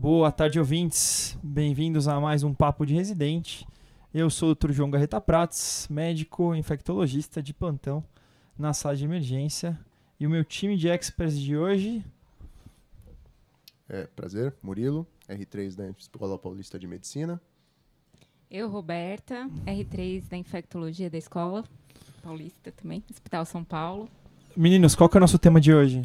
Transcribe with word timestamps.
Boa 0.00 0.32
tarde, 0.32 0.58
ouvintes. 0.58 1.36
Bem-vindos 1.42 2.08
a 2.08 2.18
mais 2.18 2.42
um 2.42 2.54
Papo 2.54 2.86
de 2.86 2.94
Residente. 2.94 3.68
Eu 4.14 4.30
sou 4.30 4.50
o 4.50 4.54
Dr. 4.54 4.72
João 4.72 4.90
Garreta 4.90 5.20
Prates, 5.20 5.86
médico 5.90 6.54
infectologista 6.54 7.42
de 7.42 7.52
plantão 7.52 8.02
na 8.58 8.72
sala 8.72 8.96
de 8.96 9.04
emergência. 9.04 9.78
E 10.18 10.26
o 10.26 10.30
meu 10.30 10.42
time 10.42 10.74
de 10.74 10.88
experts 10.88 11.38
de 11.38 11.54
hoje. 11.54 12.02
É, 13.90 14.06
prazer, 14.06 14.54
Murilo, 14.62 15.06
R3 15.28 15.76
da 15.76 15.90
Escola 15.90 16.38
Paulista 16.38 16.78
de 16.78 16.86
Medicina. 16.86 17.38
Eu, 18.50 18.70
Roberta, 18.70 19.50
R3 19.66 20.30
da 20.30 20.36
Infectologia 20.38 21.10
da 21.10 21.18
Escola 21.18 21.62
Paulista 22.22 22.72
também, 22.72 23.04
Hospital 23.10 23.44
São 23.44 23.62
Paulo. 23.62 24.08
Meninos, 24.56 24.94
qual 24.94 25.10
que 25.10 25.18
é 25.18 25.18
o 25.18 25.20
nosso 25.20 25.38
tema 25.38 25.60
de 25.60 25.74
hoje? 25.74 26.00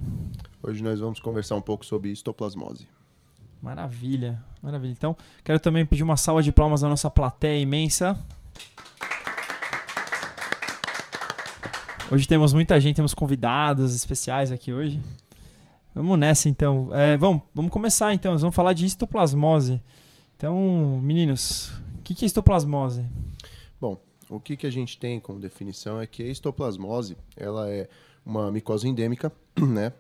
Hoje 0.61 0.83
nós 0.83 0.99
vamos 0.99 1.21
conversar 1.21 1.55
um 1.55 1.61
pouco 1.61 1.85
sobre 1.85 2.11
histoplasmose. 2.11 2.93
Maravilha, 3.61 4.43
maravilha. 4.61 4.91
Então, 4.91 5.15
quero 5.43 5.59
também 5.59 5.85
pedir 5.85 6.03
uma 6.03 6.17
salva 6.17 6.43
de 6.43 6.51
palmas 6.51 6.83
à 6.83 6.89
nossa 6.89 7.09
plateia 7.09 7.59
imensa. 7.59 8.17
Hoje 12.11 12.27
temos 12.27 12.53
muita 12.53 12.79
gente, 12.79 12.97
temos 12.97 13.13
convidados 13.13 13.95
especiais 13.95 14.51
aqui 14.51 14.71
hoje. 14.71 15.01
Vamos 15.95 16.19
nessa 16.19 16.47
então. 16.49 16.89
É, 16.93 17.17
vamos, 17.17 17.41
vamos 17.53 17.71
começar 17.71 18.13
então. 18.13 18.33
Nós 18.33 18.41
vamos 18.41 18.55
falar 18.55 18.73
de 18.73 18.85
histoplasmose. 18.85 19.81
Então, 20.37 20.99
meninos, 21.01 21.71
o 21.97 22.01
que, 22.03 22.23
é 22.23 22.27
histoplasmose? 22.27 23.05
Bom, 23.79 23.97
o 24.29 24.39
que, 24.39 24.57
que 24.57 24.67
a 24.67 24.69
gente 24.69 24.99
tem 24.99 25.19
como 25.19 25.39
definição 25.39 25.99
é 25.99 26.05
que 26.05 26.21
a 26.21 26.27
histoplasmose 26.27 27.17
ela 27.35 27.69
é 27.69 27.87
uma 28.25 28.51
micose 28.51 28.87
endêmica, 28.87 29.31
né? 29.57 29.93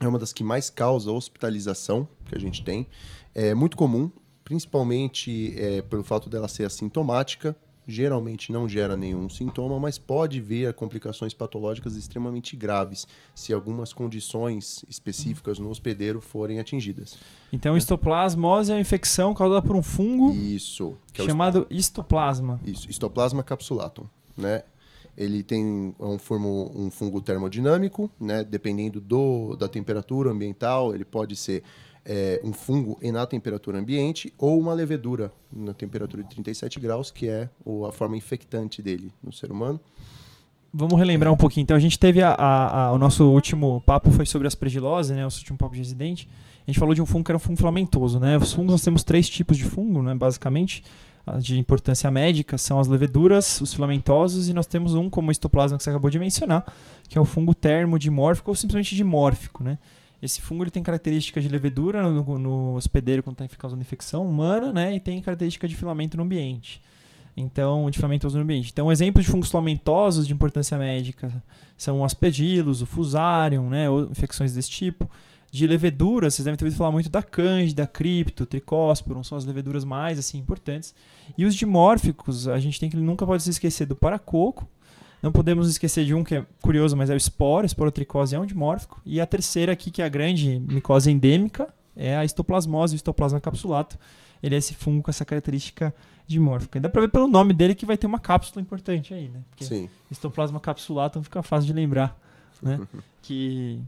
É 0.00 0.08
uma 0.08 0.18
das 0.18 0.32
que 0.32 0.42
mais 0.42 0.70
causa 0.70 1.10
hospitalização 1.10 2.08
que 2.26 2.34
a 2.34 2.38
gente 2.38 2.62
tem. 2.62 2.86
É 3.34 3.54
muito 3.54 3.76
comum, 3.76 4.10
principalmente 4.44 5.54
é, 5.56 5.82
pelo 5.82 6.04
fato 6.04 6.28
dela 6.28 6.48
ser 6.48 6.64
assintomática. 6.64 7.56
Geralmente 7.86 8.50
não 8.50 8.66
gera 8.66 8.96
nenhum 8.96 9.28
sintoma, 9.28 9.78
mas 9.78 9.98
pode 9.98 10.40
vir 10.40 10.68
a 10.68 10.72
complicações 10.72 11.34
patológicas 11.34 11.96
extremamente 11.96 12.56
graves 12.56 13.06
se 13.34 13.52
algumas 13.52 13.92
condições 13.92 14.82
específicas 14.88 15.58
no 15.58 15.68
hospedeiro 15.68 16.18
forem 16.18 16.58
atingidas. 16.58 17.18
Então, 17.52 17.76
histoplasmose 17.76 18.72
é 18.72 18.74
uma 18.74 18.80
infecção 18.80 19.34
causada 19.34 19.60
por 19.60 19.76
um 19.76 19.82
fungo 19.82 20.32
Isso. 20.32 20.96
é 21.18 21.24
chamado 21.24 21.66
histoplasma. 21.68 22.58
Isso, 22.64 22.88
histoplasma 22.88 23.42
capsulatum, 23.42 24.06
né? 24.34 24.62
Ele 25.16 25.42
tem 25.42 25.94
um, 26.00 26.18
formo, 26.18 26.70
um 26.74 26.90
fungo 26.90 27.20
termodinâmico, 27.20 28.10
né? 28.20 28.42
Dependendo 28.44 29.00
do, 29.00 29.56
da 29.56 29.68
temperatura 29.68 30.30
ambiental, 30.30 30.94
ele 30.94 31.04
pode 31.04 31.36
ser 31.36 31.62
é, 32.04 32.40
um 32.44 32.52
fungo 32.52 32.98
na 33.02 33.24
temperatura 33.26 33.78
ambiente 33.78 34.32
ou 34.36 34.58
uma 34.58 34.74
levedura 34.74 35.32
na 35.52 35.72
temperatura 35.72 36.22
de 36.22 36.28
37 36.30 36.78
graus, 36.80 37.10
que 37.10 37.28
é 37.28 37.48
a 37.88 37.92
forma 37.92 38.16
infectante 38.16 38.82
dele 38.82 39.12
no 39.22 39.32
ser 39.32 39.50
humano. 39.52 39.80
Vamos 40.76 40.98
relembrar 40.98 41.32
um 41.32 41.36
pouquinho. 41.36 41.62
Então, 41.62 41.76
a 41.76 41.80
gente 41.80 41.96
teve 41.96 42.20
a, 42.20 42.30
a, 42.30 42.86
a- 42.86 42.92
o 42.92 42.98
nosso 42.98 43.24
último 43.30 43.80
papo 43.86 44.10
foi 44.10 44.26
sobre 44.26 44.48
aspergilose, 44.48 45.12
né? 45.14 45.20
O 45.20 45.24
nosso 45.24 45.38
último 45.38 45.56
papo 45.56 45.72
de 45.74 45.78
residente. 45.78 46.28
A 46.66 46.70
gente 46.70 46.80
falou 46.80 46.94
de 46.94 47.00
um 47.00 47.06
fungo 47.06 47.24
que 47.24 47.30
era 47.30 47.36
um 47.36 47.40
fungo 47.40 47.56
filamentoso, 47.56 48.18
né? 48.18 48.36
Os 48.36 48.52
fungos, 48.52 48.72
nós 48.72 48.82
temos 48.82 49.04
três 49.04 49.28
tipos 49.28 49.56
de 49.56 49.62
fungo, 49.64 50.02
né? 50.02 50.14
Basicamente, 50.16 50.82
de 51.40 51.58
importância 51.58 52.10
médica 52.10 52.58
são 52.58 52.78
as 52.78 52.86
leveduras, 52.86 53.60
os 53.60 53.72
filamentosos, 53.72 54.48
e 54.48 54.52
nós 54.52 54.66
temos 54.66 54.94
um 54.94 55.08
como 55.08 55.28
o 55.28 55.32
histoplasma 55.32 55.78
que 55.78 55.84
você 55.84 55.90
acabou 55.90 56.10
de 56.10 56.18
mencionar, 56.18 56.64
que 57.08 57.16
é 57.16 57.20
o 57.20 57.24
fungo 57.24 57.54
termodimórfico 57.54 58.50
ou 58.50 58.54
simplesmente 58.54 58.94
dimórfico, 58.94 59.64
né? 59.64 59.78
Esse 60.20 60.40
fungo 60.40 60.64
ele 60.64 60.70
tem 60.70 60.82
características 60.82 61.42
de 61.42 61.50
levedura 61.50 62.02
no, 62.02 62.38
no 62.38 62.74
hospedeiro 62.76 63.22
quando 63.22 63.42
está 63.42 63.56
causando 63.56 63.82
infecção 63.82 64.26
humana, 64.26 64.72
né? 64.72 64.94
E 64.94 65.00
tem 65.00 65.20
característica 65.20 65.68
de 65.68 65.76
filamento 65.76 66.16
no 66.16 66.22
ambiente. 66.22 66.80
Então, 67.36 67.90
de 67.90 67.96
filamentoso 67.96 68.36
no 68.36 68.42
ambiente. 68.42 68.70
Então, 68.72 68.90
exemplos 68.92 69.24
de 69.24 69.30
fungos 69.30 69.50
filamentosos 69.50 70.26
de 70.26 70.32
importância 70.32 70.78
médica 70.78 71.30
são 71.76 72.00
o 72.00 72.04
aspergillus, 72.04 72.80
o 72.80 72.86
fusarium, 72.86 73.68
né? 73.68 73.90
Ou 73.90 74.10
infecções 74.10 74.54
desse 74.54 74.70
tipo. 74.70 75.10
De 75.54 75.68
levedura, 75.68 76.28
vocês 76.28 76.44
devem 76.44 76.58
ter 76.58 76.64
ouvido 76.64 76.76
falar 76.76 76.90
muito 76.90 77.08
da 77.08 77.22
cândida, 77.22 77.86
cripto, 77.86 78.44
tricósporum, 78.44 79.22
são 79.22 79.38
as 79.38 79.44
leveduras 79.44 79.84
mais 79.84 80.18
assim 80.18 80.36
importantes. 80.36 80.92
E 81.38 81.44
os 81.44 81.54
dimórficos, 81.54 82.48
a 82.48 82.58
gente 82.58 82.80
tem 82.80 82.90
que 82.90 82.96
nunca 82.96 83.24
pode 83.24 83.40
se 83.40 83.50
esquecer 83.50 83.86
do 83.86 83.94
paracoco. 83.94 84.68
Não 85.22 85.30
podemos 85.30 85.70
esquecer 85.70 86.04
de 86.04 86.12
um 86.12 86.24
que 86.24 86.34
é 86.34 86.46
curioso, 86.60 86.96
mas 86.96 87.08
é 87.08 87.14
o 87.14 87.16
esporo, 87.16 87.64
esporotricose 87.64 88.34
é 88.34 88.40
um 88.40 88.44
dimórfico. 88.44 89.00
E 89.06 89.20
a 89.20 89.26
terceira 89.26 89.70
aqui, 89.70 89.92
que 89.92 90.02
é 90.02 90.04
a 90.04 90.08
grande 90.08 90.58
micose 90.58 91.08
endêmica, 91.08 91.72
é 91.94 92.16
a 92.16 92.24
histoplasmose, 92.24 92.96
o 92.96 92.96
histoplasma 92.96 93.40
capsulato. 93.40 93.96
Ele 94.42 94.56
é 94.56 94.58
esse 94.58 94.74
fungo 94.74 95.04
com 95.04 95.10
essa 95.12 95.24
característica 95.24 95.94
dimórfica. 96.26 96.78
E 96.78 96.80
dá 96.80 96.88
pra 96.88 97.02
ver 97.02 97.10
pelo 97.12 97.28
nome 97.28 97.52
dele 97.52 97.76
que 97.76 97.86
vai 97.86 97.96
ter 97.96 98.08
uma 98.08 98.18
cápsula 98.18 98.60
importante 98.60 99.14
aí, 99.14 99.28
né? 99.28 99.40
Porque 99.50 99.66
Sim. 99.66 99.88
histoplasma 100.10 100.58
capsulatum 100.58 101.22
fica 101.22 101.44
fácil 101.44 101.68
de 101.68 101.74
lembrar, 101.74 102.18
né? 102.60 102.80
que 103.22 103.80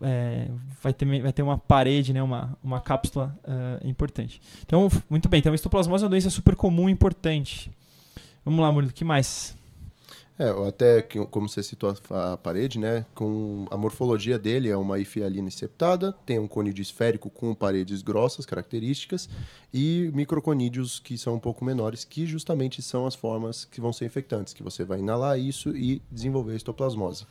é, 0.00 0.48
vai, 0.82 0.92
ter, 0.92 1.22
vai 1.22 1.32
ter 1.32 1.42
uma 1.42 1.58
parede, 1.58 2.12
né? 2.12 2.22
uma, 2.22 2.56
uma 2.62 2.80
cápsula 2.80 3.36
ah, 3.44 3.80
importante. 3.84 4.40
Então, 4.64 4.88
muito 5.08 5.28
bem. 5.28 5.38
Então, 5.38 5.52
a 5.52 5.54
histoplasmose 5.54 6.04
é 6.04 6.06
uma 6.06 6.10
doença 6.10 6.30
super 6.30 6.54
comum 6.54 6.88
e 6.88 6.92
importante. 6.92 7.70
Vamos 8.44 8.60
lá, 8.60 8.72
Murilo, 8.72 8.90
o 8.90 8.94
que 8.94 9.04
mais? 9.04 9.54
É, 10.40 10.48
até 10.66 11.02
como 11.02 11.46
você 11.46 11.62
citou 11.62 11.94
a, 12.08 12.34
parede, 12.34 12.78
né? 12.78 13.04
Com 13.14 13.66
a 13.70 13.76
morfologia 13.76 14.38
dele 14.38 14.70
é 14.70 14.76
uma 14.76 14.98
hifialina 14.98 15.50
septada, 15.50 16.14
tem 16.24 16.38
um 16.38 16.48
conídeo 16.48 16.80
esférico 16.80 17.28
com 17.28 17.54
paredes 17.54 18.00
grossas, 18.00 18.46
características, 18.46 19.28
e 19.70 20.10
microconídeos 20.14 20.98
que 20.98 21.18
são 21.18 21.34
um 21.34 21.38
pouco 21.38 21.62
menores, 21.62 22.06
que 22.06 22.24
justamente 22.24 22.80
são 22.80 23.06
as 23.06 23.14
formas 23.14 23.66
que 23.66 23.82
vão 23.82 23.92
ser 23.92 24.06
infectantes, 24.06 24.54
que 24.54 24.62
você 24.62 24.82
vai 24.82 25.00
inalar 25.00 25.38
isso 25.38 25.76
e 25.76 26.00
desenvolver 26.10 26.54
a 26.54 26.56
histoplasmose. 26.56 27.26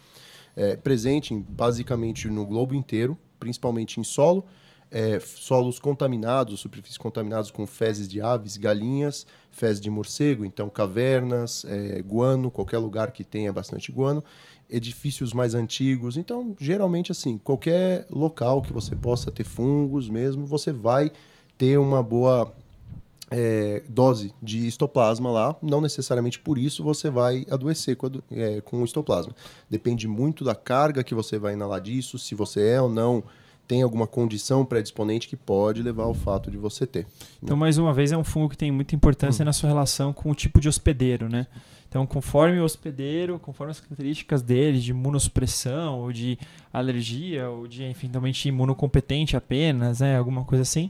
É, 0.59 0.75
presente 0.75 1.33
em, 1.33 1.39
basicamente 1.39 2.27
no 2.27 2.45
globo 2.45 2.75
inteiro, 2.75 3.17
principalmente 3.39 3.97
em 3.97 4.03
solo, 4.03 4.43
é, 4.91 5.17
solos 5.21 5.79
contaminados, 5.79 6.59
superfícies 6.59 6.97
contaminadas 6.97 7.49
com 7.49 7.65
fezes 7.65 8.09
de 8.09 8.19
aves, 8.19 8.57
galinhas, 8.57 9.25
fezes 9.49 9.79
de 9.79 9.89
morcego, 9.89 10.43
então 10.43 10.69
cavernas, 10.69 11.63
é, 11.63 12.01
guano, 12.01 12.51
qualquer 12.51 12.79
lugar 12.79 13.11
que 13.11 13.23
tenha 13.23 13.53
bastante 13.53 13.89
guano, 13.89 14.21
edifícios 14.69 15.31
mais 15.31 15.55
antigos. 15.55 16.17
Então, 16.17 16.53
geralmente, 16.59 17.09
assim, 17.09 17.37
qualquer 17.37 18.05
local 18.09 18.61
que 18.61 18.73
você 18.73 18.97
possa 18.97 19.31
ter 19.31 19.45
fungos 19.45 20.09
mesmo, 20.09 20.45
você 20.45 20.73
vai 20.73 21.09
ter 21.57 21.77
uma 21.77 22.03
boa 22.03 22.53
é, 23.31 23.83
dose 23.87 24.33
de 24.41 24.67
histoplasma 24.67 25.31
lá. 25.31 25.55
Não 25.61 25.81
necessariamente 25.81 26.39
por 26.39 26.57
isso 26.57 26.83
você 26.83 27.09
vai 27.09 27.45
adoecer 27.49 27.95
com, 27.95 28.07
é, 28.31 28.61
com 28.61 28.81
o 28.81 28.85
histoplasma. 28.85 29.35
Depende 29.69 30.07
muito 30.07 30.43
da 30.43 30.55
carga 30.55 31.03
que 31.03 31.15
você 31.15 31.37
vai 31.37 31.53
inalar 31.53 31.81
disso, 31.81 32.17
se 32.17 32.35
você 32.35 32.69
é 32.69 32.81
ou 32.81 32.89
não 32.89 33.23
tem 33.67 33.83
alguma 33.83 34.07
condição 34.07 34.65
predisponente 34.65 35.27
que 35.27 35.35
pode 35.35 35.83
levar 35.83 36.05
ao 36.05 36.15
fato 36.15 36.49
de 36.49 36.57
você 36.57 36.87
ter. 36.87 37.05
Então, 37.41 37.55
mais 37.55 37.77
uma 37.77 37.93
vez, 37.93 38.11
é 38.11 38.17
um 38.17 38.23
fungo 38.23 38.49
que 38.49 38.57
tem 38.57 38.71
muita 38.71 38.95
importância 38.95 39.45
na 39.45 39.53
sua 39.53 39.69
relação 39.69 40.11
com 40.11 40.31
o 40.31 40.33
tipo 40.33 40.59
de 40.59 40.67
hospedeiro, 40.67 41.29
né? 41.29 41.45
Então, 41.87 42.03
conforme 42.07 42.59
o 42.59 42.63
hospedeiro, 42.63 43.37
conforme 43.37 43.69
as 43.69 43.79
características 43.79 44.41
dele, 44.41 44.79
de 44.79 44.89
imunossupressão, 44.89 45.99
ou 45.99 46.11
de 46.11 46.39
alergia, 46.73 47.47
ou 47.47 47.67
de, 47.67 47.83
enfim, 47.83 48.09
também 48.09 48.33
imunocompetente 48.45 49.37
apenas, 49.37 49.99
né? 49.99 50.17
Alguma 50.17 50.43
coisa 50.43 50.63
assim. 50.63 50.89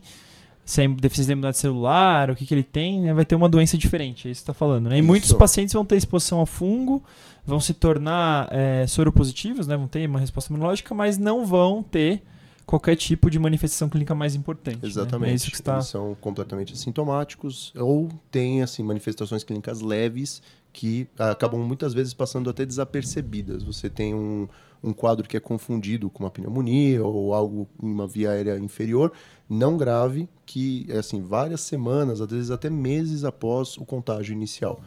Se 0.69 0.83
é 0.83 0.87
deficiência 0.87 1.25
de 1.25 1.31
imunidade 1.31 1.57
celular, 1.57 2.29
o 2.29 2.35
que, 2.35 2.45
que 2.45 2.53
ele 2.53 2.61
tem, 2.61 3.01
né? 3.01 3.11
vai 3.11 3.25
ter 3.25 3.33
uma 3.33 3.49
doença 3.49 3.75
diferente, 3.75 4.27
é 4.27 4.31
isso 4.31 4.41
que 4.41 4.45
você 4.45 4.51
está 4.51 4.53
falando, 4.53 4.87
né? 4.87 4.97
E 4.97 4.99
Isso. 4.99 5.07
muitos 5.07 5.33
pacientes 5.33 5.73
vão 5.73 5.83
ter 5.83 5.95
exposição 5.95 6.37
ao 6.37 6.45
fungo, 6.45 7.03
vão 7.43 7.59
se 7.59 7.73
tornar 7.73 8.47
é, 8.51 8.85
soropositivos, 8.85 9.65
né? 9.65 9.75
Vão 9.75 9.87
ter 9.87 10.07
uma 10.07 10.19
resposta 10.19 10.53
imunológica, 10.53 10.93
mas 10.93 11.17
não 11.17 11.43
vão 11.43 11.81
ter 11.81 12.21
qualquer 12.67 12.95
tipo 12.95 13.31
de 13.31 13.39
manifestação 13.39 13.89
clínica 13.89 14.13
mais 14.13 14.35
importante. 14.35 14.77
né? 14.79 14.87
Exatamente. 14.87 15.31
É 15.31 15.33
isso 15.33 15.49
que 15.49 15.55
está 15.55 15.77
Eles 15.77 15.87
são 15.87 16.15
completamente 16.21 16.71
assintomáticos 16.73 17.73
ou 17.75 18.07
têm 18.29 18.61
assim 18.61 18.83
manifestações 18.83 19.43
clínicas 19.43 19.81
leves 19.81 20.39
que 20.71 21.07
acabam 21.17 21.59
muitas 21.61 21.95
vezes 21.95 22.13
passando 22.13 22.47
até 22.47 22.63
desapercebidas. 22.63 23.63
Você 23.63 23.89
tem 23.89 24.13
um, 24.13 24.47
um 24.83 24.93
quadro 24.93 25.27
que 25.27 25.35
é 25.35 25.39
confundido 25.39 26.09
com 26.09 26.23
uma 26.23 26.29
pneumonia 26.31 27.03
ou 27.03 27.33
algo 27.33 27.67
em 27.81 27.91
uma 27.91 28.07
via 28.07 28.31
aérea 28.31 28.57
inferior, 28.57 29.11
não 29.49 29.75
grave, 29.77 30.27
que 30.45 30.85
é 30.89 30.97
assim 30.99 31.21
várias 31.21 31.61
semanas, 31.61 32.21
às 32.21 32.29
vezes 32.29 32.51
até 32.51 32.69
meses 32.69 33.23
após 33.23 33.77
o 33.77 33.85
contágio 33.85 34.33
inicial. 34.33 34.81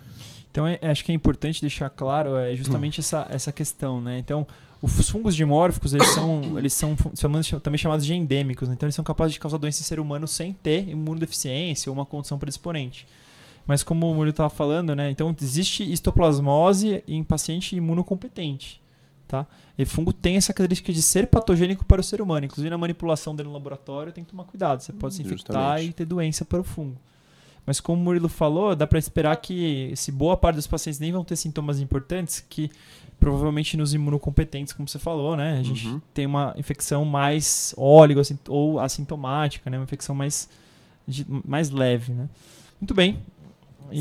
Então, 0.50 0.66
é- 0.66 0.78
acho 0.82 1.04
que 1.04 1.12
é 1.12 1.14
importante 1.14 1.60
deixar 1.60 1.88
claro 1.90 2.36
é 2.36 2.54
justamente 2.54 3.00
essa, 3.00 3.26
essa 3.30 3.50
questão, 3.52 4.00
né? 4.00 4.18
Então, 4.18 4.46
os 4.82 5.08
fungos 5.08 5.34
dimórficos, 5.34 5.94
eles 5.94 6.08
são, 6.08 6.42
eles 6.58 6.72
são 6.74 6.96
chamados- 7.16 7.50
também 7.62 7.78
chamados 7.78 8.04
de 8.04 8.12
endêmicos, 8.14 8.68
né? 8.68 8.74
então 8.74 8.86
eles 8.86 8.94
são 8.94 9.04
capazes 9.04 9.32
de 9.34 9.40
causar 9.40 9.56
doença 9.56 9.80
em 9.80 9.84
ser 9.84 9.98
humano 10.00 10.26
sem 10.28 10.52
ter 10.52 10.88
imunodeficiência 10.88 11.88
ou 11.90 11.94
uma 11.96 12.04
condição 12.04 12.38
predisponente. 12.38 13.06
Mas 13.66 13.82
como 13.84 14.10
o 14.10 14.14
Murilo 14.14 14.30
estava 14.30 14.50
falando, 14.50 14.94
né? 14.94 15.08
Então, 15.10 15.34
existe 15.40 15.84
histoplasmose 15.90 17.02
em 17.06 17.22
paciente 17.22 17.76
imunocompetente. 17.76 18.81
Tá? 19.32 19.46
E 19.78 19.86
fungo 19.86 20.12
tem 20.12 20.36
essa 20.36 20.52
característica 20.52 20.92
de 20.92 21.00
ser 21.00 21.26
patogênico 21.26 21.84
para 21.86 22.02
o 22.02 22.04
ser 22.04 22.20
humano. 22.20 22.44
Inclusive 22.44 22.68
na 22.68 22.76
manipulação 22.76 23.34
dele 23.34 23.48
no 23.48 23.54
laboratório 23.54 24.12
tem 24.12 24.22
que 24.22 24.30
tomar 24.30 24.44
cuidado. 24.44 24.80
Você 24.82 24.92
pode 24.92 25.14
se 25.14 25.22
infectar 25.22 25.56
Justamente. 25.78 25.88
e 25.88 25.92
ter 25.94 26.04
doença 26.04 26.44
para 26.44 26.60
o 26.60 26.64
fungo. 26.64 26.96
Mas 27.64 27.80
como 27.80 27.98
o 28.00 28.04
Murilo 28.04 28.28
falou, 28.28 28.76
dá 28.76 28.86
para 28.86 28.98
esperar 28.98 29.34
que 29.36 29.92
se 29.96 30.12
boa 30.12 30.36
parte 30.36 30.56
dos 30.56 30.66
pacientes 30.66 31.00
nem 31.00 31.10
vão 31.12 31.24
ter 31.24 31.36
sintomas 31.36 31.80
importantes, 31.80 32.44
que 32.46 32.70
provavelmente 33.18 33.76
nos 33.76 33.94
imunocompetentes, 33.94 34.72
como 34.74 34.86
você 34.88 34.98
falou, 34.98 35.36
né? 35.36 35.58
A 35.58 35.62
gente 35.62 35.86
Uhum. 35.88 36.00
tem 36.12 36.26
uma 36.26 36.52
infecção 36.58 37.04
mais 37.04 37.72
óligo 37.78 38.20
assim, 38.20 38.36
ou 38.48 38.78
assintomática, 38.80 39.70
né? 39.70 39.78
Uma 39.78 39.84
infecção 39.84 40.14
mais, 40.14 40.48
de- 41.08 41.24
mais 41.46 41.70
leve, 41.70 42.12
né? 42.12 42.28
Muito 42.80 42.92
bem. 42.94 43.20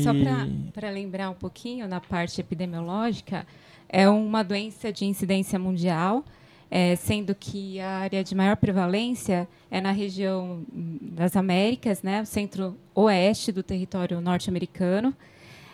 Só 0.02 0.12
E- 0.12 0.70
para 0.72 0.90
lembrar 0.90 1.30
um 1.30 1.34
pouquinho, 1.34 1.86
na 1.86 2.00
parte 2.00 2.40
epidemiológica, 2.40 3.46
é 3.92 4.08
uma 4.08 4.42
doença 4.42 4.90
de 4.90 5.04
incidência 5.04 5.58
mundial, 5.58 6.24
é, 6.70 6.96
sendo 6.96 7.34
que 7.34 7.78
a 7.78 7.98
área 7.98 8.24
de 8.24 8.34
maior 8.34 8.56
prevalência 8.56 9.46
é 9.70 9.78
na 9.78 9.92
região 9.92 10.64
das 10.72 11.36
Américas, 11.36 12.02
né, 12.02 12.22
o 12.22 12.26
centro-oeste 12.26 13.52
do 13.52 13.62
território 13.62 14.18
norte-americano, 14.22 15.14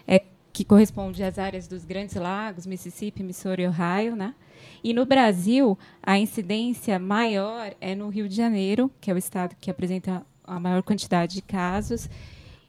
é, 0.08 0.20
que 0.52 0.64
corresponde 0.64 1.22
às 1.22 1.38
áreas 1.38 1.68
dos 1.68 1.84
Grandes 1.84 2.16
Lagos, 2.16 2.66
Mississippi, 2.66 3.22
Missouri 3.22 3.62
e 3.62 3.68
Ohio. 3.68 4.16
Né? 4.16 4.34
E 4.82 4.92
no 4.92 5.06
Brasil, 5.06 5.78
a 6.02 6.18
incidência 6.18 6.98
maior 6.98 7.72
é 7.80 7.94
no 7.94 8.08
Rio 8.08 8.28
de 8.28 8.34
Janeiro, 8.34 8.90
que 9.00 9.08
é 9.08 9.14
o 9.14 9.18
estado 9.18 9.54
que 9.60 9.70
apresenta 9.70 10.26
a 10.42 10.58
maior 10.58 10.82
quantidade 10.82 11.36
de 11.36 11.42
casos, 11.42 12.10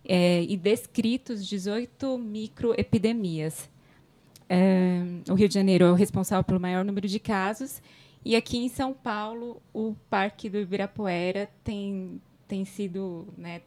é, 0.05 0.43
e 0.43 0.55
descritos 0.55 1.47
18 1.47 2.19
microepidemias. 2.19 3.67
É, 4.49 5.03
o 5.29 5.35
Rio 5.35 5.47
de 5.47 5.53
Janeiro 5.53 5.85
é 5.85 5.91
o 5.91 5.95
responsável 5.95 6.43
pelo 6.43 6.59
maior 6.59 6.83
número 6.83 7.07
de 7.07 7.19
casos, 7.19 7.81
e 8.25 8.35
aqui 8.35 8.57
em 8.57 8.67
São 8.67 8.93
Paulo, 8.93 9.61
o 9.73 9.95
Parque 10.09 10.49
do 10.49 10.57
Ibirapuera 10.57 11.47
tem, 11.63 12.19
tem 12.47 12.65
sido 12.65 13.27
né, 13.37 13.61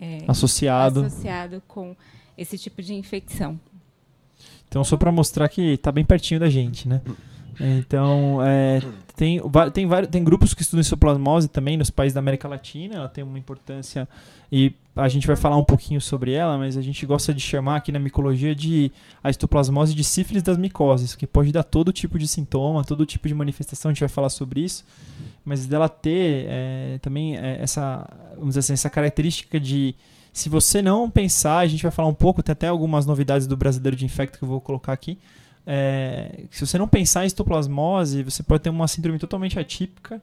é, 0.00 0.18
associado. 0.28 1.04
associado 1.04 1.62
com 1.66 1.94
esse 2.38 2.56
tipo 2.56 2.80
de 2.80 2.94
infecção. 2.94 3.60
Então, 4.68 4.82
só 4.82 4.96
para 4.96 5.12
mostrar 5.12 5.48
que 5.48 5.76
tá 5.76 5.92
bem 5.92 6.04
pertinho 6.04 6.40
da 6.40 6.48
gente, 6.48 6.88
né? 6.88 7.02
Então, 7.60 8.38
é, 8.42 8.80
tem, 9.22 9.40
tem, 9.72 9.86
vários, 9.86 10.10
tem 10.10 10.24
grupos 10.24 10.52
que 10.52 10.62
estudam 10.62 10.80
histoplasmose 10.80 11.46
também 11.46 11.76
nos 11.76 11.90
países 11.90 12.12
da 12.12 12.18
América 12.18 12.48
Latina. 12.48 12.96
Ela 12.96 13.08
tem 13.08 13.22
uma 13.22 13.38
importância 13.38 14.08
e 14.50 14.72
a 14.96 15.08
gente 15.08 15.28
vai 15.28 15.36
falar 15.36 15.56
um 15.56 15.62
pouquinho 15.62 16.00
sobre 16.00 16.32
ela, 16.32 16.58
mas 16.58 16.76
a 16.76 16.82
gente 16.82 17.06
gosta 17.06 17.32
de 17.32 17.40
chamar 17.40 17.76
aqui 17.76 17.92
na 17.92 18.00
micologia 18.00 18.52
de 18.52 18.90
a 19.22 19.30
histoplasmose 19.30 19.94
de 19.94 20.02
sífilis 20.02 20.42
das 20.42 20.58
micoses, 20.58 21.14
que 21.14 21.24
pode 21.24 21.52
dar 21.52 21.62
todo 21.62 21.92
tipo 21.92 22.18
de 22.18 22.26
sintoma, 22.26 22.82
todo 22.82 23.06
tipo 23.06 23.28
de 23.28 23.34
manifestação. 23.34 23.90
A 23.90 23.94
gente 23.94 24.00
vai 24.00 24.08
falar 24.08 24.28
sobre 24.28 24.60
isso, 24.60 24.84
mas 25.44 25.66
dela 25.66 25.88
ter 25.88 26.46
é, 26.48 26.98
também 27.00 27.36
é, 27.36 27.62
essa, 27.62 28.04
vamos 28.36 28.58
assim, 28.58 28.72
essa 28.72 28.90
característica 28.90 29.60
de 29.60 29.94
se 30.32 30.48
você 30.48 30.82
não 30.82 31.08
pensar, 31.08 31.58
a 31.58 31.66
gente 31.68 31.84
vai 31.84 31.92
falar 31.92 32.08
um 32.08 32.14
pouco, 32.14 32.42
tem 32.42 32.52
até 32.52 32.66
algumas 32.66 33.06
novidades 33.06 33.46
do 33.46 33.56
brasileiro 33.56 33.96
de 33.96 34.04
infecto 34.04 34.36
que 34.36 34.42
eu 34.42 34.48
vou 34.48 34.60
colocar 34.60 34.92
aqui. 34.92 35.16
É, 35.66 36.44
se 36.50 36.66
você 36.66 36.76
não 36.76 36.88
pensar 36.88 37.24
em 37.24 37.26
histoplasmose, 37.26 38.22
você 38.22 38.42
pode 38.42 38.62
ter 38.62 38.70
uma 38.70 38.88
síndrome 38.88 39.18
totalmente 39.18 39.58
atípica. 39.58 40.20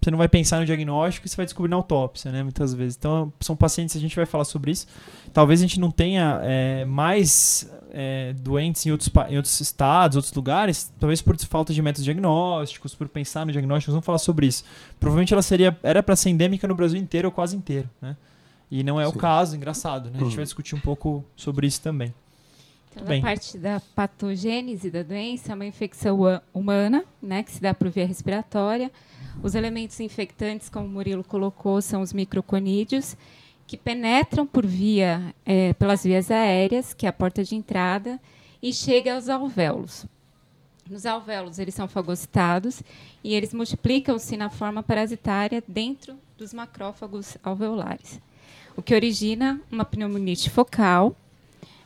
Você 0.00 0.10
não 0.10 0.18
vai 0.18 0.28
pensar 0.28 0.58
no 0.58 0.66
diagnóstico 0.66 1.26
e 1.26 1.30
você 1.30 1.36
vai 1.36 1.46
descobrir 1.46 1.70
na 1.70 1.76
autópsia, 1.76 2.32
né? 2.32 2.42
Muitas 2.42 2.74
vezes. 2.74 2.96
Então, 2.98 3.32
são 3.40 3.54
pacientes, 3.54 3.94
a 3.94 4.00
gente 4.00 4.16
vai 4.16 4.26
falar 4.26 4.44
sobre 4.44 4.72
isso. 4.72 4.86
Talvez 5.32 5.60
a 5.60 5.62
gente 5.62 5.78
não 5.78 5.92
tenha 5.92 6.40
é, 6.42 6.84
mais 6.84 7.70
é, 7.92 8.32
doentes 8.32 8.84
em 8.84 8.90
outros, 8.90 9.08
em 9.28 9.36
outros 9.36 9.60
estados, 9.60 10.16
outros 10.16 10.34
lugares, 10.34 10.92
talvez 10.98 11.22
por 11.22 11.38
falta 11.38 11.72
de 11.72 11.80
métodos 11.80 12.04
diagnósticos, 12.04 12.96
por 12.96 13.06
pensar 13.08 13.46
no 13.46 13.52
diagnóstico, 13.52 13.90
nós 13.90 13.94
vamos 13.94 14.06
falar 14.06 14.18
sobre 14.18 14.46
isso. 14.46 14.64
Provavelmente 14.98 15.32
ela 15.32 15.42
seria, 15.42 15.78
era 15.84 16.02
para 16.02 16.16
ser 16.16 16.30
endêmica 16.30 16.66
no 16.66 16.74
Brasil 16.74 16.98
inteiro 16.98 17.28
ou 17.28 17.32
quase 17.32 17.54
inteiro, 17.56 17.88
né? 18.00 18.16
E 18.68 18.82
não 18.82 19.00
é 19.00 19.06
o 19.06 19.12
Sim. 19.12 19.18
caso, 19.18 19.54
engraçado, 19.54 20.06
né? 20.06 20.16
A 20.16 20.18
gente 20.20 20.30
Uhum. 20.30 20.36
vai 20.36 20.44
discutir 20.44 20.74
um 20.74 20.80
pouco 20.80 21.22
sobre 21.36 21.66
isso 21.66 21.80
também. 21.80 22.12
Então, 22.92 23.06
Bem. 23.06 23.20
na 23.20 23.28
parte 23.28 23.56
da 23.56 23.80
patogênese 23.94 24.90
da 24.90 25.02
doença, 25.02 25.52
é 25.52 25.54
uma 25.54 25.66
infecção 25.66 26.18
humana, 26.52 27.04
né, 27.20 27.42
que 27.42 27.50
se 27.50 27.60
dá 27.60 27.72
por 27.72 27.88
via 27.88 28.06
respiratória. 28.06 28.92
Os 29.42 29.54
elementos 29.54 29.98
infectantes, 29.98 30.68
como 30.68 30.86
o 30.86 30.88
Murilo 30.88 31.24
colocou, 31.24 31.80
são 31.80 32.02
os 32.02 32.12
microconídeos, 32.12 33.16
que 33.66 33.76
penetram 33.78 34.46
por 34.46 34.66
via, 34.66 35.34
eh, 35.46 35.72
pelas 35.74 36.04
vias 36.04 36.30
aéreas, 36.30 36.92
que 36.92 37.06
é 37.06 37.08
a 37.08 37.12
porta 37.12 37.42
de 37.42 37.54
entrada, 37.54 38.20
e 38.62 38.72
chega 38.72 39.14
aos 39.14 39.30
alvéolos. 39.30 40.06
Nos 40.88 41.06
alvéolos, 41.06 41.58
eles 41.58 41.74
são 41.74 41.88
fagocitados 41.88 42.82
e 43.24 43.34
eles 43.34 43.54
multiplicam-se 43.54 44.36
na 44.36 44.50
forma 44.50 44.82
parasitária 44.82 45.62
dentro 45.66 46.18
dos 46.36 46.52
macrófagos 46.52 47.38
alveolares, 47.42 48.20
o 48.76 48.82
que 48.82 48.94
origina 48.94 49.60
uma 49.70 49.84
pneumonite 49.84 50.50
focal, 50.50 51.16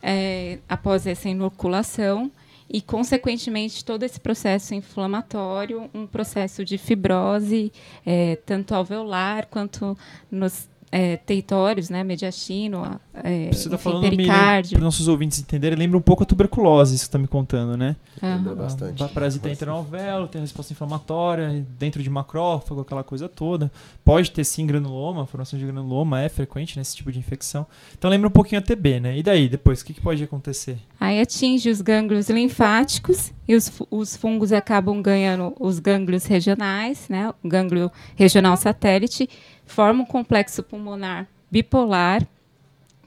é, 0.03 0.59
após 0.69 1.07
essa 1.07 1.29
inoculação 1.29 2.31
e, 2.69 2.81
consequentemente, 2.81 3.85
todo 3.85 4.03
esse 4.03 4.19
processo 4.19 4.75
inflamatório, 4.75 5.89
um 5.95 6.07
processo 6.07 6.65
de 6.65 6.77
fibrose, 6.77 7.73
é, 8.05 8.37
tanto 8.45 8.75
alveolar 8.75 9.47
quanto 9.49 9.97
nos 10.31 10.69
é, 10.97 11.19
territórios, 11.19 11.91
né, 11.91 12.03
mediastino, 12.03 12.99
é, 13.13 13.51
Você 13.53 13.69
tá 13.69 13.75
enfim, 13.75 13.85
falando 13.85 14.01
para 14.01 14.11
pericárdio. 14.11 14.79
os 14.79 14.83
nossos 14.83 15.09
ouvintes 15.09 15.39
entenderem, 15.39 15.79
lembra 15.79 15.99
um 15.99 16.01
pouco 16.01 16.23
a 16.23 16.27
tuberculose, 16.27 16.95
isso 16.95 17.05
que 17.05 17.07
você 17.09 17.13
tá 17.13 17.19
me 17.19 17.29
contando, 17.29 17.77
né? 17.77 17.97
Lembra 18.23 18.53
Aham. 18.53 18.63
bastante. 18.63 19.03
A 19.03 19.09
parasita 19.09 19.51
entra 19.51 19.71
no 19.71 19.77
alvéolo, 19.77 20.27
tem 20.27 20.39
a 20.39 20.43
resposta 20.43 20.73
inflamatória, 20.73 21.67
dentro 21.79 22.03
de 22.03 22.09
macrófago, 22.09 22.81
aquela 22.81 23.05
coisa 23.05 23.29
toda. 23.29 23.71
Pode 24.03 24.31
ter 24.31 24.43
sim 24.45 24.67
granuloma, 24.67 25.25
a 25.25 25.27
formação 25.27 25.59
de 25.59 25.67
granuloma 25.67 26.23
é 26.23 26.31
frequente 26.31 26.79
nesse 26.79 26.97
tipo 26.97 27.13
de 27.13 27.19
infecção. 27.19 27.67
Então 27.99 28.09
lembra 28.11 28.29
um 28.29 28.33
pouquinho 28.33 28.59
a 28.61 28.63
TB, 28.63 29.01
né? 29.01 29.19
E 29.19 29.23
daí, 29.23 29.51
depois, 29.51 29.83
o 29.83 29.85
que, 29.85 29.93
que 29.93 30.01
pode 30.01 30.25
acontecer? 30.25 30.79
Aí 30.99 31.21
atinge 31.21 31.69
os 31.69 31.83
gânglios 31.83 32.31
linfáticos 32.31 33.35
e 33.47 33.55
os, 33.55 33.71
os 33.91 34.17
fungos 34.17 34.51
acabam 34.51 35.03
ganhando 35.03 35.55
os 35.61 35.79
gânglios 35.79 36.25
regionais, 36.25 37.07
né? 37.11 37.35
O 37.45 37.49
gânglio 37.49 37.93
regional 38.17 38.57
satélite, 38.57 39.29
forma 39.67 40.03
um 40.03 40.07
complexo 40.07 40.63
pulmonar 40.63 41.27
bipolar, 41.51 42.27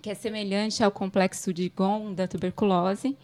que 0.01 0.09
é 0.09 0.15
semelhante 0.15 0.83
ao 0.83 0.91
complexo 0.91 1.53
de 1.53 1.69
Ghon 1.75 2.13
da 2.13 2.27
tuberculose. 2.27 3.17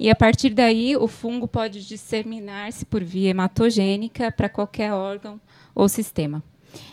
E 0.00 0.10
a 0.10 0.14
partir 0.14 0.50
daí, 0.50 0.96
o 0.96 1.06
fungo 1.08 1.46
pode 1.48 1.86
disseminar-se 1.86 2.84
por 2.84 3.02
via 3.02 3.30
hematogênica 3.30 4.30
para 4.32 4.48
qualquer 4.48 4.92
órgão 4.92 5.40
ou 5.74 5.88
sistema. 5.88 6.42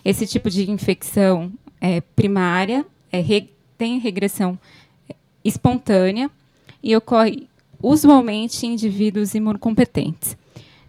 Esse 0.03 0.25
tipo 0.25 0.49
de 0.49 0.69
infecção 0.69 1.51
é 1.81 2.01
primária, 2.01 2.85
é 3.11 3.19
re- 3.19 3.49
tem 3.77 3.99
regressão 3.99 4.57
espontânea 5.43 6.29
e 6.81 6.95
ocorre 6.95 7.47
usualmente 7.81 8.65
em 8.65 8.73
indivíduos 8.73 9.35
imunocompetentes. 9.35 10.37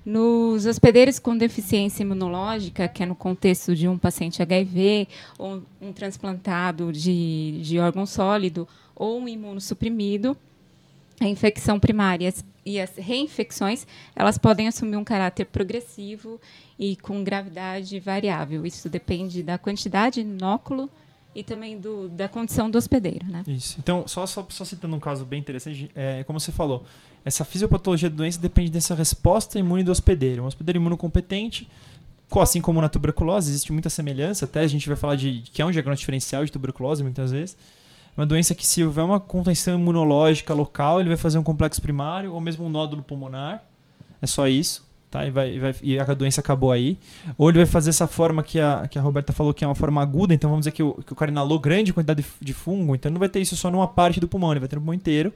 Nos 0.06 0.66
hospedeiros 0.66 1.18
com 1.18 1.36
deficiência 1.36 2.04
imunológica, 2.04 2.86
que 2.86 3.02
é 3.02 3.06
no 3.06 3.16
contexto 3.16 3.74
de 3.74 3.88
um 3.88 3.98
paciente 3.98 4.40
HIV, 4.40 5.08
ou 5.36 5.64
um 5.82 5.92
transplantado 5.92 6.92
de, 6.92 7.60
de 7.60 7.80
órgão 7.80 8.06
sólido, 8.06 8.68
ou 8.94 9.18
um 9.18 9.26
imunossuprimido, 9.26 10.36
a 11.20 11.24
infecção 11.26 11.80
primária 11.80 12.32
e 12.64 12.80
as 12.80 12.94
reinfecções, 12.94 13.84
elas 14.14 14.38
podem 14.38 14.68
assumir 14.68 14.96
um 14.96 15.02
caráter 15.02 15.46
progressivo 15.46 16.40
e 16.78 16.94
com 16.94 17.24
gravidade 17.24 17.98
variável. 17.98 18.64
Isso 18.64 18.88
depende 18.88 19.42
da 19.42 19.58
quantidade 19.58 20.22
de 20.22 20.28
inóculo 20.28 20.88
e 21.34 21.42
também 21.42 21.78
do, 21.78 22.08
da 22.08 22.28
condição 22.28 22.70
do 22.70 22.78
hospedeiro, 22.78 23.26
né? 23.26 23.42
Isso. 23.48 23.76
Então, 23.80 24.06
só, 24.06 24.24
só, 24.24 24.46
só 24.48 24.64
citando 24.64 24.94
um 24.94 25.00
caso 25.00 25.24
bem 25.24 25.40
interessante, 25.40 25.90
é, 25.96 26.22
como 26.22 26.38
você 26.38 26.52
falou, 26.52 26.84
essa 27.26 27.44
fisiopatologia 27.44 28.08
da 28.08 28.16
doença 28.16 28.40
depende 28.40 28.70
dessa 28.70 28.94
resposta 28.94 29.58
imune 29.58 29.82
do 29.82 29.90
hospedeiro. 29.92 30.42
Um 30.44 30.46
hospedeiro 30.46 30.78
imunocompetente, 30.78 31.68
co- 32.30 32.40
assim 32.40 32.60
como 32.60 32.80
na 32.80 32.88
tuberculose, 32.88 33.50
existe 33.50 33.72
muita 33.72 33.90
semelhança, 33.90 34.44
até 34.46 34.60
a 34.60 34.66
gente 34.66 34.86
vai 34.88 34.96
falar 34.96 35.16
de 35.16 35.42
que 35.52 35.60
é 35.60 35.66
um 35.66 35.70
diagnóstico 35.70 36.02
diferencial 36.02 36.44
de 36.44 36.52
tuberculose 36.52 37.02
muitas 37.02 37.30
vezes. 37.32 37.56
Uma 38.16 38.24
doença 38.24 38.54
que 38.54 38.66
se 38.66 38.82
houver 38.82 39.04
uma 39.04 39.20
contenção 39.20 39.74
imunológica 39.78 40.54
local, 40.54 41.00
ele 41.00 41.08
vai 41.10 41.18
fazer 41.18 41.36
um 41.36 41.42
complexo 41.42 41.82
primário 41.82 42.32
ou 42.32 42.40
mesmo 42.40 42.64
um 42.64 42.68
nódulo 42.70 43.02
pulmonar. 43.02 43.62
É 44.22 44.26
só 44.26 44.48
isso. 44.48 44.86
Tá? 45.10 45.26
E, 45.26 45.30
vai, 45.30 45.54
e, 45.54 45.58
vai- 45.58 45.74
e 45.82 45.98
a 45.98 46.04
doença 46.14 46.40
acabou 46.40 46.72
aí. 46.72 46.96
Ou 47.36 47.48
ele 47.50 47.58
vai 47.58 47.66
fazer 47.66 47.90
essa 47.90 48.06
forma 48.06 48.42
que 48.42 48.58
a, 48.58 48.88
que 48.88 48.98
a 48.98 49.02
Roberta 49.02 49.32
falou 49.32 49.52
que 49.52 49.64
é 49.64 49.68
uma 49.68 49.74
forma 49.74 50.00
aguda, 50.00 50.32
então 50.32 50.48
vamos 50.48 50.62
dizer 50.64 50.72
que 50.72 50.82
o, 50.82 50.94
que 50.94 51.12
o 51.12 51.16
cara 51.16 51.30
inalou 51.30 51.58
grande 51.58 51.92
quantidade 51.92 52.22
de, 52.22 52.28
de 52.40 52.52
fungo, 52.54 52.94
então 52.94 53.10
não 53.12 53.18
vai 53.18 53.28
ter 53.28 53.40
isso 53.40 53.54
só 53.56 53.70
numa 53.70 53.86
parte 53.86 54.18
do 54.18 54.26
pulmão, 54.26 54.50
ele 54.52 54.60
vai 54.60 54.68
ter 54.68 54.76
no 54.76 54.80
pulmão 54.82 54.94
inteiro. 54.94 55.32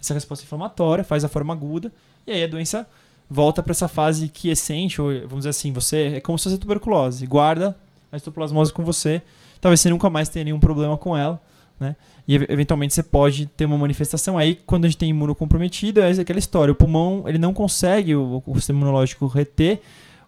Essa 0.00 0.14
resposta 0.14 0.44
inflamatória 0.44 1.04
faz 1.04 1.24
a 1.24 1.28
forma 1.28 1.52
aguda, 1.52 1.92
e 2.26 2.32
aí 2.32 2.44
a 2.44 2.46
doença 2.46 2.86
volta 3.28 3.62
para 3.62 3.72
essa 3.72 3.88
fase 3.88 4.28
quiescente, 4.28 5.00
ou 5.00 5.10
vamos 5.20 5.38
dizer 5.38 5.50
assim, 5.50 5.72
você 5.72 6.14
é 6.16 6.20
como 6.20 6.38
se 6.38 6.44
fosse 6.44 6.58
tuberculose, 6.58 7.26
guarda 7.26 7.76
a 8.10 8.16
histoplasmose 8.16 8.72
com 8.72 8.84
você, 8.84 9.20
talvez 9.60 9.80
você 9.80 9.90
nunca 9.90 10.08
mais 10.08 10.28
tenha 10.28 10.44
nenhum 10.44 10.60
problema 10.60 10.96
com 10.96 11.16
ela, 11.16 11.40
né? 11.78 11.96
E 12.26 12.34
eventualmente 12.34 12.94
você 12.94 13.02
pode 13.02 13.46
ter 13.46 13.66
uma 13.66 13.78
manifestação. 13.78 14.36
Aí, 14.36 14.56
quando 14.66 14.84
a 14.84 14.88
gente 14.88 14.98
tem 14.98 15.10
imunocomprometido, 15.10 16.00
é 16.00 16.10
aquela 16.10 16.38
história. 16.38 16.72
O 16.72 16.74
pulmão 16.74 17.22
ele 17.26 17.38
não 17.38 17.54
consegue, 17.54 18.16
o, 18.16 18.42
o 18.44 18.54
sistema 18.56 18.80
imunológico, 18.80 19.26
reter 19.26 19.80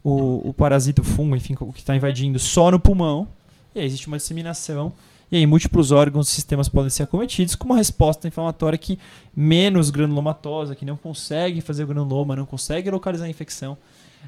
o, 0.05 0.49
o 0.49 0.55
parasita, 0.55 1.03
o 1.03 1.05
fungo, 1.05 1.35
enfim, 1.35 1.57
o 1.59 1.73
que 1.73 1.81
está 1.81 1.97
invadindo 1.97 2.39
só 2.39 2.71
no 2.71 2.79
pulmão. 2.79 3.27
E 3.75 3.81
aí 3.81 3.87
existe 3.87 4.07
uma 4.07 4.17
disseminação. 4.17 4.93
E 5.31 5.37
aí 5.37 5.47
múltiplos 5.47 5.93
órgãos 5.93 6.29
e 6.29 6.33
sistemas 6.33 6.69
podem 6.69 6.89
ser 6.91 7.03
acometidos 7.03 7.55
com 7.55 7.67
uma 7.67 7.77
resposta 7.77 8.27
inflamatória 8.27 8.79
que 8.79 8.99
menos 9.37 9.91
granulomatosa, 9.91 10.75
que 10.75 10.85
não 10.85 10.97
consegue 10.97 11.61
fazer 11.61 11.87
granuloma, 11.87 12.35
não 12.35 12.47
consegue 12.47 12.91
localizar 12.91 13.27
a 13.27 13.29
infecção. 13.29 13.77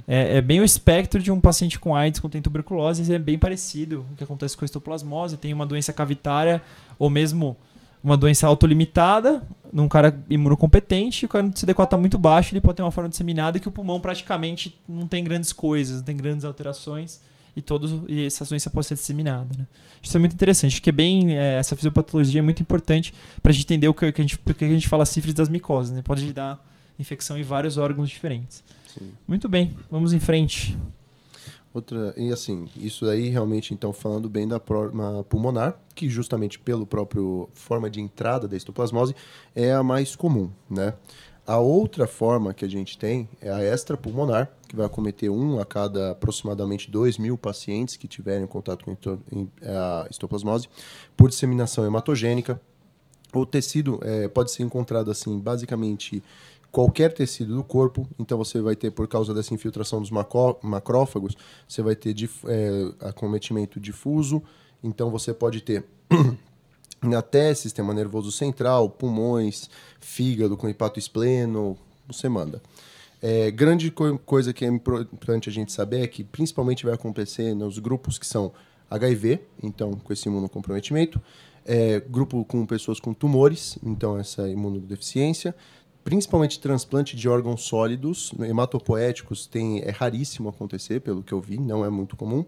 É, 0.07 0.37
é, 0.37 0.41
bem 0.41 0.61
o 0.61 0.65
espectro 0.65 1.21
de 1.21 1.33
um 1.33 1.41
paciente 1.41 1.79
com 1.79 1.97
AIDS, 1.97 2.21
com 2.21 2.29
tuberculose, 2.29 3.13
é 3.13 3.19
bem 3.19 3.39
parecido 3.39 4.07
o 4.13 4.17
que 4.17 4.25
acontece 4.25 4.57
com 4.57 4.65
a 4.65 4.67
histoplasmose. 4.67 5.37
Tem 5.37 5.53
uma 5.53 5.67
doença 5.67 5.93
cavitária 5.93 6.63
ou 6.99 7.09
mesmo 7.09 7.57
uma 8.03 8.17
doença 8.17 8.47
autolimitada, 8.47 9.43
num 9.73 9.87
cara 9.87 10.19
imunocompetente, 10.29 11.27
o 11.27 11.29
cara 11.29 11.45
no 11.45 11.53
CD4 11.53 11.85
está 11.85 11.97
muito 11.99 12.19
baixo, 12.19 12.55
ele 12.55 12.61
pode 12.61 12.77
ter 12.77 12.83
uma 12.83 12.91
forma 12.91 13.11
disseminada 13.11 13.59
que 13.59 13.69
o 13.69 13.71
pulmão 13.71 14.01
praticamente 14.01 14.79
não 14.89 15.07
tem 15.07 15.23
grandes 15.23 15.53
coisas, 15.53 15.99
não 15.99 16.05
tem 16.05 16.17
grandes 16.17 16.45
alterações 16.45 17.21
e 17.57 17.63
todos 17.63 18.03
e 18.09 18.27
essa 18.27 18.45
doença 18.45 18.71
pode 18.71 18.87
ser 18.87 18.95
disseminada. 18.95 19.49
Né? 19.59 19.67
Isso 20.03 20.17
é 20.17 20.21
muito 20.21 20.35
interessante, 20.35 20.77
porque 20.77 20.93
bem 20.93 21.37
é, 21.37 21.59
essa 21.59 21.75
fisiopatologia 21.77 22.41
é 22.41 22.43
muito 22.43 22.63
importante 22.63 23.13
para 23.43 23.51
a 23.51 23.53
gente 23.53 23.65
entender 23.65 23.89
o 23.89 23.95
que, 23.95 24.11
que 24.13 24.21
a 24.21 24.25
gente, 24.25 24.39
porque 24.39 24.65
a 24.65 24.69
gente 24.69 24.89
fala 24.89 25.05
cifras 25.05 25.35
das 25.35 25.49
micoses, 25.49 25.93
né? 25.93 26.03
Pode 26.03 26.33
dar 26.33 26.65
infecção 26.99 27.39
em 27.39 27.43
vários 27.43 27.77
órgãos 27.77 28.09
diferentes. 28.09 28.63
Sim. 28.87 29.13
Muito 29.27 29.49
bem, 29.49 29.77
vamos 29.91 30.13
em 30.13 30.21
frente. 30.21 30.77
Outra, 31.73 32.13
e 32.17 32.33
assim, 32.33 32.69
isso 32.77 33.09
aí 33.09 33.29
realmente, 33.29 33.73
então, 33.73 33.93
falando 33.93 34.29
bem 34.29 34.47
da 34.47 34.59
forma 34.59 35.25
pulmonar, 35.29 35.79
que 35.95 36.09
justamente 36.09 36.59
pelo 36.59 36.85
próprio 36.85 37.49
forma 37.55 37.89
de 37.89 38.01
entrada 38.01 38.49
da 38.49 38.57
histoplasmose 38.57 39.15
é 39.55 39.73
a 39.73 39.83
mais 39.83 40.17
comum, 40.17 40.51
né? 40.69 40.95
A 41.47 41.59
outra 41.59 42.09
forma 42.09 42.53
que 42.53 42.65
a 42.65 42.69
gente 42.69 42.99
tem 42.99 43.29
é 43.41 43.51
a 43.51 43.63
extrapulmonar, 43.63 44.51
que 44.71 44.77
vai 44.77 44.87
acometer 44.87 45.29
um 45.29 45.59
a 45.59 45.67
cada 45.67 46.13
aproximadamente 46.13 46.89
2 46.89 47.19
mil 47.19 47.37
pacientes 47.37 47.97
que 47.97 48.07
tiverem 48.07 48.47
contato 48.47 48.85
com 48.85 48.97
a 49.65 50.07
histoplasmose, 50.09 50.69
por 51.17 51.29
disseminação 51.29 51.85
hematogênica. 51.85 52.61
O 53.35 53.45
tecido 53.45 53.99
é, 54.03 54.29
pode 54.29 54.53
ser 54.53 54.63
encontrado 54.63 55.11
assim, 55.11 55.41
basicamente 55.41 56.23
qualquer 56.71 57.13
tecido 57.13 57.57
do 57.57 57.65
corpo. 57.65 58.07
Então 58.17 58.39
você 58.39 58.61
vai 58.61 58.77
ter, 58.77 58.93
por 58.93 59.09
causa 59.09 59.35
dessa 59.35 59.53
infiltração 59.53 60.01
dos 60.01 60.11
macrófagos, 60.63 61.37
você 61.67 61.83
vai 61.83 61.97
ter 61.97 62.15
dif 62.15 62.47
é, 62.47 63.09
acometimento 63.09 63.81
difuso. 63.81 64.41
Então 64.85 65.11
você 65.11 65.35
pode 65.35 65.63
ter 65.63 65.85
até 67.19 67.53
sistema 67.55 67.93
nervoso 67.93 68.31
central, 68.31 68.89
pulmões, 68.89 69.69
fígado 70.01 70.57
com 70.57 70.69
hepatoespleno, 70.69 71.77
você 72.07 72.29
manda. 72.29 72.63
É, 73.23 73.51
grande 73.51 73.91
co 73.91 74.19
coisa 74.19 74.53
que 74.53 74.65
é 74.65 74.69
importante 74.69 75.49
a 75.49 75.53
gente 75.53 75.73
saber 75.73 76.03
é 76.03 76.07
que 76.07 76.25
principalmente 76.25 76.85
vai 76.85 76.95
acontecer 76.95 77.55
nos 77.55 77.79
grupos 77.79 78.19
que 78.19 78.27
são 78.27 78.53
HIV, 78.91 79.41
então 79.63 79.93
com 79.93 80.13
esse 80.13 80.29
imunocomprometimento, 80.29 81.21
é, 81.65 82.01
grupo 82.01 82.45
com 82.45 82.65
pessoas 82.65 82.99
com 82.99 83.13
tumores, 83.13 83.79
então 83.83 84.19
essa 84.19 84.49
imunodeficiência, 84.49 85.55
principalmente 86.03 86.59
transplante 86.59 87.15
de 87.15 87.29
órgãos 87.29 87.63
sólidos, 87.63 88.33
hematopoéticos 88.41 89.47
tem, 89.47 89.81
é 89.81 89.91
raríssimo 89.91 90.49
acontecer, 90.49 91.01
pelo 91.01 91.23
que 91.23 91.33
eu 91.33 91.41
vi, 91.41 91.59
não 91.59 91.85
é 91.85 91.91
muito 91.91 92.17
comum. 92.17 92.45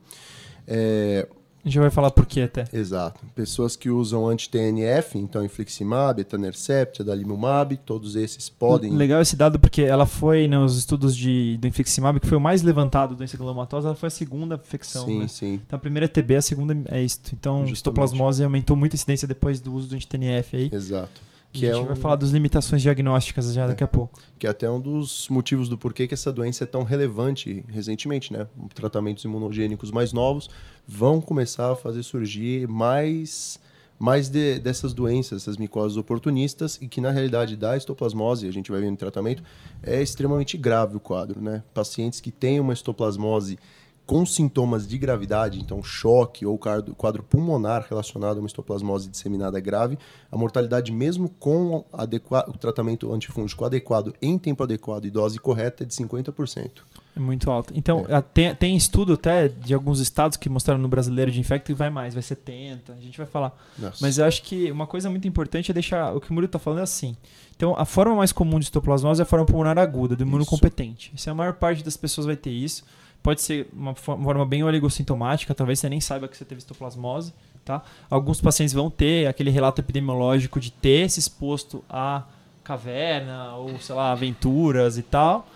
É, 0.66 1.28
a 1.64 1.68
gente 1.68 1.78
vai 1.78 1.90
falar 1.90 2.10
por 2.10 2.26
quê 2.26 2.42
até. 2.42 2.64
Exato. 2.72 3.20
Pessoas 3.34 3.76
que 3.76 3.88
usam 3.88 4.26
anti-TNF, 4.26 5.16
então 5.16 5.44
infliximab, 5.44 6.20
etanercept, 6.20 7.02
adalimumab, 7.02 7.76
todos 7.78 8.16
esses 8.16 8.48
podem... 8.48 8.92
Legal 8.92 9.20
esse 9.20 9.36
dado 9.36 9.60
porque 9.60 9.82
ela 9.82 10.04
foi 10.04 10.48
nos 10.48 10.76
estudos 10.76 11.16
de, 11.16 11.56
do 11.58 11.68
infliximab, 11.68 12.18
que 12.18 12.26
foi 12.26 12.36
o 12.36 12.40
mais 12.40 12.62
levantado 12.62 13.14
do 13.14 13.22
encefalomatosa, 13.22 13.88
ela 13.88 13.94
foi 13.94 14.08
a 14.08 14.10
segunda 14.10 14.56
infecção. 14.56 15.06
Sim, 15.06 15.20
né? 15.20 15.28
sim. 15.28 15.60
Então 15.66 15.76
a 15.76 15.80
primeira 15.80 16.06
é 16.06 16.08
TB, 16.08 16.36
a 16.36 16.42
segunda 16.42 16.76
é 16.88 17.02
isto. 17.02 17.32
Então 17.32 17.58
Justamente. 17.58 17.74
histoplasmose 17.74 18.42
aumentou 18.42 18.76
muito 18.76 18.94
a 18.94 18.96
incidência 18.96 19.28
depois 19.28 19.60
do 19.60 19.72
uso 19.72 19.88
do 19.88 19.94
anti-TNF 19.94 20.56
aí. 20.56 20.70
Exato. 20.72 21.31
Que 21.52 21.66
a 21.66 21.74
gente 21.74 21.80
é 21.80 21.82
um... 21.82 21.86
vai 21.86 21.96
falar 21.96 22.16
das 22.16 22.30
limitações 22.30 22.80
diagnósticas 22.80 23.52
já 23.52 23.64
é. 23.64 23.68
daqui 23.68 23.84
a 23.84 23.88
pouco. 23.88 24.18
Que 24.38 24.46
é 24.46 24.50
até 24.50 24.70
um 24.70 24.80
dos 24.80 25.28
motivos 25.28 25.68
do 25.68 25.76
porquê 25.76 26.08
que 26.08 26.14
essa 26.14 26.32
doença 26.32 26.64
é 26.64 26.66
tão 26.66 26.82
relevante 26.82 27.64
recentemente, 27.68 28.32
né? 28.32 28.46
Tratamentos 28.74 29.22
imunogênicos 29.24 29.90
mais 29.90 30.12
novos 30.12 30.48
vão 30.88 31.20
começar 31.20 31.72
a 31.72 31.76
fazer 31.76 32.02
surgir 32.02 32.66
mais 32.66 33.60
mais 33.98 34.28
de, 34.28 34.58
dessas 34.58 34.92
doenças, 34.92 35.42
essas 35.42 35.56
micoses 35.56 35.96
oportunistas, 35.96 36.76
e 36.82 36.88
que 36.88 37.00
na 37.00 37.12
realidade 37.12 37.56
da 37.56 37.76
histoplasmose, 37.76 38.48
a 38.48 38.50
gente 38.50 38.68
vai 38.68 38.80
ver 38.80 38.90
no 38.90 38.96
tratamento, 38.96 39.44
é 39.80 40.02
extremamente 40.02 40.58
grave 40.58 40.96
o 40.96 41.00
quadro, 41.00 41.40
né? 41.40 41.62
Pacientes 41.72 42.20
que 42.20 42.32
têm 42.32 42.58
uma 42.58 42.72
histoplasmose 42.72 43.60
com 44.06 44.26
sintomas 44.26 44.86
de 44.86 44.98
gravidade, 44.98 45.60
então 45.60 45.82
choque 45.82 46.44
ou 46.44 46.58
quadro 46.58 47.22
pulmonar 47.22 47.86
relacionado 47.88 48.36
a 48.36 48.40
uma 48.40 48.46
histoplasmose 48.46 49.08
disseminada 49.08 49.58
grave, 49.60 49.98
a 50.30 50.36
mortalidade, 50.36 50.90
mesmo 50.92 51.28
com 51.28 51.84
o 51.92 52.58
tratamento 52.58 53.12
antifúngico 53.12 53.64
adequado 53.64 54.14
em 54.20 54.36
tempo 54.38 54.62
adequado 54.62 55.04
e 55.04 55.10
dose 55.10 55.38
correta, 55.38 55.84
é 55.84 55.86
de 55.86 55.94
50%. 55.94 56.70
É 57.14 57.20
muito 57.20 57.50
alto. 57.50 57.74
Então, 57.76 58.06
é. 58.08 58.20
tem, 58.22 58.54
tem 58.54 58.76
estudo 58.76 59.12
até 59.12 59.46
de 59.46 59.74
alguns 59.74 60.00
estados 60.00 60.36
que 60.36 60.48
mostraram 60.48 60.80
no 60.80 60.88
brasileiro 60.88 61.30
de 61.30 61.38
infecto 61.38 61.66
que 61.66 61.74
vai 61.74 61.90
mais, 61.90 62.14
vai 62.14 62.22
70, 62.22 62.92
a 62.92 63.00
gente 63.00 63.18
vai 63.18 63.26
falar. 63.26 63.54
Nossa. 63.78 63.98
Mas 64.00 64.16
eu 64.16 64.24
acho 64.24 64.42
que 64.42 64.70
uma 64.70 64.86
coisa 64.86 65.10
muito 65.10 65.28
importante 65.28 65.70
é 65.70 65.74
deixar. 65.74 66.14
O 66.14 66.20
que 66.20 66.30
o 66.30 66.32
Murilo 66.32 66.46
está 66.46 66.58
falando 66.58 66.78
é 66.78 66.82
assim. 66.82 67.14
Então, 67.54 67.74
a 67.76 67.84
forma 67.84 68.14
mais 68.14 68.32
comum 68.32 68.58
de 68.58 68.64
histoplasmose 68.64 69.20
é 69.20 69.24
a 69.24 69.26
forma 69.26 69.44
pulmonar 69.44 69.78
aguda, 69.78 70.16
do 70.16 70.22
imunocompetente. 70.22 71.12
Isso. 71.14 71.28
É 71.28 71.32
a 71.32 71.34
maior 71.34 71.52
parte 71.52 71.84
das 71.84 71.98
pessoas 71.98 72.26
vai 72.26 72.36
ter 72.36 72.50
isso. 72.50 72.82
Pode 73.22 73.40
ser 73.40 73.68
uma 73.72 73.94
forma 73.94 74.44
bem 74.44 74.64
oligossintomática, 74.64 75.54
talvez 75.54 75.78
você 75.78 75.88
nem 75.88 76.00
saiba 76.00 76.26
que 76.26 76.36
você 76.36 76.44
teve 76.44 76.58
histoplasmose. 76.58 77.32
Tá? 77.64 77.82
Alguns 78.10 78.40
pacientes 78.40 78.74
vão 78.74 78.90
ter 78.90 79.28
aquele 79.28 79.50
relato 79.50 79.80
epidemiológico 79.80 80.58
de 80.58 80.72
ter 80.72 81.08
se 81.08 81.20
exposto 81.20 81.84
a 81.88 82.24
caverna 82.64 83.54
ou, 83.54 83.78
sei 83.78 83.94
lá, 83.94 84.10
aventuras 84.10 84.98
e 84.98 85.02
tal. 85.02 85.46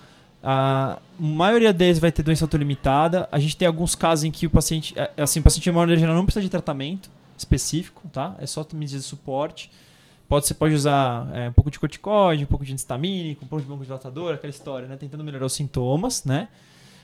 A 0.42 0.98
maioria 1.18 1.72
deles 1.72 1.98
vai 1.98 2.12
ter 2.12 2.22
doença 2.22 2.44
autolimitada. 2.44 3.28
A 3.32 3.38
gente 3.40 3.56
tem 3.56 3.66
alguns 3.66 3.96
casos 3.96 4.24
em 4.24 4.30
que 4.30 4.46
o 4.46 4.50
paciente, 4.50 4.96
é, 4.96 5.10
é 5.16 5.22
assim, 5.22 5.40
o 5.40 5.42
paciente 5.42 5.64
de 5.64 5.72
maneira 5.72 5.98
geral 5.98 6.14
não 6.14 6.24
precisa 6.24 6.42
de 6.42 6.48
tratamento 6.48 7.10
específico, 7.36 8.02
tá? 8.12 8.36
É 8.38 8.46
só 8.46 8.64
medidas 8.72 9.02
de 9.02 9.08
suporte. 9.08 9.70
Pode, 10.28 10.46
você 10.46 10.54
pode 10.54 10.74
usar 10.74 11.28
é, 11.34 11.48
um 11.48 11.52
pouco 11.52 11.70
de 11.70 11.80
corticoide, 11.80 12.44
um 12.44 12.46
pouco 12.46 12.64
de 12.64 12.72
antistamínico, 12.72 13.44
um 13.44 13.48
pouco 13.48 13.62
de 13.62 13.66
broncodilatador, 13.66 14.34
aquela 14.34 14.50
história, 14.50 14.86
né? 14.86 14.96
Tentando 14.96 15.24
melhorar 15.24 15.46
os 15.46 15.52
sintomas, 15.52 16.24
né? 16.24 16.46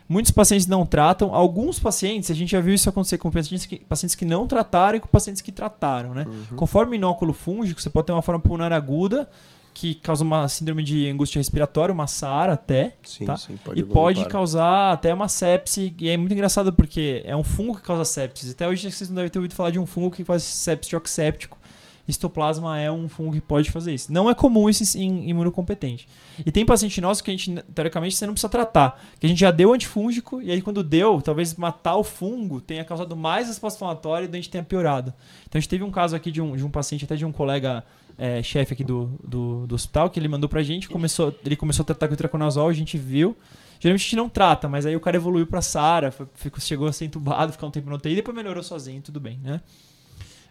Muitos 0.09 0.33
pacientes 0.33 0.67
não 0.67 0.85
tratam. 0.85 1.35
Alguns 1.35 1.79
pacientes, 1.79 2.31
a 2.31 2.35
gente 2.35 2.51
já 2.53 2.61
viu 2.61 2.75
isso 2.75 2.89
acontecer 2.89 3.19
com 3.19 3.31
pacientes 3.31 3.67
que, 3.67 3.79
pacientes 3.79 4.15
que 4.15 4.25
não 4.25 4.47
trataram 4.47 4.99
e 4.99 5.01
com 5.01 5.09
pacientes 5.09 5.41
que 5.41 5.53
trataram, 5.53 6.15
né? 6.15 6.27
Uhum. 6.27 6.57
Conforme 6.57 6.93
o 6.93 6.95
inóculo 6.97 7.33
fúngico, 7.33 7.81
você 7.81 7.91
pode 7.91 8.07
ter 8.07 8.13
uma 8.13 8.23
forma 8.23 8.41
pulmonar 8.41 8.73
aguda 8.73 9.29
que 9.75 9.95
causa 9.95 10.23
uma 10.23 10.49
síndrome 10.49 10.83
de 10.83 11.09
angústia 11.09 11.39
respiratória, 11.39 11.93
uma 11.93 12.07
SAR 12.07 12.51
até, 12.51 12.95
sim, 13.03 13.25
tá? 13.25 13.37
sim, 13.37 13.57
pode 13.57 13.81
e 13.81 13.83
pode 13.83 14.25
causar 14.27 14.93
até 14.93 15.13
uma 15.13 15.29
sepse, 15.29 15.95
e 15.99 16.09
é 16.09 16.17
muito 16.17 16.33
engraçado 16.33 16.73
porque 16.73 17.23
é 17.25 17.35
um 17.35 17.43
fungo 17.43 17.77
que 17.77 17.83
causa 17.83 18.05
sepsis. 18.05 18.51
Até 18.51 18.69
hoje 18.69 18.91
vocês 18.91 19.09
não 19.09 19.17
devem 19.17 19.31
ter 19.31 19.39
ouvido 19.39 19.55
falar 19.55 19.71
de 19.71 19.79
um 19.79 19.87
fungo 19.87 20.11
que 20.11 20.25
faz 20.25 20.43
sepse 20.43 20.95
oxéptico, 20.95 21.59
Histoplasma 22.07 22.79
é 22.79 22.91
um 22.91 23.09
fungo 23.09 23.33
que 23.33 23.41
pode 23.41 23.71
fazer 23.71 23.95
isso. 23.95 24.13
Não 24.13 24.29
é 24.29 24.35
comum 24.35 24.69
isso 24.69 24.99
em 24.99 25.31
imunocompetente. 25.31 26.09
E 26.45 26.51
tem 26.51 26.67
paciente 26.67 27.01
nosso 27.01 27.23
que 27.23 27.31
a 27.31 27.35
gente, 27.35 27.55
teoricamente, 27.75 28.17
você 28.17 28.27
não 28.27 28.35
precisa 28.35 28.49
tratar. 28.49 29.01
Que 29.21 29.27
a 29.27 29.29
gente 29.29 29.39
já 29.39 29.51
deu 29.51 29.73
antifúngico, 29.73 30.43
e 30.43 30.51
aí 30.51 30.61
quando 30.61 30.83
deu, 30.83 31.23
talvez 31.23 31.55
matar 31.55 31.97
o 31.97 32.05
fungo 32.05 32.61
tenha 32.61 32.85
causado 32.85 33.17
mais 33.17 33.47
resposta 33.47 33.77
inflamatória 33.77 34.27
e 34.27 34.29
a 34.29 34.35
gente 34.35 34.51
tenha 34.51 34.65
piorado. 34.65 35.15
Então 35.49 35.59
a 35.59 35.61
gente 35.61 35.69
teve 35.69 35.85
um 35.85 35.91
caso 35.91 36.17
aqui 36.17 36.31
de 36.31 36.41
um, 36.41 36.57
de 36.57 36.65
um 36.65 36.71
paciente, 36.71 37.05
até 37.05 37.15
de 37.15 37.25
um 37.25 37.33
colega 37.33 37.85
é, 38.19 38.43
chefe 38.43 38.75
aqui 38.75 38.85
do, 38.85 39.19
do, 39.23 39.67
do, 39.67 39.75
hospital, 39.75 40.11
que 40.11 40.19
ele 40.19 40.29
mandou 40.29 40.49
pra 40.49 40.63
gente, 40.63 40.89
começou, 40.89 41.35
ele 41.45 41.57
começou 41.57 41.83
a 41.83 41.87
tratar 41.87 42.09
com 42.09 42.37
o 42.37 42.69
a 42.69 42.73
gente 42.73 42.99
viu. 42.99 43.37
Geralmente 43.79 44.03
a 44.03 44.05
gente 44.05 44.17
não 44.17 44.29
trata, 44.29 44.69
mas 44.69 44.87
aí 44.87 44.95
o 44.95 45.01
cara 45.01 45.17
evoluiu 45.17 45.47
pra 45.47 45.61
SARA, 45.61 46.15
chegou 46.61 46.87
a 46.87 46.93
ser 46.93 47.07
entubado, 47.07 47.53
ficou 47.53 47.69
um 47.69 47.73
tempo 47.73 47.91
no 47.91 47.97
UTI, 47.97 48.15
depois 48.15 48.37
melhorou 48.37 48.63
sozinho, 48.63 49.03
tudo 49.03 49.19
bem, 49.19 49.41
né? 49.43 49.61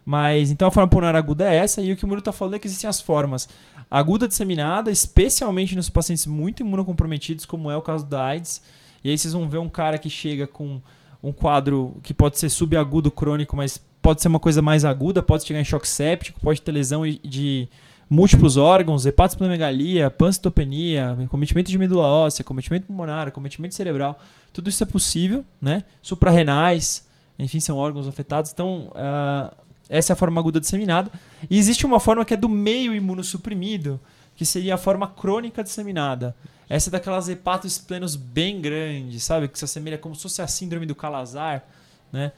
Mas 0.03 0.49
então 0.49 0.67
a 0.67 0.71
forma 0.71 0.89
pulmonar 0.89 1.15
aguda 1.15 1.51
é 1.51 1.57
essa, 1.57 1.81
e 1.81 1.91
o 1.91 1.95
que 1.95 2.03
o 2.03 2.07
Muro 2.07 2.19
está 2.19 2.31
falando 2.31 2.55
é 2.55 2.59
que 2.59 2.67
existem 2.67 2.89
as 2.89 2.99
formas 2.99 3.47
aguda 3.91 4.25
disseminada, 4.25 4.89
especialmente 4.89 5.75
nos 5.75 5.89
pacientes 5.89 6.25
muito 6.25 6.61
imunocomprometidos, 6.61 7.45
como 7.45 7.69
é 7.69 7.75
o 7.75 7.81
caso 7.81 8.05
da 8.05 8.23
AIDS. 8.23 8.61
E 9.03 9.09
aí 9.09 9.17
vocês 9.17 9.33
vão 9.33 9.49
ver 9.49 9.57
um 9.57 9.67
cara 9.67 9.97
que 9.97 10.09
chega 10.09 10.47
com 10.47 10.81
um 11.21 11.33
quadro 11.33 11.97
que 12.01 12.13
pode 12.13 12.39
ser 12.39 12.49
subagudo 12.49 13.11
crônico, 13.11 13.55
mas 13.55 13.77
pode 14.01 14.21
ser 14.21 14.29
uma 14.29 14.39
coisa 14.39 14.61
mais 14.61 14.85
aguda, 14.85 15.21
pode 15.21 15.45
chegar 15.45 15.59
em 15.59 15.65
choque 15.65 15.87
séptico, 15.87 16.39
pode 16.39 16.61
ter 16.61 16.71
lesão 16.71 17.03
de 17.05 17.67
múltiplos 18.09 18.57
órgãos, 18.57 19.05
hepatosplenomegalia, 19.05 20.09
pancitopenia, 20.09 21.17
cometimento 21.29 21.69
de 21.69 21.77
medula 21.77 22.05
óssea, 22.05 22.43
cometimento 22.43 22.87
pulmonar, 22.87 23.31
cometimento 23.31 23.75
cerebral. 23.75 24.17
Tudo 24.53 24.69
isso 24.69 24.83
é 24.83 24.85
possível, 24.85 25.45
né? 25.61 25.83
Suprarrenais, 26.01 27.07
enfim, 27.37 27.59
são 27.59 27.77
órgãos 27.77 28.07
afetados. 28.07 28.51
Então, 28.51 28.91
uh, 28.91 29.55
Essa 29.91 30.13
é 30.13 30.15
a 30.15 30.15
forma 30.15 30.39
aguda 30.39 30.57
disseminada. 30.57 31.11
E 31.49 31.59
existe 31.59 31.85
uma 31.85 31.99
forma 31.99 32.23
que 32.23 32.33
é 32.33 32.37
do 32.37 32.47
meio 32.47 32.95
imunossuprimido, 32.95 33.99
que 34.37 34.45
seria 34.45 34.75
a 34.75 34.77
forma 34.77 35.05
crônica 35.05 35.61
disseminada. 35.61 36.33
Essa 36.69 36.89
é 36.89 36.91
daquelas 36.91 37.27
hepatos 37.27 37.77
plenos 37.77 38.15
bem 38.15 38.61
grandes, 38.61 39.21
sabe? 39.21 39.49
Que 39.49 39.59
se 39.59 39.65
assemelha 39.65 39.97
como 39.97 40.15
se 40.15 40.21
fosse 40.21 40.41
a 40.41 40.47
síndrome 40.47 40.85
do 40.85 40.95
Calazar, 40.95 41.65
né? 42.09 42.31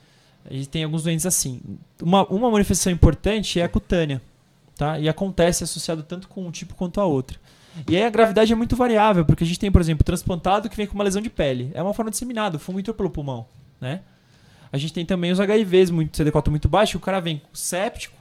E 0.50 0.66
tem 0.66 0.84
alguns 0.84 1.04
doentes 1.04 1.28
assim. 1.28 1.62
Uma, 2.02 2.26
uma 2.26 2.50
manifestação 2.50 2.92
importante 2.92 3.60
é 3.60 3.64
a 3.64 3.70
cutânea, 3.70 4.20
tá? 4.76 4.98
E 5.00 5.08
acontece 5.08 5.64
associado 5.64 6.02
tanto 6.02 6.28
com 6.28 6.48
um 6.48 6.52
tipo 6.52 6.74
quanto 6.74 7.00
a 7.00 7.06
outra. 7.06 7.40
E 7.88 7.96
aí 7.96 8.04
a 8.04 8.10
gravidade 8.10 8.52
é 8.52 8.56
muito 8.56 8.76
variável, 8.76 9.24
porque 9.24 9.44
a 9.44 9.48
gente 9.48 9.60
tem, 9.60 9.72
por 9.72 9.80
exemplo, 9.80 10.04
transplantado 10.04 10.68
que 10.70 10.76
vem 10.76 10.88
com 10.88 10.96
uma 10.96 11.04
lesão 11.04 11.22
de 11.22 11.30
pele. 11.30 11.72
É 11.76 11.84
uma 11.84 11.94
forma 11.94 12.10
disseminada, 12.10 12.58
o 12.58 12.60
fungo 12.60 12.80
entrou 12.80 12.96
pelo 12.96 13.12
pulmão, 13.12 13.46
né? 13.80 14.02
A 14.74 14.78
gente 14.80 14.92
tem 14.92 15.06
também 15.06 15.32
os 15.32 15.38
HIVs, 15.38 15.92
muito, 15.92 16.18
CD4 16.18 16.50
muito 16.50 16.68
baixo, 16.68 16.98
o 16.98 17.00
cara 17.00 17.20
vem 17.20 17.44
séptico, 17.54 18.18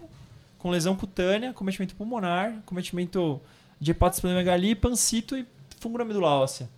com 0.59 0.69
lesão 0.69 0.95
cutânea, 0.95 1.51
cometimento 1.55 1.97
pulmonar, 1.97 2.61
cometimento 2.67 3.41
de 3.81 3.93
hepatosplenomegalia, 3.93 4.77
pancito 4.77 5.35
e 5.35 5.47
fungo 5.81 6.05
medula 6.05 6.29
óssea. 6.29 6.69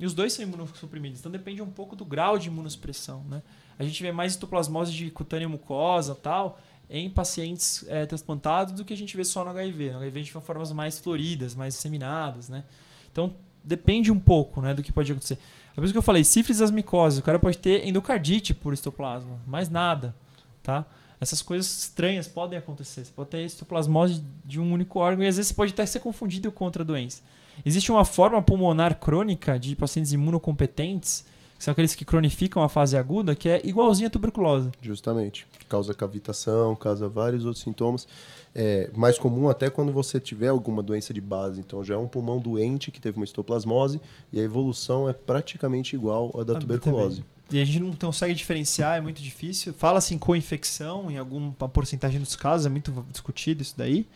E 0.00 0.04
os 0.04 0.14
dois 0.14 0.32
são 0.32 0.44
imunossuprimidos, 0.44 1.20
então 1.20 1.30
depende 1.30 1.62
um 1.62 1.70
pouco 1.70 1.94
do 1.94 2.04
grau 2.04 2.38
de 2.38 2.48
imunossupressão, 2.48 3.22
né? 3.30 3.40
A 3.78 3.84
gente 3.84 4.02
vê 4.02 4.10
mais 4.10 4.32
histoplasmose 4.32 4.92
de 4.92 5.12
cutânea 5.12 5.48
mucosa 5.48 6.12
tal 6.12 6.60
em 6.88 7.08
pacientes 7.08 7.84
é, 7.86 8.06
transplantados 8.06 8.74
do 8.74 8.84
que 8.84 8.92
a 8.92 8.96
gente 8.96 9.16
vê 9.16 9.22
só 9.22 9.44
no 9.44 9.50
HIV. 9.50 9.92
No 9.92 9.98
HIV 9.98 10.18
a 10.18 10.22
gente 10.24 10.34
vê 10.34 10.40
formas 10.40 10.72
mais 10.72 10.98
floridas, 10.98 11.54
mais 11.54 11.74
disseminadas, 11.74 12.48
né? 12.48 12.64
Então 13.12 13.32
depende 13.62 14.10
um 14.10 14.18
pouco, 14.18 14.60
né, 14.60 14.74
do 14.74 14.82
que 14.82 14.92
pode 14.92 15.10
acontecer. 15.12 15.38
É 15.72 15.74
por 15.74 15.84
isso 15.84 15.92
que 15.92 15.98
eu 15.98 16.02
falei, 16.02 16.24
sífilis 16.24 16.58
das 16.58 16.70
micoses, 16.70 17.18
o 17.18 17.22
cara 17.22 17.38
pode 17.38 17.58
ter 17.58 17.86
endocardite 17.86 18.52
por 18.52 18.72
histoplasma, 18.72 19.38
mais 19.46 19.68
nada, 19.68 20.14
tá? 20.62 20.84
Essas 21.20 21.42
coisas 21.42 21.84
estranhas 21.84 22.26
podem 22.26 22.58
acontecer. 22.58 23.04
Você 23.04 23.12
pode 23.14 23.28
ter 23.28 23.44
histoplasmose 23.44 24.24
de 24.44 24.58
um 24.58 24.72
único 24.72 24.98
órgão 24.98 25.22
e 25.22 25.28
às 25.28 25.36
vezes 25.36 25.48
você 25.48 25.54
pode 25.54 25.72
até 25.72 25.84
ser 25.84 26.00
confundido 26.00 26.50
com 26.50 26.64
outra 26.64 26.82
doença. 26.82 27.22
Existe 27.64 27.92
uma 27.92 28.06
forma 28.06 28.40
pulmonar 28.40 28.98
crônica 28.98 29.58
de 29.58 29.76
pacientes 29.76 30.12
imunocompetentes, 30.12 31.26
são 31.60 31.72
aqueles 31.72 31.94
que 31.94 32.06
cronificam 32.06 32.62
a 32.62 32.70
fase 32.70 32.96
aguda, 32.96 33.34
que 33.36 33.46
é 33.46 33.60
igualzinha 33.62 34.06
à 34.06 34.10
tuberculose. 34.10 34.70
Justamente. 34.80 35.46
Causa 35.68 35.92
cavitação, 35.92 36.74
causa 36.74 37.06
vários 37.06 37.44
outros 37.44 37.62
sintomas. 37.62 38.08
É 38.54 38.90
mais 38.96 39.18
comum 39.18 39.46
até 39.46 39.68
quando 39.68 39.92
você 39.92 40.18
tiver 40.18 40.48
alguma 40.48 40.82
doença 40.82 41.12
de 41.12 41.20
base. 41.20 41.60
Então 41.60 41.84
já 41.84 41.94
é 41.94 41.98
um 41.98 42.08
pulmão 42.08 42.38
doente 42.38 42.90
que 42.90 42.98
teve 42.98 43.18
uma 43.18 43.24
histoplasmose 43.24 44.00
e 44.32 44.40
a 44.40 44.42
evolução 44.42 45.06
é 45.06 45.12
praticamente 45.12 45.94
igual 45.94 46.34
à 46.40 46.42
da 46.42 46.56
ah, 46.56 46.58
tuberculose. 46.58 47.22
E 47.50 47.60
a 47.60 47.64
gente 47.64 47.80
não 47.80 47.92
consegue 47.92 48.32
diferenciar, 48.32 48.96
é 48.96 49.00
muito 49.02 49.20
difícil. 49.20 49.74
Fala-se 49.74 50.14
em 50.14 50.18
co-infecção, 50.18 51.10
em 51.10 51.18
alguma 51.18 51.52
porcentagem 51.68 52.20
dos 52.20 52.36
casos, 52.36 52.64
é 52.64 52.70
muito 52.70 53.04
discutido 53.12 53.60
isso 53.60 53.74
daí. 53.76 54.06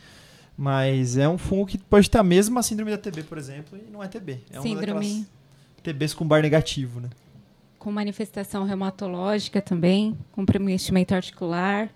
Mas 0.57 1.19
é 1.19 1.29
um 1.29 1.37
fungo 1.37 1.67
que 1.67 1.77
pode 1.77 2.09
ter 2.09 2.17
a 2.17 2.23
mesma 2.23 2.63
síndrome 2.63 2.91
da 2.91 2.97
TB, 2.97 3.25
por 3.25 3.37
exemplo, 3.37 3.79
e 3.79 3.91
não 3.93 4.03
é 4.03 4.09
TB. 4.09 4.41
É 4.51 4.63
síndrome. 4.63 5.27
TBs 5.83 6.15
com 6.15 6.27
bar 6.27 6.41
negativo, 6.41 7.01
né? 7.01 7.11
Com 7.85 7.93
manifestação 7.93 8.65
reumatológica 8.65 9.61
também, 9.61 10.17
com 10.33 10.47
preenchimento 10.47 11.15
articular, 11.15 11.91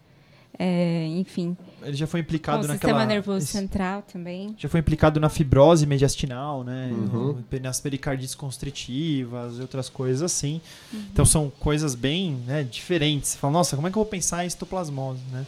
é, 0.59 1.07
enfim. 1.07 1.57
Ele 1.83 1.97
já 1.97 2.07
foi 2.07 2.21
implicado 2.21 2.61
com 2.61 2.69
naquela... 2.69 2.93
sistema 2.93 3.07
nervoso 3.07 3.39
esse, 3.39 3.53
central 3.53 4.03
também. 4.03 4.55
Já 4.59 4.69
foi 4.69 4.81
implicado 4.81 5.19
na 5.19 5.31
fibrose 5.31 5.87
mediastinal, 5.87 6.63
né? 6.63 6.91
Uhum. 6.93 7.43
Nas 7.63 7.81
pericardites 7.81 8.35
constritivas 8.35 9.57
e 9.57 9.63
outras 9.63 9.89
coisas 9.89 10.21
assim. 10.21 10.61
Uhum. 10.93 11.05
Então 11.11 11.25
são 11.25 11.51
coisas 11.59 11.95
bem 11.95 12.35
né, 12.47 12.63
diferentes. 12.65 13.31
Você 13.31 13.39
fala, 13.39 13.55
nossa, 13.55 13.75
como 13.75 13.89
é 13.89 13.91
que 13.91 13.97
eu 13.97 14.03
vou 14.03 14.11
pensar 14.11 14.45
em 14.45 14.47
histoplasmose, 14.47 15.23
né? 15.33 15.47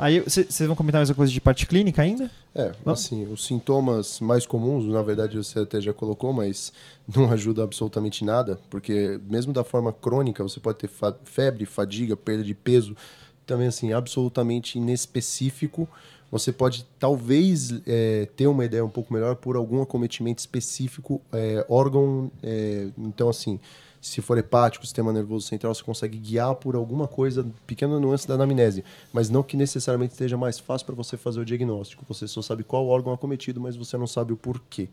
Aí 0.00 0.18
vocês 0.18 0.58
vão 0.60 0.74
comentar 0.74 1.00
mais 1.00 1.10
uma 1.10 1.14
coisa 1.14 1.30
de 1.30 1.42
parte 1.42 1.66
clínica 1.66 2.00
ainda? 2.00 2.30
É, 2.54 2.72
assim, 2.86 3.30
os 3.30 3.44
sintomas 3.44 4.18
mais 4.18 4.46
comuns, 4.46 4.86
na 4.86 5.02
verdade 5.02 5.36
você 5.36 5.58
até 5.58 5.78
já 5.78 5.92
colocou, 5.92 6.32
mas 6.32 6.72
não 7.06 7.30
ajuda 7.30 7.62
absolutamente 7.62 8.24
nada, 8.24 8.58
porque 8.70 9.20
mesmo 9.28 9.52
da 9.52 9.62
forma 9.62 9.92
crônica 9.92 10.42
você 10.42 10.58
pode 10.58 10.78
ter 10.78 10.88
fa 10.88 11.14
febre, 11.24 11.66
fadiga, 11.66 12.16
perda 12.16 12.42
de 12.42 12.54
peso, 12.54 12.96
também 13.44 13.66
assim, 13.66 13.92
absolutamente 13.92 14.78
inespecífico. 14.78 15.86
Você 16.32 16.50
pode 16.50 16.86
talvez 16.98 17.70
é, 17.86 18.26
ter 18.34 18.46
uma 18.46 18.64
ideia 18.64 18.82
um 18.82 18.88
pouco 18.88 19.12
melhor 19.12 19.36
por 19.36 19.54
algum 19.54 19.82
acometimento 19.82 20.38
específico, 20.38 21.20
é, 21.30 21.66
órgão, 21.68 22.32
é, 22.42 22.88
então 22.96 23.28
assim, 23.28 23.60
se 24.00 24.22
for 24.22 24.38
hepático, 24.38 24.84
sistema 24.86 25.12
nervoso 25.12 25.46
central, 25.46 25.74
você 25.74 25.82
consegue 25.82 26.16
guiar 26.18 26.54
por 26.54 26.74
alguma 26.74 27.06
coisa, 27.06 27.46
pequena 27.66 28.00
nuance 28.00 28.26
da 28.26 28.34
anamnese, 28.34 28.82
mas 29.12 29.28
não 29.28 29.42
que 29.42 29.56
necessariamente 29.56 30.12
esteja 30.12 30.36
mais 30.36 30.58
fácil 30.58 30.86
para 30.86 30.94
você 30.94 31.16
fazer 31.16 31.40
o 31.40 31.44
diagnóstico. 31.44 32.04
Você 32.08 32.26
só 32.26 32.40
sabe 32.40 32.64
qual 32.64 32.86
órgão 32.86 33.12
acometido, 33.12 33.60
mas 33.60 33.76
você 33.76 33.98
não 33.98 34.06
sabe 34.06 34.32
o 34.32 34.36
porquê. 34.36 34.88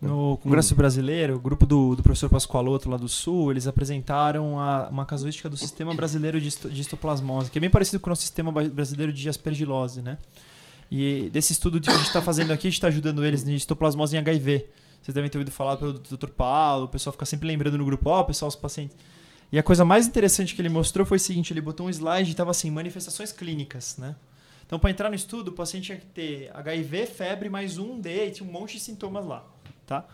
No 0.00 0.36
Congresso. 0.38 0.74
Brasileiro, 0.74 1.36
o 1.36 1.38
grupo 1.38 1.64
do, 1.64 1.94
do 1.94 2.02
professor 2.02 2.28
Pascoaloto 2.28 2.90
lá 2.90 2.96
do 2.96 3.08
Sul, 3.08 3.52
eles 3.52 3.68
apresentaram 3.68 4.58
a, 4.58 4.88
uma 4.88 5.06
casuística 5.06 5.48
do 5.48 5.56
sistema 5.56 5.94
brasileiro 5.94 6.40
de, 6.40 6.50
de 6.50 6.80
histoplasmose, 6.80 7.48
que 7.48 7.58
é 7.58 7.60
bem 7.60 7.70
parecido 7.70 8.00
com 8.00 8.08
o 8.08 8.10
nosso 8.10 8.22
sistema 8.22 8.50
brasileiro 8.50 9.12
de 9.12 9.28
aspergilose, 9.28 10.02
né? 10.02 10.18
E 10.90 11.30
desse 11.32 11.52
estudo 11.52 11.80
que 11.80 11.88
a 11.88 11.92
gente 11.92 12.06
está 12.06 12.20
fazendo 12.20 12.50
aqui, 12.50 12.66
a 12.66 12.70
gente 12.70 12.78
está 12.78 12.88
ajudando 12.88 13.24
eles 13.24 13.44
de 13.44 13.54
histoplasmose 13.54 14.16
em 14.16 14.18
HIV. 14.18 14.66
Vocês 15.02 15.14
devem 15.14 15.28
ter 15.28 15.36
ouvido 15.38 15.52
falar 15.52 15.76
pelo 15.76 15.94
Dr. 15.94 16.28
Paulo, 16.28 16.84
o 16.84 16.88
pessoal 16.88 17.12
fica 17.12 17.26
sempre 17.26 17.48
lembrando 17.48 17.76
no 17.76 17.84
grupo, 17.84 18.08
ó, 18.08 18.20
oh, 18.20 18.24
pessoal, 18.24 18.48
os 18.48 18.56
pacientes. 18.56 18.96
E 19.50 19.58
a 19.58 19.62
coisa 19.62 19.84
mais 19.84 20.06
interessante 20.06 20.54
que 20.54 20.62
ele 20.62 20.68
mostrou 20.68 21.04
foi 21.04 21.16
o 21.16 21.20
seguinte: 21.20 21.52
ele 21.52 21.60
botou 21.60 21.86
um 21.86 21.90
slide 21.90 22.30
e 22.30 22.32
estava 22.32 22.50
assim, 22.52 22.70
manifestações 22.70 23.32
clínicas, 23.32 23.96
né? 23.98 24.14
Então, 24.64 24.78
para 24.78 24.90
entrar 24.90 25.10
no 25.10 25.14
estudo, 25.14 25.48
o 25.48 25.52
paciente 25.52 25.86
tinha 25.86 25.98
que 25.98 26.06
ter 26.06 26.50
HIV, 26.54 27.06
febre, 27.06 27.50
mais 27.50 27.76
um 27.76 28.00
D, 28.00 28.28
e 28.28 28.30
tinha 28.30 28.48
um 28.48 28.52
monte 28.52 28.74
de 28.74 28.80
sintomas 28.80 29.26
lá, 29.26 29.44
tá? 29.86 30.06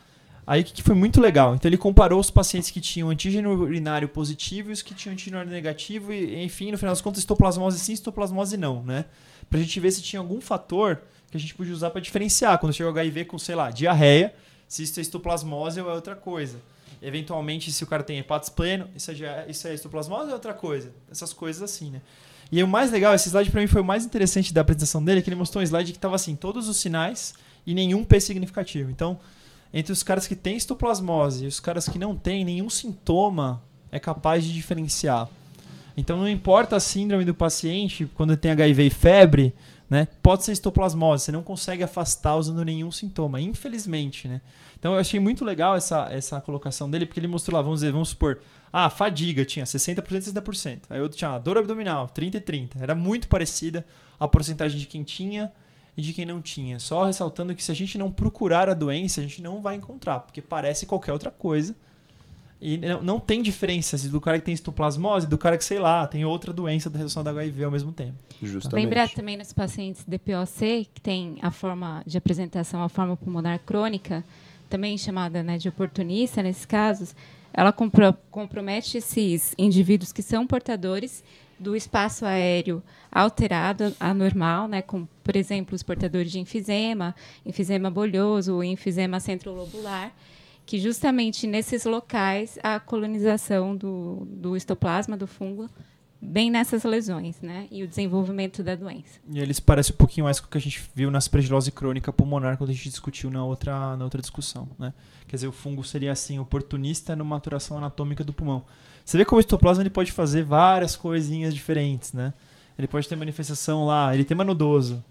Aí 0.48 0.64
que 0.64 0.82
foi 0.82 0.94
muito 0.94 1.20
legal. 1.20 1.54
Então 1.54 1.68
ele 1.68 1.76
comparou 1.76 2.18
os 2.18 2.30
pacientes 2.30 2.70
que 2.70 2.80
tinham 2.80 3.10
antígeno 3.10 3.52
urinário 3.52 4.08
positivo 4.08 4.70
e 4.70 4.72
os 4.72 4.80
que 4.80 4.94
tinham 4.94 5.12
antígeno 5.12 5.44
negativo 5.44 6.10
e, 6.10 6.42
enfim, 6.42 6.72
no 6.72 6.78
final 6.78 6.92
das 6.92 7.02
contas, 7.02 7.18
histoplasmose 7.18 7.78
sim, 7.78 7.92
histoplasmose 7.92 8.56
não, 8.56 8.82
né? 8.82 9.04
Pra 9.50 9.60
gente 9.60 9.78
ver 9.78 9.90
se 9.90 10.00
tinha 10.00 10.18
algum 10.18 10.40
fator 10.40 11.02
que 11.30 11.36
a 11.36 11.40
gente 11.40 11.54
podia 11.54 11.74
usar 11.74 11.90
para 11.90 12.00
diferenciar. 12.00 12.58
Quando 12.58 12.72
chega 12.72 12.88
o 12.88 12.92
HIV 12.92 13.26
com, 13.26 13.38
sei 13.38 13.54
lá, 13.54 13.70
diarreia, 13.70 14.34
se 14.68 14.82
isso 14.82 15.00
é 15.00 15.02
histoplasmose 15.02 15.80
ou 15.80 15.90
é 15.90 15.94
outra 15.94 16.14
coisa. 16.14 16.60
Eventualmente, 17.00 17.72
se 17.72 17.82
o 17.82 17.86
cara 17.86 18.02
tem 18.02 18.18
hepatos 18.18 18.48
pleno, 18.48 18.88
isso 18.94 19.10
é, 19.10 19.46
isso 19.48 19.66
é 19.66 19.74
histoplasmose 19.74 20.24
ou 20.24 20.30
é 20.30 20.34
outra 20.34 20.52
coisa. 20.52 20.92
Essas 21.10 21.32
coisas 21.32 21.62
assim, 21.62 21.90
né? 21.90 22.02
E 22.50 22.62
o 22.62 22.68
mais 22.68 22.90
legal, 22.90 23.14
esse 23.14 23.28
slide 23.28 23.50
para 23.50 23.60
mim 23.60 23.66
foi 23.66 23.80
o 23.80 23.84
mais 23.84 24.04
interessante 24.04 24.52
da 24.52 24.60
apresentação 24.60 25.04
dele, 25.04 25.22
que 25.22 25.28
ele 25.28 25.36
mostrou 25.36 25.60
um 25.60 25.64
slide 25.64 25.92
que 25.92 25.98
tava 25.98 26.16
assim, 26.16 26.34
todos 26.34 26.68
os 26.68 26.76
sinais 26.76 27.34
e 27.66 27.74
nenhum 27.74 28.04
P 28.04 28.20
significativo. 28.20 28.90
Então, 28.90 29.18
entre 29.72 29.92
os 29.92 30.02
caras 30.02 30.26
que 30.26 30.34
têm 30.34 30.56
histoplasmose 30.56 31.44
e 31.44 31.48
os 31.48 31.60
caras 31.60 31.88
que 31.88 31.98
não 31.98 32.16
têm, 32.16 32.44
nenhum 32.44 32.70
sintoma 32.70 33.62
é 33.92 33.98
capaz 33.98 34.44
de 34.44 34.52
diferenciar. 34.52 35.28
Então 35.96 36.16
não 36.16 36.28
importa 36.28 36.76
a 36.76 36.80
síndrome 36.80 37.24
do 37.24 37.34
paciente, 37.34 38.08
quando 38.14 38.36
tem 38.36 38.52
HIV 38.52 38.86
e 38.86 38.90
febre, 38.90 39.54
né? 39.88 40.06
Pode 40.22 40.44
ser 40.44 40.52
histoplasmose, 40.52 41.24
você 41.24 41.32
não 41.32 41.42
consegue 41.42 41.82
afastar 41.82 42.36
usando 42.36 42.64
nenhum 42.64 42.90
sintoma, 42.90 43.40
infelizmente, 43.40 44.28
né? 44.28 44.40
Então 44.78 44.92
eu 44.92 45.00
achei 45.00 45.18
muito 45.18 45.44
legal 45.44 45.74
essa, 45.74 46.08
essa 46.10 46.40
colocação 46.40 46.90
dele, 46.90 47.06
porque 47.06 47.18
ele 47.18 47.26
mostrou 47.26 47.56
lá, 47.56 47.62
vamos 47.62 47.80
dizer, 47.80 47.92
vamos 47.92 48.10
supor, 48.10 48.40
ah, 48.72 48.90
fadiga 48.90 49.44
tinha 49.44 49.64
60% 49.64 49.98
e 49.98 50.32
60%. 50.32 50.80
Aí 50.90 51.00
outro 51.00 51.16
tinha 51.16 51.30
ah, 51.30 51.38
dor 51.38 51.56
abdominal, 51.56 52.08
30 52.08 52.36
e 52.36 52.40
30. 52.40 52.78
Era 52.82 52.94
muito 52.94 53.28
parecida 53.28 53.84
a 54.20 54.28
porcentagem 54.28 54.78
de 54.78 54.86
quem 54.86 55.02
tinha 55.02 55.50
e 55.96 56.02
de 56.02 56.12
quem 56.12 56.26
não 56.26 56.42
tinha. 56.42 56.78
Só 56.78 57.04
ressaltando 57.04 57.54
que 57.54 57.64
se 57.64 57.72
a 57.72 57.74
gente 57.74 57.96
não 57.96 58.12
procurar 58.12 58.68
a 58.68 58.74
doença, 58.74 59.20
a 59.20 59.24
gente 59.24 59.42
não 59.42 59.62
vai 59.62 59.74
encontrar, 59.76 60.20
porque 60.20 60.42
parece 60.42 60.86
qualquer 60.86 61.12
outra 61.12 61.30
coisa 61.30 61.74
e 62.60 62.76
não, 62.76 63.02
não 63.02 63.20
tem 63.20 63.40
diferença 63.40 63.96
do 64.08 64.20
cara 64.20 64.38
que 64.38 64.44
tem 64.44 64.54
histoplasmose 64.54 65.26
do 65.26 65.38
cara 65.38 65.56
que, 65.56 65.64
sei 65.64 65.78
lá, 65.78 66.06
tem 66.06 66.24
outra 66.24 66.52
doença 66.52 66.90
da 66.90 66.98
redução 66.98 67.22
da 67.22 67.30
HIV 67.30 67.64
ao 67.64 67.70
mesmo 67.70 67.92
tempo. 67.92 68.14
Justamente. 68.42 68.84
Lembrar 68.84 69.08
também 69.10 69.36
nos 69.36 69.52
pacientes 69.52 70.04
DPOC, 70.04 70.88
que 70.92 71.00
tem 71.00 71.38
a 71.40 71.50
forma 71.50 72.02
de 72.04 72.18
apresentação, 72.18 72.82
a 72.82 72.88
forma 72.88 73.16
pulmonar 73.16 73.60
crônica, 73.60 74.24
também 74.68 74.98
chamada 74.98 75.42
né, 75.42 75.56
de 75.56 75.68
oportunista 75.68 76.42
nesses 76.42 76.64
casos, 76.64 77.14
ela 77.52 77.72
compro 77.72 78.12
compromete 78.30 78.98
esses 78.98 79.54
indivíduos 79.56 80.12
que 80.12 80.22
são 80.22 80.46
portadores 80.46 81.24
do 81.58 81.74
espaço 81.74 82.24
aéreo 82.24 82.82
alterado, 83.10 83.94
anormal, 83.98 84.68
né, 84.68 84.82
como, 84.82 85.08
por 85.24 85.34
exemplo, 85.34 85.74
os 85.74 85.82
portadores 85.82 86.30
de 86.30 86.38
enfisema, 86.38 87.14
enfisema 87.44 87.90
bolhoso, 87.90 88.62
enfisema 88.62 89.18
centrolobular, 89.18 90.12
que 90.68 90.78
justamente 90.78 91.46
nesses 91.46 91.86
locais 91.86 92.58
a 92.62 92.78
colonização 92.78 93.74
do, 93.74 94.28
do 94.30 94.54
histoplasma, 94.54 95.16
do 95.16 95.26
fungo, 95.26 95.66
bem 96.20 96.50
nessas 96.50 96.84
lesões, 96.84 97.40
né? 97.40 97.66
E 97.70 97.82
o 97.82 97.88
desenvolvimento 97.88 98.62
da 98.62 98.74
doença. 98.74 99.18
E 99.30 99.40
eles 99.40 99.58
parecem 99.58 99.94
um 99.94 99.96
pouquinho 99.96 100.24
mais 100.24 100.38
com 100.38 100.46
o 100.46 100.50
que 100.50 100.58
a 100.58 100.60
gente 100.60 100.82
viu 100.94 101.10
na 101.10 101.16
aspergilose 101.16 101.72
crônica 101.72 102.12
pulmonar 102.12 102.58
quando 102.58 102.68
a 102.68 102.74
gente 102.74 102.90
discutiu 102.90 103.30
na 103.30 103.42
outra, 103.42 103.96
na 103.96 104.04
outra 104.04 104.20
discussão, 104.20 104.68
né? 104.78 104.92
Quer 105.26 105.36
dizer, 105.36 105.48
o 105.48 105.52
fungo 105.52 105.82
seria 105.82 106.12
assim, 106.12 106.38
oportunista 106.38 107.16
na 107.16 107.24
maturação 107.24 107.78
anatômica 107.78 108.22
do 108.22 108.34
pulmão. 108.34 108.62
Você 109.06 109.16
vê 109.16 109.24
como 109.24 109.38
o 109.38 109.40
histoplasma 109.40 109.82
ele 109.82 109.88
pode 109.88 110.12
fazer 110.12 110.42
várias 110.42 110.94
coisinhas 110.94 111.54
diferentes, 111.54 112.12
né? 112.12 112.34
Ele 112.78 112.86
pode 112.86 113.08
ter 113.08 113.16
manifestação 113.16 113.86
lá, 113.86 114.12
eritema 114.12 114.44
nodoso, 114.44 115.02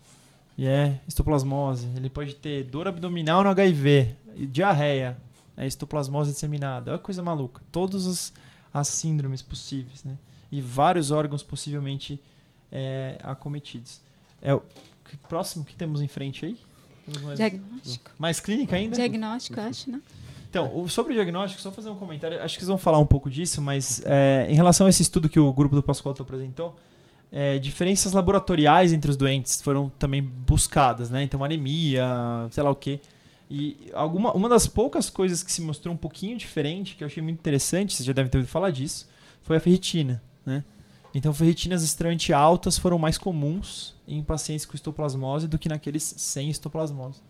e 0.56 0.67
é 0.67 1.00
histoplasmose. 1.08 1.88
Ele 1.96 2.12
pode 2.12 2.36
ter 2.36 2.63
dor 2.65 2.88
abdominal 2.88 3.43
no 3.43 3.50
HIV, 3.50 4.15
diarreia, 4.52 5.17
é 5.58 5.65
histoplasmose 5.67 6.32
disseminada. 6.32 6.91
Olha 6.91 6.98
que 7.00 7.04
coisa 7.06 7.22
maluca. 7.24 7.62
Todas 7.72 8.06
as, 8.06 8.34
as 8.74 8.88
síndromes 8.88 9.41
possíveis, 9.41 10.04
né? 10.04 10.15
E 10.52 10.62
vários 10.62 11.12
órgãos 11.12 11.43
possivelmente 11.43 12.22
é, 12.72 13.17
acometidos. 13.24 14.00
É 14.41 14.54
o 14.54 14.62
que- 15.04 15.17
próximo 15.28 15.65
que 15.65 15.76
temos 15.76 16.02
em 16.02 16.08
frente 16.08 16.46
aí? 16.46 16.58
Mais, 17.24 17.38
Diagnóstico. 17.38 18.12
mais 18.20 18.39
clínica 18.39 18.76
ainda? 18.76 18.96
Diagnóstico, 18.96 19.60
acho, 19.60 19.89
né? 19.91 20.02
Então, 20.50 20.88
sobre 20.88 21.12
o 21.13 21.15
diagnóstico, 21.15 21.62
só 21.62 21.72
fazer 21.72 21.89
um 21.89 21.96
comentário. 21.96 22.41
Acho 22.41 22.56
que 22.56 22.62
vocês 22.62 22.67
vão 22.70 22.78
falar 22.78 23.00
um 23.00 23.06
pouco 23.06 23.30
disso, 23.30 23.62
mas 23.62 24.02
é, 24.06 24.46
em 24.50 24.56
relação 24.56 24.88
a 24.88 24.89
esse 24.89 25.02
estudo 25.02 25.28
que 25.28 25.39
o 25.39 25.52
grupo 25.54 25.76
do 25.76 25.84
Pascoal 25.84 26.15
apresentou, 26.20 26.76
é, 27.32 27.60
diferenças 27.60 28.13
laboratoriais 28.13 28.93
entre 28.93 29.12
os 29.12 29.17
doentes 29.17 29.62
foram 29.62 29.89
também 30.00 30.22
buscadas, 30.22 31.10
né? 31.10 31.24
Então, 31.24 31.43
anemia, 31.43 32.06
sei 32.52 32.63
lá 32.63 32.70
o 32.72 32.76
quê. 32.76 33.00
E 33.49 33.89
alguma, 33.93 34.33
uma 34.33 34.49
das 34.49 34.67
poucas 34.67 35.10
coisas 35.10 35.41
que 35.41 35.51
se 35.51 35.62
mostrou 35.62 35.93
um 35.93 35.97
pouquinho 35.97 36.38
diferente, 36.38 36.95
que 36.95 37.03
eu 37.03 37.07
achei 37.07 37.23
muito 37.23 37.39
interessante, 37.39 37.93
vocês 37.93 38.05
já 38.05 38.13
devem 38.13 38.29
ter 38.29 38.38
ouvido 38.38 38.51
falar 38.51 38.71
disso, 38.71 39.07
foi 39.41 39.57
a 39.57 39.60
ferritina, 39.60 40.21
né? 40.45 40.63
Então, 41.15 41.33
ferritinas 41.33 41.81
extremamente 41.81 42.33
altas 42.33 42.77
foram 42.77 42.99
mais 42.99 43.17
comuns 43.17 43.95
em 44.07 44.21
pacientes 44.21 44.65
com 44.65 44.75
histoplasmose 44.75 45.47
do 45.47 45.57
que 45.57 45.69
naqueles 45.69 46.03
sem 46.17 46.49
histoplasmose. 46.49 47.21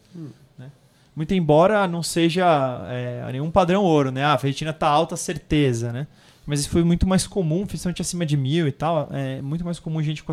né? 0.58 0.72
Muito 1.16 1.34
embora 1.34 1.88
não 1.88 2.04
seja 2.04 2.46
é, 2.90 3.32
nenhum 3.32 3.50
padrão 3.50 3.84
ouro, 3.84 4.12
né? 4.12 4.24
Ah, 4.24 4.34
a 4.34 4.38
ferritina 4.38 4.74
tá 4.74 4.88
alta, 4.88 5.16
certeza, 5.16 5.94
né? 5.94 6.08
Mas 6.46 6.62
isso 6.62 6.70
foi 6.70 6.84
muito 6.84 7.06
mais 7.06 7.28
comum, 7.28 7.66
principalmente 7.66 8.02
acima 8.02 8.26
de 8.26 8.38
mil 8.38 8.68
e 8.68 8.72
tal. 8.72 9.10
É 9.12 9.42
muito 9.42 9.66
mais 9.66 9.80
comum 9.80 10.02
gente 10.02 10.24
com 10.24 10.32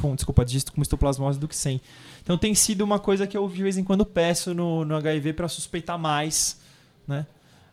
com, 0.00 0.14
desculpa, 0.14 0.44
disto 0.44 0.72
com 0.72 0.80
histoplasmose 0.80 1.38
do 1.38 1.48
que 1.48 1.56
sem. 1.56 1.80
Então 2.22 2.38
tem 2.38 2.54
sido 2.54 2.82
uma 2.82 2.98
coisa 2.98 3.26
que 3.26 3.36
eu 3.36 3.48
de 3.48 3.62
vez 3.62 3.76
em 3.76 3.84
quando 3.84 4.06
peço 4.06 4.54
no, 4.54 4.84
no 4.84 4.94
HIV 4.96 5.32
para 5.34 5.48
suspeitar 5.48 5.98
mais, 5.98 6.58
né? 7.06 7.26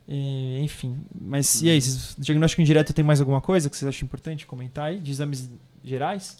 E, 0.07 0.59
enfim, 0.63 0.97
mas 1.21 1.61
e 1.61 1.69
aí, 1.69 1.79
vocês- 1.79 2.15
diagnóstico 2.17 2.61
indireto 2.61 2.91
tem 2.93 3.05
mais 3.05 3.19
alguma 3.19 3.39
coisa 3.41 3.69
que 3.69 3.77
vocês 3.77 3.87
acham 3.87 4.05
importante 4.05 4.45
comentar 4.47 4.85
aí? 4.85 4.99
De 4.99 5.11
exames 5.11 5.47
gerais? 5.83 6.37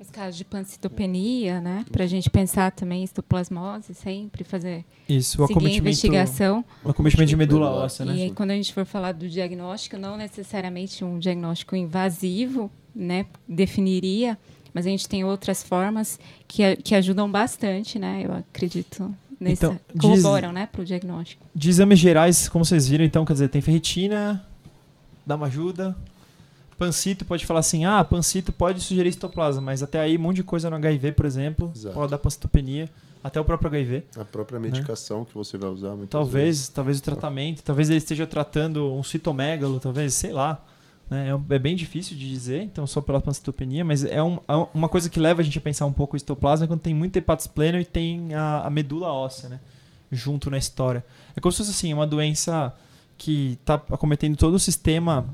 Os 0.00 0.10
casos 0.10 0.36
de 0.36 0.44
pancitopenia, 0.44 1.60
né? 1.60 1.84
Pra 1.90 2.06
gente 2.06 2.28
pensar 2.28 2.72
também 2.72 3.00
em 3.00 3.04
histoplasmose, 3.04 3.94
sempre 3.94 4.42
fazer 4.44 4.84
Isso, 5.08 5.40
o 5.40 5.42
a 5.42 5.46
acometimento, 5.46 5.78
investigação. 5.88 6.64
o 6.84 6.90
acometimento 6.90 7.28
de 7.30 7.36
medula 7.36 7.70
óssea, 7.70 8.02
E 8.02 8.06
né? 8.06 8.12
aí, 8.14 8.30
quando 8.32 8.50
a 8.50 8.54
gente 8.54 8.72
for 8.74 8.84
falar 8.84 9.12
do 9.12 9.28
diagnóstico, 9.28 9.96
não 9.96 10.16
necessariamente 10.16 11.04
um 11.04 11.18
diagnóstico 11.18 11.76
invasivo, 11.76 12.70
né? 12.94 13.26
Definiria, 13.48 14.36
mas 14.74 14.84
a 14.86 14.90
gente 14.90 15.08
tem 15.08 15.24
outras 15.24 15.62
formas 15.62 16.18
que, 16.48 16.76
que 16.76 16.94
ajudam 16.94 17.30
bastante, 17.30 17.98
né? 17.98 18.22
Eu 18.26 18.34
acredito. 18.34 19.14
Nessa, 19.40 19.66
Então, 19.66 19.80
diz- 19.94 20.00
corroboram, 20.00 20.52
né? 20.52 20.66
Para 20.70 20.82
o 20.82 20.84
diagnóstico. 20.84 21.46
De 21.54 21.70
exames 21.70 21.98
gerais, 21.98 22.48
como 22.48 22.64
vocês 22.64 22.86
viram, 22.88 23.04
então, 23.04 23.24
quer 23.24 23.32
dizer, 23.34 23.48
tem 23.48 23.60
ferritina, 23.62 24.44
dá 25.24 25.36
uma 25.36 25.46
ajuda. 25.46 25.96
Pancito 26.76 27.24
pode 27.24 27.46
falar 27.46 27.60
assim, 27.60 27.84
ah, 27.84 28.02
pancito 28.02 28.52
pode 28.52 28.80
sugerir 28.80 29.08
histoplasma, 29.10 29.62
mas 29.62 29.82
até 29.82 30.00
aí 30.00 30.16
um 30.18 30.20
monte 30.20 30.36
de 30.36 30.42
coisa 30.42 30.68
no 30.68 30.74
HIV, 30.76 31.12
por 31.12 31.24
exemplo, 31.24 31.70
Exato. 31.74 31.94
pode 31.94 32.10
dar 32.10 32.18
pancitopenia, 32.18 32.90
até 33.22 33.40
o 33.40 33.44
próprio 33.44 33.68
HIV. 33.68 34.02
A 34.16 34.24
própria 34.24 34.58
medicação 34.58 35.24
que 35.24 35.32
você 35.34 35.56
vai 35.56 35.70
usar 35.70 35.90
muitas 35.90 36.10
Talvez, 36.10 36.44
vezes. 36.44 36.68
talvez 36.68 36.98
o 36.98 37.02
tratamento, 37.02 37.62
talvez 37.62 37.88
ele 37.90 37.98
esteja 37.98 38.26
tratando 38.26 38.92
um 38.92 39.02
citomegalo, 39.04 39.78
talvez, 39.78 40.14
sei 40.14 40.32
lá. 40.32 40.60
Né? 41.10 41.28
É, 41.30 41.54
é 41.54 41.58
bem 41.58 41.76
difícil 41.76 42.16
de 42.16 42.28
dizer, 42.28 42.62
então 42.62 42.86
só 42.86 43.00
pela 43.00 43.20
pancitopenia, 43.20 43.84
mas 43.84 44.04
é, 44.04 44.22
um- 44.22 44.38
é 44.48 44.54
uma 44.72 44.88
coisa 44.88 45.08
que 45.10 45.18
leva 45.20 45.40
a 45.40 45.44
gente 45.44 45.58
a 45.58 45.60
pensar 45.60 45.86
um 45.86 45.92
pouco 45.92 46.14
o 46.14 46.16
histoplasma 46.16 46.66
quando 46.66 46.80
tem 46.80 46.94
muito 46.94 47.16
hepatos 47.16 47.46
pleno 47.46 47.78
e 47.78 47.84
tem 47.84 48.34
a, 48.34 48.62
a 48.66 48.70
medula 48.70 49.12
óssea, 49.12 49.48
né? 49.48 49.60
Junto 50.10 50.50
na 50.50 50.58
história. 50.58 51.04
É 51.36 51.40
como 51.40 51.50
se 51.52 51.58
fosse 51.58 51.70
assim, 51.70 51.92
uma 51.92 52.06
doença 52.06 52.74
que 53.18 53.58
está 53.60 53.74
acometendo 53.90 54.36
todo 54.36 54.54
o 54.54 54.58
sistema 54.58 55.26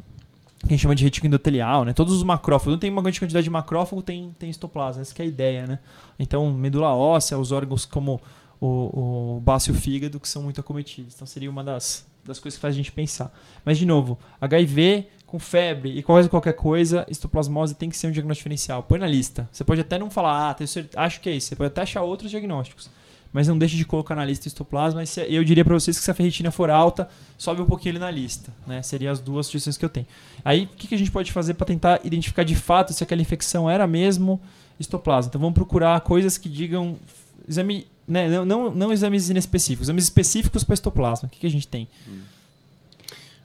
que 0.61 0.67
a 0.67 0.71
gente 0.71 0.81
chama 0.83 0.95
de 0.95 1.05
retículo 1.05 1.29
endotelial, 1.29 1.85
né? 1.87 1.93
Todos 1.95 2.13
os 2.15 2.23
macrófagos. 2.23 2.73
Não 2.73 2.79
tem 2.79 2.91
uma 2.91 3.01
grande 3.01 3.19
quantidade 3.19 3.45
de 3.45 3.51
macrófago, 3.51 4.03
tem, 4.03 4.35
tem 4.39 4.51
histoplasma. 4.51 5.01
Essa 5.01 5.15
é 5.19 5.23
a 5.23 5.27
ideia, 5.27 5.67
né? 5.67 5.79
Então, 6.19 6.53
medula 6.53 6.95
óssea, 6.95 7.39
os 7.39 7.51
órgãos 7.51 7.87
como 7.87 8.21
o, 8.61 9.37
o 9.37 9.41
baço 9.41 9.71
e 9.71 9.73
o 9.73 9.75
fígado, 9.75 10.21
que 10.21 10.29
são 10.29 10.43
muito 10.43 10.61
acometidos. 10.61 11.15
Então, 11.15 11.27
seria 11.27 11.49
uma 11.49 11.65
das, 11.65 12.07
das 12.27 12.39
coisas 12.39 12.59
que 12.59 12.61
faz 12.61 12.75
a 12.75 12.77
gente 12.77 12.93
pensar. 12.93 13.35
Mas, 13.65 13.79
de 13.79 13.87
novo, 13.87 14.19
HIV 14.39 15.07
com 15.31 15.39
febre 15.39 15.97
e 15.97 16.03
quase 16.03 16.29
qualquer 16.29 16.55
coisa, 16.55 17.07
histoplasmose 17.09 17.77
tem 17.77 17.89
que 17.89 17.97
ser 17.97 18.09
um 18.09 18.11
diagnóstico 18.11 18.49
diferencial. 18.49 18.83
Põe 18.83 18.99
na 18.99 19.07
lista. 19.07 19.49
Você 19.53 19.63
pode 19.63 19.81
até 19.81 19.97
não 19.97 20.11
falar, 20.11 20.51
ah, 20.51 20.67
certeza, 20.67 20.89
acho 20.97 21.21
que 21.21 21.29
é 21.29 21.33
isso. 21.33 21.47
Você 21.49 21.57
pode 21.57 21.69
até 21.69 21.83
achar 21.83 22.03
outros 22.03 22.33
diagnósticos. 22.33 22.91
Mas 23.33 23.47
não 23.47 23.57
deixe 23.57 23.77
de 23.77 23.85
colocar 23.85 24.17
na 24.17 24.25
lista 24.25 24.49
histoplasma. 24.49 25.05
E 25.05 25.37
eu 25.37 25.45
diria 25.45 25.65
para 25.65 25.73
vocês 25.73 25.97
que 25.97 26.03
se 26.03 26.11
a 26.11 26.15
ferritina 26.15 26.51
for 26.51 26.69
alta, 26.69 27.09
sobe 27.39 27.63
um 27.63 27.67
pouquinho 27.67 27.93
ele 27.93 27.99
na 28.01 28.11
lista. 28.11 28.53
Né? 28.67 28.83
Seriam 28.83 29.13
as 29.13 29.21
duas 29.21 29.47
sugestões 29.47 29.77
que 29.77 29.85
eu 29.85 29.89
tenho. 29.89 30.07
Aí, 30.45 30.65
o 30.65 30.77
que, 30.77 30.93
a 30.93 30.99
gente 30.99 31.13
pode 31.13 31.31
fazer 31.31 31.55
para 31.55 31.65
tentar 31.65 32.01
identificar 32.03 32.43
de 32.43 32.57
fato 32.57 32.93
se 32.93 33.05
aquela 33.05 33.23
infecção 33.23 33.71
era 33.71 33.87
mesmo 33.87 34.41
histoplasma? 34.81 35.29
Então, 35.29 35.41
vamos 35.41 35.55
procurar 35.55 36.01
coisas 36.01 36.37
que 36.37 36.49
digam 36.49 36.99
exame, 37.49 37.87
né? 38.07 38.29
não, 38.29 38.45
não, 38.45 38.71
não 38.73 38.93
exames 38.93 39.31
inespecíficos, 39.31 39.87
exames 39.87 40.03
específicos 40.03 40.65
para 40.65 40.75
histoplasma. 40.75 41.29
O 41.29 41.31
que, 41.31 41.47
a 41.47 41.51
gente 41.51 41.69
tem? 41.69 41.87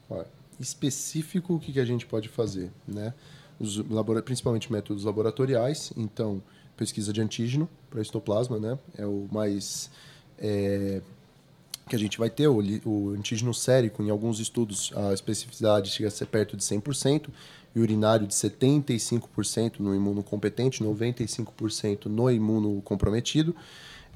Olha, 0.09 0.25
específico, 0.59 1.55
o 1.55 1.59
que, 1.59 1.73
que 1.73 1.79
a 1.79 1.85
gente 1.85 2.05
pode 2.05 2.29
fazer? 2.29 2.71
Né? 2.87 3.13
Os 3.59 3.81
principalmente 4.23 4.71
métodos 4.71 5.03
laboratoriais, 5.03 5.91
então 5.95 6.41
pesquisa 6.75 7.13
de 7.13 7.21
antígeno 7.21 7.69
para 7.89 8.01
histoplasma, 8.01 8.59
né? 8.59 8.77
é 8.97 9.05
o 9.05 9.27
mais 9.31 9.89
é, 10.37 11.01
que 11.87 11.95
a 11.95 11.99
gente 11.99 12.17
vai 12.17 12.29
ter, 12.29 12.47
o, 12.47 12.59
o 12.85 13.09
antígeno 13.11 13.53
sérico, 13.53 14.03
em 14.03 14.09
alguns 14.09 14.39
estudos 14.39 14.91
a 14.95 15.13
especificidade 15.13 15.89
chega 15.89 16.09
a 16.09 16.11
ser 16.11 16.25
perto 16.25 16.57
de 16.57 16.63
100%, 16.63 17.29
e 17.75 17.79
urinário 17.79 18.25
de 18.25 18.33
75% 18.33 19.79
no 19.79 19.93
imunocompetente, 19.93 20.81
95% 20.81 22.05
no 22.05 22.31
imunocomprometido. 22.31 23.53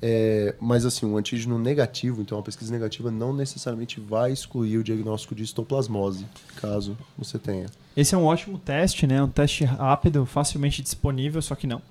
É, 0.02 0.56
mas 0.60 0.86
assim, 0.86 1.06
um 1.06 1.18
antígeno 1.18 1.60
negativo, 1.60 2.22
então 2.22 2.40
a 2.40 2.42
pesquisa 2.42 2.72
negativa 2.72 3.12
não 3.12 3.34
necessariamente 3.34 4.00
vai 4.00 4.32
excluir 4.32 4.78
o 4.78 4.84
diagnóstico 4.84 5.36
de 5.36 5.44
histoplasmose, 5.44 6.26
caso 6.56 6.98
você 7.18 7.38
tenha. 7.38 7.66
Esse 7.98 8.16
é 8.16 8.18
um 8.18 8.24
ótimo 8.26 8.58
teste, 8.58 9.06
né? 9.06 9.22
Um 9.22 9.28
teste 9.28 9.66
rápido, 9.66 10.26
facilmente 10.26 10.82
disponível, 10.82 11.42
só 11.42 11.54
que 11.56 11.68
não. 11.68 11.82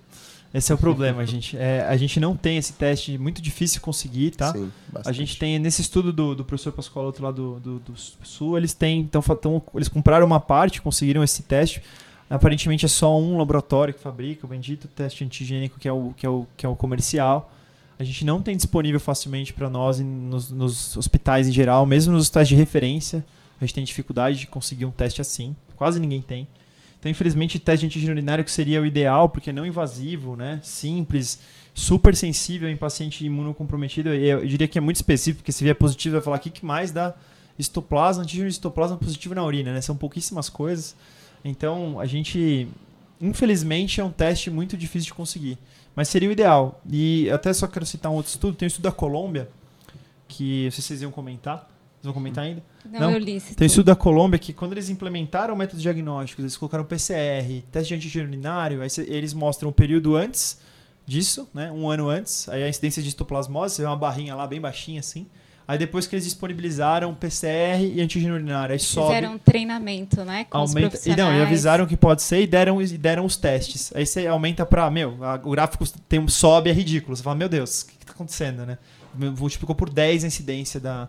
Esse 0.55 0.73
é 0.73 0.75
o 0.75 0.79
problema, 0.79 1.25
gente. 1.29 1.55
É, 1.59 1.83
a 1.87 1.95
gente 1.99 2.19
não 2.19 2.35
tem 2.35 2.57
esse 2.57 2.73
teste, 2.73 3.19
muito 3.19 3.43
difícil 3.43 3.83
conseguir, 3.83 4.31
tá? 4.31 4.53
Sim, 4.53 4.73
A 5.05 5.13
gente 5.13 5.39
tem, 5.39 5.59
nesse 5.59 5.83
estudo 5.83 6.11
do, 6.11 6.35
do 6.35 6.45
professor 6.47 6.73
Pascoaloto 6.73 7.23
lá 7.23 7.31
do, 7.31 7.61
do, 7.61 7.79
do 7.81 7.93
Sul, 7.97 8.57
eles 8.57 8.73
têm, 8.73 9.01
então, 9.01 9.21
tão- 9.21 9.63
eles 9.75 9.89
compraram 9.89 10.25
uma 10.25 10.41
parte, 10.41 10.81
conseguiram 10.81 11.23
esse 11.23 11.43
teste. 11.43 11.83
Aparentemente 12.31 12.85
é 12.87 12.89
só 12.89 13.19
um 13.19 13.37
laboratório 13.37 13.93
que 13.93 14.01
fabrica 14.01 14.47
o 14.47 14.49
bendito 14.49 14.89
teste 14.89 15.25
antigênico, 15.25 15.79
que 15.79 15.89
é 15.89 15.93
o, 15.93 16.15
que 16.17 16.25
é 16.25 16.29
o, 16.31 16.47
que 16.57 16.65
é 16.65 16.69
o 16.69 16.75
comercial. 16.77 17.53
A 17.99 18.05
gente 18.05 18.25
não 18.25 18.41
tem 18.41 18.57
disponível 18.57 19.01
facilmente 19.01 19.53
para 19.53 19.69
nós 19.69 19.99
nos, 19.99 20.51
nos 20.51 20.97
hospitais 20.97 21.49
em 21.49 21.53
geral, 21.53 21.85
mesmo 21.85 22.13
nos 22.13 22.23
hospitais 22.23 22.49
de 22.49 22.55
referência. 22.55 23.25
A 23.61 23.65
gente 23.65 23.75
tem 23.75 23.85
dificuldade 23.85 24.39
de 24.39 24.47
conseguir 24.47 24.85
um 24.85 24.91
teste 24.91 25.21
assim. 25.21 25.57
Quase 25.77 25.99
ninguém 25.99 26.23
tem. 26.23 26.47
Então, 26.99 27.11
infelizmente, 27.11 27.59
teste 27.59 27.81
de 27.81 27.87
antígeno 27.87 28.13
urinário 28.13 28.45
que 28.45 28.51
seria 28.51 28.81
o 28.81 28.87
ideal, 28.87 29.29
porque 29.29 29.51
é 29.51 29.53
não 29.53 29.67
invasivo, 29.67 30.37
né? 30.37 30.61
Simples, 30.63 31.41
super 31.75 32.15
sensível 32.15 32.69
em 32.69 32.77
paciente 32.77 33.25
imunocomprometido. 33.25 34.09
Eu 34.11 34.45
diria 34.47 34.67
que 34.67 34.79
é 34.79 34.81
muito 34.81 34.97
específico, 34.97 35.39
porque 35.39 35.53
se 35.53 35.63
vier 35.63 35.77
positivo, 35.77 36.15
vai 36.15 36.23
falar 36.23 36.37
o 36.37 36.41
que 36.41 36.65
mais 36.65 36.91
dá 36.91 37.15
histoplasma, 37.59 38.23
antígeno 38.23 38.49
de 38.51 38.61
positivo 38.99 39.35
na 39.35 39.45
urina, 39.45 39.73
né? 39.73 39.81
São 39.81 39.97
pouquíssimas 39.97 40.49
coisas. 40.49 40.95
Então, 41.45 41.99
a 42.01 42.07
gente, 42.07 42.69
infelizmente, 43.21 44.01
é 44.01 44.05
um 44.05 44.11
teste 44.11 44.51
muito 44.51 44.77
difícil 44.77 45.07
de 45.07 45.15
conseguir. 45.15 45.59
Mas 45.99 46.07
seria 46.07 46.29
o 46.29 46.33
ideal. 46.33 46.81
E 46.89 47.29
até 47.29 47.53
só 47.53 47.67
quero 47.67 47.85
citar 47.85 48.13
um 48.13 48.15
outro 48.15 48.31
estudo. 48.31 48.57
Tem 48.57 48.67
um 48.67 48.69
estudo 48.69 48.85
da 48.85 48.93
Colômbia, 48.93 49.51
que 50.29 50.67
não 50.67 50.71
sei 50.71 50.81
se 50.81 50.83
vocês 50.83 51.03
iam 51.03 51.11
comentar. 51.11 51.57
Vocês 51.57 52.05
vão 52.05 52.13
comentar 52.13 52.45
ainda? 52.45 52.63
Não, 52.85 53.01
Não, 53.01 53.11
eu 53.11 53.19
li 53.19 53.41
Tem 53.41 53.65
um 53.65 53.67
estudo. 53.67 53.87
da 53.87 53.97
Colômbia 53.97 54.39
que 54.39 54.53
quando 54.53 54.75
eles 54.75 54.89
implementaram 54.91 55.57
métodos 55.57 55.83
diagnósticos, 55.83 56.45
eles 56.45 56.57
colocaram 56.57 56.85
PCR, 56.85 57.65
teste 57.73 57.89
de 57.89 57.95
antígeno 57.97 58.29
urinário, 58.29 58.81
aí 58.81 58.89
eles 59.09 59.35
mostram 59.35 59.71
o 59.71 59.73
período 59.73 60.15
antes 60.15 60.61
disso, 61.05 61.49
né, 61.53 61.73
um 61.73 61.91
ano 61.91 62.09
antes, 62.09 62.49
aí 62.49 62.63
a 62.63 62.69
incidência 62.69 63.03
de 63.03 63.09
histoplasmose, 63.09 63.75
você 63.75 63.83
vê 63.83 63.89
uma 63.89 63.97
barrinha 63.97 64.37
lá 64.37 64.47
bem 64.47 64.61
baixinha 64.61 65.01
assim. 65.01 65.27
Aí 65.69 65.77
depois 65.77 66.07
que 66.07 66.15
eles 66.17 66.25
disponibilizaram 66.25 67.15
PCR 67.15 67.79
e 67.85 68.01
antígeno 68.01 68.35
urinário, 68.37 68.73
aí 68.73 68.79
sobe, 68.79 69.09
Fizeram 69.09 69.35
um 69.35 69.39
treinamento, 69.39 70.25
né? 70.25 70.45
Com 70.45 70.63
os 70.63 70.71
aumenta, 70.71 70.87
e 70.87 70.91
profissionais. 70.91 71.23
não, 71.23 71.39
e 71.39 71.43
avisaram 71.43 71.87
que 71.87 71.95
pode 71.95 72.23
ser 72.23 72.41
e 72.41 72.47
deram, 72.47 72.81
e 72.81 72.87
deram 72.97 73.27
os 73.27 73.37
testes. 73.37 73.93
Aí 73.95 74.07
você 74.07 74.27
aumenta 74.27 74.65
pra, 74.65 74.91
meu, 74.91 75.23
a- 75.23 75.39
o 75.45 75.51
gráfico 75.51 75.85
tem, 76.09 76.19
um- 76.21 76.27
sobe, 76.27 76.71
é 76.71 76.73
ridículo. 76.73 77.15
Você 77.15 77.23
fala, 77.23 77.37
meu 77.37 77.51
Deus, 77.51 77.83
o 77.83 77.87
que, 77.89 77.99
que 77.99 78.07
tá 78.07 78.13
acontecendo, 78.13 78.65
né? 78.65 78.79
Multiplicou 79.15 79.75
por 79.77 79.91
10 79.91 80.25
a 80.25 80.27
incidência 80.27 80.81
da, 80.81 81.07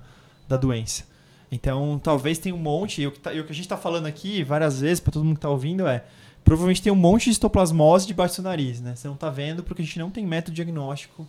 da 0.48 0.58
doença. 0.58 1.04
Então, 1.50 1.98
talvez 2.04 2.38
tenha 2.38 2.54
um 2.54 2.60
monte, 2.60 3.02
e 3.02 3.08
o 3.08 3.12
que, 3.14 3.20
tá- 3.20 3.34
e 3.34 3.40
o 3.40 3.46
que 3.46 3.54
a 3.54 3.56
gente 3.56 3.68
tá 3.68 3.78
falando 3.78 4.08
aqui 4.08 4.44
várias 4.44 4.82
vezes, 4.82 5.00
pra 5.00 5.12
todo 5.14 5.24
mundo 5.24 5.36
que 5.36 5.42
tá 5.42 5.50
ouvindo, 5.50 5.88
é 5.88 6.04
provavelmente 6.44 6.82
tem 6.82 6.92
um 6.92 6.96
monte 6.98 7.26
de 7.26 7.30
histoplasmose 7.32 8.06
debaixo 8.08 8.42
do 8.42 8.44
nariz, 8.46 8.82
né? 8.82 8.94
Você 8.96 9.08
não 9.08 9.16
tá 9.16 9.30
vendo 9.30 9.64
porque 9.64 9.82
a 9.82 9.86
gente 9.86 9.98
não 10.00 10.10
tem 10.10 10.26
método 10.26 10.54
diagnóstico 10.56 11.26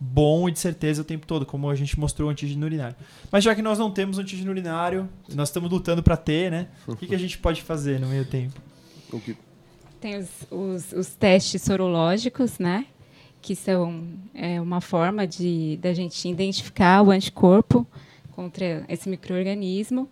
bom 0.00 0.48
e 0.48 0.52
de 0.52 0.58
certeza 0.58 1.02
o 1.02 1.04
tempo 1.04 1.26
todo, 1.26 1.44
como 1.44 1.68
a 1.68 1.74
gente 1.74 1.98
mostrou 1.98 2.28
o 2.28 2.30
antígeno 2.30 2.64
urinário. 2.64 2.94
Mas 3.30 3.42
já 3.42 3.54
que 3.54 3.62
nós 3.62 3.78
não 3.78 3.90
temos 3.90 4.18
antígeno 4.18 4.50
urinário, 4.50 5.08
nós 5.34 5.48
estamos 5.48 5.70
lutando 5.70 6.02
para 6.02 6.16
ter, 6.16 6.50
né? 6.50 6.68
O 6.86 6.94
que, 6.94 7.06
que 7.06 7.14
a 7.14 7.18
gente 7.18 7.38
pode 7.38 7.62
fazer 7.62 7.98
no 7.98 8.06
meio 8.06 8.24
tempo? 8.24 8.60
O 9.12 9.20
que 9.20 9.36
Tem 10.00 10.16
os, 10.16 10.28
os, 10.50 10.92
os 10.92 11.08
testes 11.14 11.62
sorológicos, 11.62 12.58
né? 12.58 12.86
Que 13.42 13.56
são 13.56 14.04
é, 14.34 14.60
uma 14.60 14.80
forma 14.80 15.26
de 15.26 15.78
da 15.82 15.92
gente 15.92 16.28
identificar 16.28 17.02
o 17.02 17.10
anticorpo 17.10 17.86
contra 18.32 18.84
esse 18.88 19.08
microorganismo. 19.08 20.08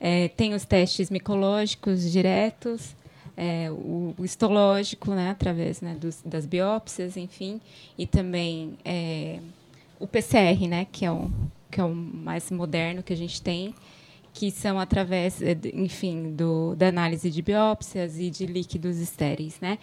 É, 0.00 0.28
tem 0.28 0.54
os 0.54 0.64
testes 0.64 1.10
micológicos 1.10 2.10
diretos, 2.10 2.94
é, 3.36 3.70
o, 3.70 4.14
histológico, 4.22 5.10
né, 5.12 5.30
através 5.30 5.80
né, 5.80 5.94
dos, 6.00 6.20
das 6.24 6.46
biópsias, 6.46 7.16
enfim, 7.16 7.60
e 7.98 8.06
também 8.06 8.78
é, 8.84 9.38
o 9.98 10.06
PCR, 10.06 10.66
né, 10.68 10.86
que 10.90 11.04
é 11.04 11.10
o 11.10 11.30
que 11.70 11.80
é 11.80 11.84
o 11.84 11.92
mais 11.92 12.52
moderno 12.52 13.02
que 13.02 13.12
a 13.12 13.16
gente 13.16 13.42
tem, 13.42 13.74
que 14.32 14.48
são 14.52 14.78
através, 14.78 15.42
é, 15.42 15.56
enfim, 15.74 16.32
do, 16.32 16.76
da 16.76 16.86
análise 16.86 17.28
de 17.28 17.42
biópsias 17.42 18.16
e 18.20 18.30
de 18.30 18.46
líquidos 18.46 18.98
estéreis, 18.98 19.58
né? 19.60 19.76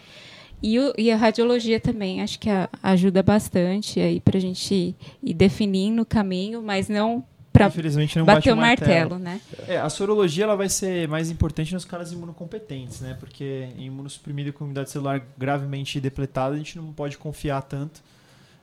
E, 0.64 0.80
o- 0.80 0.94
e 0.98 1.12
a 1.12 1.18
radiologia 1.18 1.80
também, 1.82 2.22
acho 2.22 2.40
que 2.40 2.50
a- 2.50 2.70
ajuda 2.82 3.22
bastante 3.22 4.00
aí 4.00 4.22
para 4.22 4.38
a 4.38 4.42
gente 4.42 4.96
ir 5.22 5.34
definindo 5.34 6.04
o 6.04 6.06
caminho, 6.06 6.62
mas 6.62 6.88
não 6.88 7.26
para 7.52 7.68
Infelizmente 7.68 8.18
não 8.18 8.26
bate 8.26 8.50
bater 8.50 8.54
o 8.54 8.56
martelo. 8.56 9.20
martelo, 9.20 9.20
né? 9.20 9.42
É, 9.68 9.78
a 9.78 9.90
sorologia 9.90 10.46
ela 10.46 10.56
vai 10.56 10.70
ser 10.70 11.08
mais 11.08 11.30
importante 11.30 11.74
nos 11.74 11.84
caras 11.84 12.12
imunocompetentes, 12.12 13.02
né? 13.02 13.16
Porque 13.20 13.70
em 13.78 13.88
imunossuprimido 13.88 14.54
com 14.54 14.64
imunidade 14.64 14.90
celular 14.90 15.22
gravemente 15.38 16.00
depletada, 16.00 16.56
a 16.56 16.58
gente 16.58 16.78
não 16.78 16.94
pode 16.94 17.18
confiar 17.18 17.62
tanto. 17.64 18.02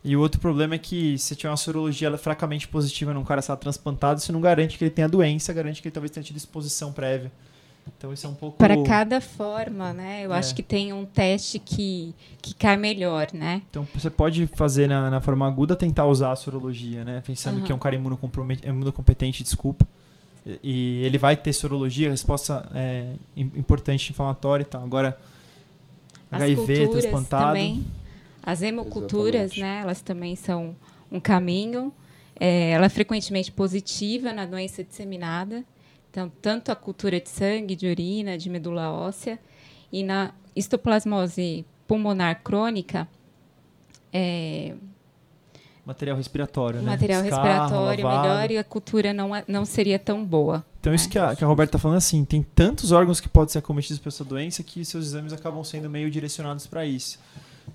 E 0.02 0.16
o 0.16 0.20
outro 0.20 0.40
problema 0.40 0.74
é 0.74 0.78
que 0.78 1.18
se 1.18 1.36
tiver 1.36 1.50
uma 1.50 1.56
sorologia 1.56 2.08
é 2.08 2.16
fracamente 2.16 2.66
positiva 2.66 3.12
num 3.12 3.24
cara 3.24 3.42
sala 3.42 3.58
transplantado, 3.58 4.20
isso 4.20 4.32
não 4.32 4.40
garante 4.40 4.78
que 4.78 4.84
ele 4.84 4.90
tenha 4.90 5.08
doença, 5.08 5.52
garante 5.52 5.82
que 5.82 5.88
ele 5.88 5.92
talvez 5.92 6.10
tenha 6.10 6.24
tido 6.24 6.36
exposição 6.36 6.92
prévia. 6.92 7.30
Então 7.96 8.12
isso 8.12 8.26
é 8.26 8.30
um 8.30 8.34
pouco... 8.34 8.58
Para 8.58 8.82
cada 8.84 9.20
forma, 9.20 9.92
né? 9.92 10.22
Eu 10.24 10.32
É. 10.34 10.38
acho 10.38 10.54
que 10.54 10.62
tem 10.62 10.92
um 10.92 11.04
teste 11.04 11.58
que, 11.58 12.14
que 12.42 12.54
cai 12.54 12.76
melhor, 12.76 13.28
né? 13.32 13.62
Então 13.70 13.86
você 13.94 14.10
pode 14.10 14.46
fazer 14.48 14.86
na, 14.88 15.10
na 15.10 15.20
forma 15.20 15.46
aguda 15.46 15.74
tentar 15.74 16.06
usar 16.06 16.32
a 16.32 16.36
sorologia, 16.36 17.04
né? 17.04 17.22
Pensando 17.26 17.58
Aham. 17.58 17.64
que 17.66 17.72
é 17.72 17.74
um 17.74 17.78
cara 17.78 17.96
imunocompetente, 18.64 19.42
desculpa. 19.42 19.86
E, 20.46 20.58
e 20.62 21.04
ele 21.04 21.18
vai 21.18 21.36
ter 21.36 21.52
sorologia, 21.52 22.10
resposta 22.10 22.68
é, 22.74 23.12
im- 23.36 23.52
importante 23.56 24.10
inflamatória 24.10 24.62
e 24.62 24.66
tal. 24.66 24.82
Agora, 24.84 25.18
As 26.30 26.42
HIV 26.42 26.88
transplantado. 26.88 27.46
também. 27.46 27.84
As 28.42 28.62
hemoculturas, 28.62 29.52
Exatamente. 29.52 29.60
né? 29.60 29.80
Elas 29.82 30.00
também 30.00 30.36
são 30.36 30.74
um 31.10 31.20
caminho. 31.20 31.92
É, 32.40 32.70
ela 32.70 32.86
é 32.86 32.88
frequentemente 32.88 33.50
positiva 33.50 34.32
na 34.32 34.46
doença 34.46 34.84
disseminada. 34.84 35.64
Então, 36.10 36.30
tanto 36.42 36.72
a 36.72 36.76
cultura 36.76 37.20
de 37.20 37.28
sangue, 37.28 37.76
de 37.76 37.86
urina, 37.86 38.36
de 38.38 38.48
medula 38.50 38.90
óssea, 38.90 39.38
e 39.92 40.02
na 40.02 40.32
histoplasmose 40.56 41.64
pulmonar 41.86 42.42
crônica, 42.42 43.06
é, 44.12 44.74
Material 45.84 46.16
respiratório, 46.18 46.80
né? 46.82 46.86
material 46.90 47.24
Escarro, 47.24 47.44
respiratório 47.46 48.04
lavado. 48.04 48.28
melhor 48.28 48.50
e 48.50 48.58
a 48.58 48.64
cultura 48.64 49.14
não, 49.14 49.34
é- 49.34 49.42
não 49.48 49.64
seria 49.64 49.98
tão 49.98 50.22
boa. 50.22 50.62
Então 50.80 50.92
isso 50.94 51.08
que 51.08 51.18
a, 51.18 51.34
que 51.34 51.42
a 51.42 51.46
Roberta 51.46 51.72
tá 51.72 51.78
falando 51.78 51.94
é 51.94 51.98
assim, 51.98 52.26
tem 52.26 52.42
tantos 52.42 52.92
órgãos 52.92 53.20
que 53.20 53.28
podem 53.28 53.50
ser 53.52 53.58
acometidos 53.60 53.98
por 53.98 54.08
essa 54.10 54.22
doença 54.22 54.62
que 54.62 54.84
seus 54.84 55.06
exames 55.06 55.32
acabam 55.32 55.64
sendo 55.64 55.88
meio 55.88 56.10
direcionados 56.10 56.66
para 56.66 56.84
isso. 56.84 57.18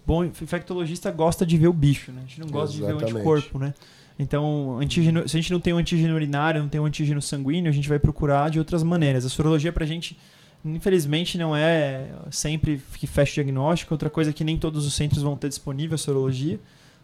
Bom, 0.05 0.19
o 0.21 0.25
infectologista 0.25 1.09
gosta 1.09 1.43
de 1.43 1.57
ver 1.57 1.67
o 1.67 1.73
bicho, 1.73 2.11
né? 2.11 2.21
A 2.23 2.27
gente 2.27 2.39
não 2.39 2.47
gosta 2.49 2.75
de 2.75 2.81
ver 2.81 2.93
o 2.93 2.97
Exatamente. 2.97 3.15
anticorpo, 3.15 3.57
né? 3.57 3.73
Então, 4.17 4.77
antígeno, 4.79 5.27
se 5.27 5.35
a 5.35 5.41
gente 5.41 5.51
não 5.51 5.59
tem 5.59 5.73
um 5.73 5.77
antígeno 5.77 6.13
urinário, 6.13 6.61
não 6.61 6.69
tem 6.69 6.79
um 6.79 6.85
antígeno 6.85 7.21
sanguíneo, 7.21 7.69
a 7.69 7.73
gente 7.73 7.89
vai 7.89 7.99
procurar 7.99 8.49
de 8.49 8.59
outras 8.59 8.83
maneiras. 8.83 9.25
A 9.25 9.29
sorologia 9.29 9.73
pra 9.73 9.85
gente, 9.85 10.17
infelizmente, 10.63 11.37
não 11.37 11.55
é 11.55 12.09
sempre 12.29 12.81
que 12.93 13.07
fecha 13.07 13.31
o 13.31 13.35
diagnóstico. 13.35 13.93
Outra 13.93 14.09
coisa 14.09 14.29
é 14.29 14.33
que 14.33 14.43
nem 14.43 14.57
todos 14.57 14.85
os 14.85 14.93
centros 14.93 15.23
vão 15.23 15.35
ter 15.35 15.49
disponível 15.49 15.95
a 15.95 15.97
sorologia 15.97 16.59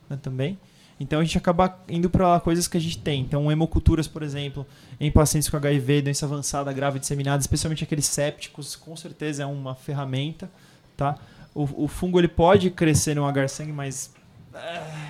né, 0.10 0.18
também. 0.22 0.58
Então 1.00 1.22
a 1.22 1.24
gente 1.24 1.38
acaba 1.38 1.80
indo 1.88 2.10
para 2.10 2.40
coisas 2.42 2.68
que 2.68 2.76
a 2.76 2.80
gente 2.80 2.98
tem. 2.98 3.22
Então, 3.22 3.50
hemoculturas, 3.50 4.08
por 4.08 4.22
exemplo, 4.22 4.66
em 5.00 5.10
pacientes 5.10 5.48
com 5.48 5.56
HIV, 5.56 6.02
doença 6.02 6.26
avançada, 6.26 6.74
grave, 6.74 7.00
disseminada, 7.00 7.40
especialmente 7.40 7.84
aqueles 7.84 8.06
sépticos, 8.06 8.76
com 8.76 8.96
certeza 8.98 9.44
é 9.44 9.46
uma 9.46 9.74
ferramenta, 9.76 10.52
tá? 10.98 11.18
O, 11.56 11.86
o 11.86 11.88
fungo 11.88 12.20
ele 12.20 12.28
pode 12.28 12.70
crescer 12.70 13.16
no 13.16 13.26
agar 13.26 13.48
sangue, 13.48 13.72
mas 13.72 14.14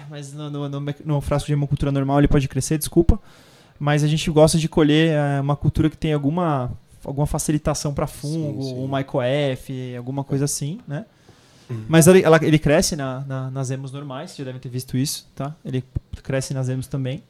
mas 0.10 0.34
no, 0.34 0.50
no, 0.50 0.70
no, 0.70 0.86
no 1.06 1.22
frasco 1.22 1.48
de 1.48 1.54
hemocultura 1.54 1.92
normal 1.92 2.20
ele 2.20 2.28
pode 2.28 2.48
crescer, 2.48 2.78
desculpa. 2.78 3.20
Mas 3.80 4.04
a 4.04 4.08
gente 4.08 4.30
gosta 4.30 4.58
de 4.58 4.68
colher 4.68 5.12
eh, 5.14 5.40
uma 5.42 5.56
cultura 5.56 5.90
que 5.90 5.98
tem 5.98 6.14
alguma 6.14 6.72
alguma 7.06 7.26
facilitação 7.26 7.94
para 7.94 8.06
fungo, 8.06 8.62
Sim, 8.62 8.70
sim. 8.76 8.80
um 8.84 8.88
MycoF, 8.88 9.96
alguma 9.96 10.22
coisa 10.24 10.44
assim, 10.46 10.80
né? 10.88 11.06
Mas 11.88 12.08
ele, 12.08 12.24
ela- 12.24 12.40
ele 12.44 12.58
cresce 12.60 12.96
na, 12.96 13.22
na- 13.22 13.50
nas 13.52 13.70
emos 13.72 13.92
normais, 13.92 14.32
vocês 14.32 14.40
já 14.40 14.44
devem 14.46 14.60
ter 14.60 14.70
visto 14.70 14.98
isso, 14.98 15.28
tá? 15.36 15.56
Ele 15.64 15.84
cresce 16.24 16.54
nas 16.54 16.68
emos 16.68 16.88
também. 16.88 17.24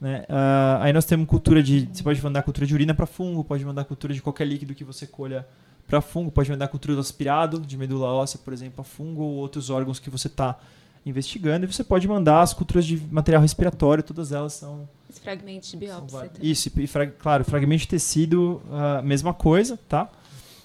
Né? 0.00 0.24
Ah, 0.28 0.80
aí 0.82 0.92
nós 0.92 1.04
temos 1.06 1.26
cultura 1.26 1.62
de. 1.62 1.88
Você 1.92 2.02
pode 2.02 2.20
mandar 2.22 2.42
cultura 2.42 2.66
de 2.66 2.74
urina 2.74 2.92
para 2.92 3.06
fungo, 3.06 3.42
pode 3.44 3.64
mandar 3.64 3.84
cultura 3.84 4.12
de 4.12 4.20
qualquer 4.20 4.46
líquido 4.46 4.74
que 4.74 4.84
você 4.84 5.06
colha 5.06 5.46
para 5.88 6.00
fungo, 6.00 6.30
pode 6.30 6.50
mandar 6.50 6.68
cultura 6.68 6.94
do 6.94 7.00
aspirado, 7.00 7.60
de 7.60 7.78
medula 7.78 8.08
óssea, 8.08 8.38
por 8.44 8.52
exemplo, 8.52 8.74
para 8.74 8.84
fungo, 8.84 9.22
ou 9.22 9.34
outros 9.36 9.70
órgãos 9.70 9.98
que 10.00 10.10
você 10.10 10.26
está 10.26 10.58
investigando. 11.04 11.64
E 11.64 11.72
você 11.72 11.84
pode 11.84 12.06
mandar 12.08 12.42
as 12.42 12.52
culturas 12.54 12.84
de 12.86 12.96
material 13.10 13.42
respiratório, 13.42 14.02
todas 14.02 14.32
elas 14.32 14.52
são. 14.54 14.88
Os 15.08 15.18
fragmentos 15.18 15.70
de 15.70 15.76
biópsia. 15.76 16.30
Isso, 16.42 16.70
e 16.76 16.86
fra- 16.86 17.06
claro, 17.06 17.44
fragmento 17.44 17.82
de 17.82 17.88
tecido, 17.88 18.60
a 18.70 19.02
mesma 19.02 19.32
coisa, 19.32 19.78
tá? 19.88 20.10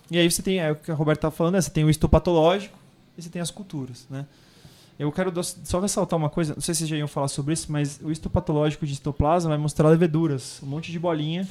E 0.09 0.17
aí 0.17 0.29
você 0.29 0.41
tem, 0.41 0.59
é 0.59 0.71
o 0.71 0.75
que 0.75 0.89
a 0.91 0.95
Roberta 0.95 1.21
tá 1.21 1.31
falando, 1.31 1.53
né? 1.53 1.61
Você 1.61 1.69
tem 1.69 1.83
o 1.83 1.89
histopatológico 1.89 2.75
e 3.17 3.21
você 3.21 3.29
tem 3.29 3.41
as 3.41 3.51
culturas, 3.51 4.07
né? 4.09 4.25
Eu 4.97 5.11
quero 5.13 5.31
só 5.43 5.79
ressaltar 5.79 6.17
uma 6.17 6.29
coisa, 6.29 6.55
não 6.55 6.61
sei 6.61 6.73
se 6.73 6.79
vocês 6.79 6.89
já 6.89 6.97
iam 6.97 7.07
falar 7.07 7.29
sobre 7.29 7.53
isso, 7.53 7.71
mas 7.71 7.99
o 8.03 8.11
histopatológico 8.11 8.85
de 8.85 8.91
histoplasma 8.91 9.49
vai 9.49 9.57
mostrar 9.57 9.87
leveduras, 9.87 10.59
um 10.61 10.65
monte 10.65 10.91
de 10.91 10.99
bolinha 10.99 11.47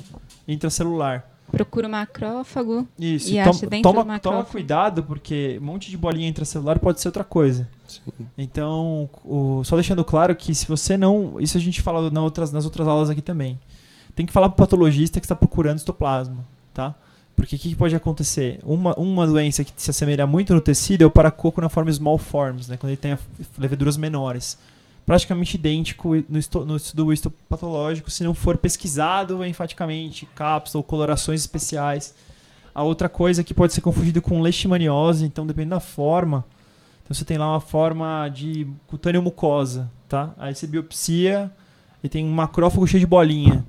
intracelular. 0.47 1.25
Procura 1.51 1.87
o 1.89 1.91
macrófago. 1.91 2.87
Isso, 2.99 3.31
E 3.31 3.35
e 3.35 3.39
acha 3.41 3.51
toma, 3.53 3.71
dentro 3.71 3.83
toma, 3.91 4.03
do 4.05 4.09
macrófago. 4.09 4.43
toma 4.43 4.53
cuidado, 4.53 5.03
porque 5.03 5.59
um 5.61 5.65
monte 5.65 5.91
de 5.91 5.97
bolinha 5.97 6.29
intracelular 6.29 6.79
pode 6.79 7.01
ser 7.01 7.09
outra 7.09 7.25
coisa. 7.25 7.67
Sim. 7.87 8.01
Então, 8.37 9.09
o- 9.25 9.63
só 9.65 9.75
deixando 9.77 10.05
claro 10.05 10.35
que 10.37 10.55
se 10.55 10.67
você 10.67 10.97
não. 10.97 11.41
Isso 11.41 11.57
a 11.57 11.61
gente 11.61 11.81
fala 11.81 12.11
na 12.11 12.23
outras, 12.23 12.53
nas 12.53 12.65
outras 12.65 12.87
aulas 12.87 13.09
aqui 13.11 13.23
também. 13.23 13.59
Tem 14.15 14.27
que 14.27 14.33
falar 14.33 14.49
pro 14.51 14.57
patologista 14.59 15.21
que 15.21 15.25
está 15.27 15.35
procurando 15.35 15.79
histoplasma, 15.79 16.45
tá? 16.75 16.95
Porque 17.37 17.55
o 17.55 17.59
que, 17.59 17.69
que 17.71 17.77
pode 17.77 17.95
acontecer? 17.95 18.59
Uma, 18.65 18.93
uma 18.99 19.25
doença 19.27 19.63
que 19.63 19.73
se 19.77 19.91
assemelha 19.91 20.27
muito 20.27 20.53
no 20.53 20.61
tecido 20.61 21.03
é 21.03 21.07
o 21.07 21.11
paracoco 21.11 21.61
na 21.61 21.69
forma 21.69 21.91
small 21.93 22.19
forms, 22.19 22.67
né? 22.69 22.77
Quando 22.77 22.91
ele 22.91 22.97
tem 22.97 23.17
leveduras 23.57 23.97
menores. 23.97 24.59
Praticamente 25.09 25.55
idêntico 25.55 26.23
no, 26.29 26.39
histo, 26.39 26.67
no 26.67 26.77
estudo 26.77 27.11
histopatológico, 27.15 28.11
se 28.11 28.23
não 28.23 28.35
for 28.35 28.59
pesquisado 28.59 29.43
enfaticamente, 29.43 30.27
cápsula 30.35 30.81
ou 30.81 30.85
colorações 30.85 31.41
especiais. 31.41 32.15
A 32.75 32.83
outra 32.83 33.09
coisa 33.09 33.43
que 33.43 33.55
pode 33.55 33.73
ser 33.73 33.81
confundido 33.81 34.21
com 34.21 34.43
leishmaniose, 34.43 35.25
então 35.25 35.47
dependendo 35.47 35.77
da 35.77 35.81
forma, 35.81 36.45
então 37.03 37.15
você 37.15 37.25
tem 37.25 37.39
lá 37.39 37.51
uma 37.51 37.61
forma 37.61 38.29
de 38.29 38.67
cutânea 38.87 39.19
mucosa, 39.23 39.91
tá? 40.07 40.35
Aí 40.37 40.55
você 40.55 40.67
biopsia 40.67 41.51
e 42.05 42.09
tem 42.11 42.23
um 42.23 42.31
macrófago 42.31 42.87
cheio 42.87 43.01
de 43.01 43.07
bolinha. 43.07 43.65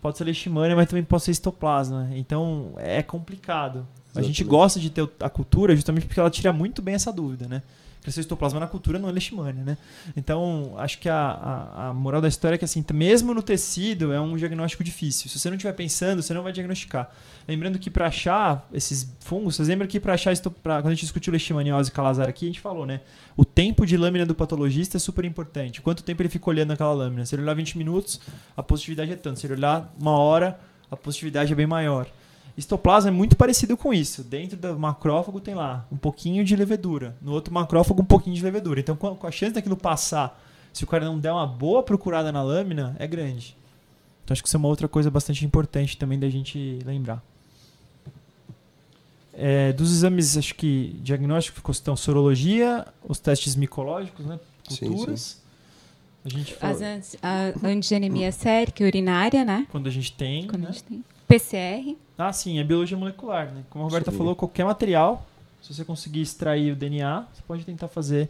Pode 0.00 0.16
ser 0.16 0.22
leishmania, 0.22 0.76
mas 0.76 0.88
também 0.88 1.02
pode 1.02 1.24
ser 1.24 1.32
histoplasma. 1.32 2.08
Então 2.12 2.74
é 2.76 3.02
complicado. 3.02 3.84
A 4.14 4.22
gente 4.22 4.42
Exatamente. 4.42 4.44
gosta 4.44 4.78
de 4.78 4.90
ter 4.90 5.08
a 5.18 5.28
cultura 5.28 5.74
justamente 5.74 6.06
porque 6.06 6.20
ela 6.20 6.30
tira 6.30 6.52
muito 6.52 6.80
bem 6.80 6.94
essa 6.94 7.12
dúvida, 7.12 7.48
né? 7.48 7.62
Crescer 8.08 8.20
histoplasma 8.20 8.58
na 8.58 8.66
cultura 8.66 8.98
não 8.98 9.06
é 9.06 9.12
leishmania, 9.12 9.62
né? 9.62 9.76
Então, 10.16 10.72
acho 10.78 10.98
que 10.98 11.10
a, 11.10 11.14
a, 11.14 11.88
a 11.88 11.92
moral 11.92 12.22
da 12.22 12.28
história 12.28 12.54
é 12.54 12.58
que, 12.58 12.64
assim, 12.64 12.82
mesmo 12.94 13.34
no 13.34 13.42
tecido, 13.42 14.14
é 14.14 14.18
um 14.18 14.34
diagnóstico 14.34 14.82
difícil. 14.82 15.28
Se 15.28 15.38
você 15.38 15.50
não 15.50 15.58
estiver 15.58 15.74
pensando, 15.74 16.22
você 16.22 16.32
não 16.32 16.42
vai 16.42 16.50
diagnosticar. 16.50 17.10
Lembrando 17.46 17.78
que 17.78 17.90
para 17.90 18.06
achar 18.06 18.66
esses 18.72 19.14
fungos, 19.20 19.56
vocês 19.56 19.68
lembram 19.68 19.86
que 19.86 20.00
para 20.00 20.14
achar 20.14 20.34
pra, 20.62 20.80
quando 20.80 20.86
a 20.86 20.90
gente 20.94 21.02
discutiu 21.02 21.30
leishmaniose 21.30 21.90
e 21.90 21.92
calazar 21.92 22.26
aqui, 22.26 22.46
a 22.46 22.48
gente 22.48 22.60
falou, 22.60 22.86
né? 22.86 23.02
O 23.36 23.44
tempo 23.44 23.84
de 23.84 23.94
lâmina 23.98 24.24
do 24.24 24.34
patologista 24.34 24.96
é 24.96 25.00
super 25.00 25.26
importante. 25.26 25.82
Quanto 25.82 26.02
tempo 26.02 26.22
ele 26.22 26.30
fica 26.30 26.48
olhando 26.48 26.72
aquela 26.72 26.94
lâmina? 26.94 27.26
Se 27.26 27.34
ele 27.34 27.42
olhar 27.42 27.52
20 27.52 27.76
minutos, 27.76 28.22
a 28.56 28.62
positividade 28.62 29.12
é 29.12 29.16
tanto. 29.16 29.38
Se 29.38 29.46
ele 29.46 29.52
olhar 29.52 29.94
uma 30.00 30.12
hora, 30.12 30.58
a 30.90 30.96
positividade 30.96 31.52
é 31.52 31.54
bem 31.54 31.66
maior. 31.66 32.08
Histoplasma 32.58 33.08
é 33.08 33.12
muito 33.12 33.36
parecido 33.36 33.76
com 33.76 33.94
isso. 33.94 34.22
Dentro 34.24 34.56
do 34.56 34.78
macrófago 34.78 35.40
tem 35.40 35.54
lá 35.54 35.86
um 35.92 35.96
pouquinho 35.96 36.44
de 36.44 36.56
levedura. 36.56 37.16
No 37.22 37.32
outro 37.32 37.54
macrófago, 37.54 38.02
um 38.02 38.04
pouquinho 38.04 38.34
de 38.34 38.42
levedura. 38.42 38.80
Então, 38.80 38.96
com 38.96 39.26
a 39.26 39.30
chance 39.30 39.52
daquilo 39.54 39.76
passar, 39.76 40.38
se 40.72 40.82
o 40.82 40.86
cara 40.86 41.04
não 41.04 41.18
der 41.18 41.30
uma 41.32 41.46
boa 41.46 41.82
procurada 41.82 42.32
na 42.32 42.42
lâmina, 42.42 42.96
é 42.98 43.06
grande. 43.06 43.56
Então, 44.24 44.32
acho 44.34 44.42
que 44.42 44.48
isso 44.48 44.56
é 44.56 44.58
uma 44.58 44.68
outra 44.68 44.88
coisa 44.88 45.10
bastante 45.10 45.44
importante 45.44 45.96
também 45.96 46.18
da 46.18 46.28
gente 46.28 46.78
lembrar. 46.84 47.22
é, 49.32 49.72
dos 49.72 49.92
exames, 49.92 50.36
acho 50.36 50.54
que 50.56 50.96
diagnóstico 51.02 51.56
ficou 51.56 51.72
então 51.80 51.96
sorologia, 51.96 52.84
os 53.08 53.20
testes 53.20 53.54
micológicos, 53.54 54.26
né? 54.26 54.38
Sim, 54.68 54.88
Culturas. 54.88 55.40
A 56.24 56.28
gente 56.28 56.54
falou, 56.54 56.74
As 56.76 56.82
anti- 56.82 57.18
a 57.22 57.52
antigenemia 57.68 58.32
sérica 58.32 58.82
e 58.82 58.86
urinária, 58.86 59.44
né? 59.44 59.66
quando 59.70 59.86
a 59.86 59.90
gente 59.90 60.12
tem, 60.12 60.46
Quando 60.48 60.62
né? 60.62 60.68
a 60.70 60.72
gente 60.72 60.82
tem. 60.84 61.04
PCR. 61.28 61.96
Ah, 62.16 62.32
sim, 62.32 62.58
é 62.58 62.64
biologia 62.64 62.96
molecular, 62.96 63.52
né? 63.52 63.62
Como 63.70 63.84
a 63.84 63.86
Roberta 63.86 64.10
Sim. 64.10 64.16
falou, 64.16 64.34
qualquer 64.34 64.64
material, 64.64 65.24
se 65.62 65.72
você 65.74 65.84
conseguir 65.84 66.22
extrair 66.22 66.72
o 66.72 66.76
DNA, 66.76 67.26
você 67.32 67.42
pode 67.46 67.64
tentar 67.64 67.86
fazer 67.88 68.28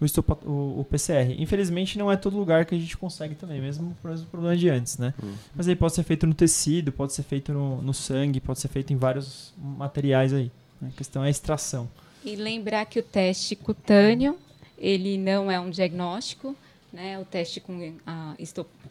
o, 0.00 0.04
estopa- 0.04 0.38
o- 0.46 0.80
o 0.80 0.86
PCR. 0.88 1.34
Infelizmente, 1.40 1.98
não 1.98 2.12
é 2.12 2.16
todo 2.16 2.36
lugar 2.36 2.64
que 2.66 2.74
a 2.74 2.78
gente 2.78 2.96
consegue 2.96 3.34
também, 3.34 3.60
mesmo 3.60 3.96
por 4.02 4.10
mesmo 4.10 4.26
problema 4.26 4.56
de 4.56 4.68
antes, 4.68 4.98
né? 4.98 5.14
Hum. 5.22 5.34
Mas 5.54 5.66
aí 5.66 5.74
pode 5.74 5.94
ser 5.94 6.02
feito 6.02 6.26
no 6.26 6.34
tecido, 6.34 6.92
pode 6.92 7.12
ser 7.12 7.22
feito 7.22 7.52
no, 7.52 7.80
no 7.82 7.94
sangue, 7.94 8.40
pode 8.40 8.60
ser 8.60 8.68
feito 8.68 8.92
em 8.92 8.96
vários 8.96 9.52
materiais 9.58 10.32
aí. 10.32 10.50
né? 10.80 10.90
A 10.92 10.96
questão 10.96 11.24
é 11.24 11.28
a 11.28 11.30
extração. 11.30 11.88
E 12.24 12.36
lembrar 12.36 12.84
que 12.86 12.98
o 12.98 13.02
teste 13.02 13.56
cutâneo, 13.56 14.36
ele 14.78 15.16
não 15.18 15.50
é 15.50 15.58
um 15.58 15.70
diagnóstico, 15.70 16.54
né? 16.92 17.18
O 17.18 17.24
teste 17.24 17.60
com 17.60 17.92
a 18.06 18.34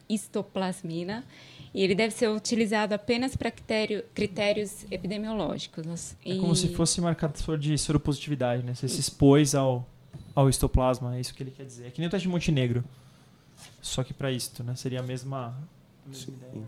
histoplasmina. 0.08 1.24
E 1.74 1.82
ele 1.82 1.94
deve 1.94 2.14
ser 2.14 2.28
utilizado 2.30 2.94
apenas 2.94 3.34
para 3.36 3.50
critério- 3.50 4.04
critérios 4.14 4.86
epidemiológicos. 4.90 6.14
É 6.24 6.30
E- 6.34 6.38
como 6.38 6.54
se 6.54 6.68
fosse 6.68 7.00
marcador 7.00 7.58
de 7.58 7.76
soropositividade, 7.76 8.62
né? 8.62 8.74
Você 8.74 8.86
se 8.88 9.00
expôs 9.00 9.54
ao, 9.56 9.84
ao 10.34 10.48
histoplasma, 10.48 11.16
é 11.16 11.20
isso 11.20 11.34
que 11.34 11.42
ele 11.42 11.50
quer 11.50 11.64
dizer. 11.66 11.86
É 11.86 11.90
que 11.90 11.98
nem 12.00 12.06
o 12.06 12.10
teste 12.10 12.28
de 12.28 12.32
Montenegro. 12.32 12.84
Só 13.82 14.04
que 14.04 14.14
para 14.14 14.30
isto, 14.30 14.62
né? 14.62 14.74
Seria 14.76 15.00
a 15.00 15.02
mesma, 15.02 15.48
a 16.06 16.08
mesma 16.08 16.32
ideia, 16.34 16.52
né? 16.54 16.66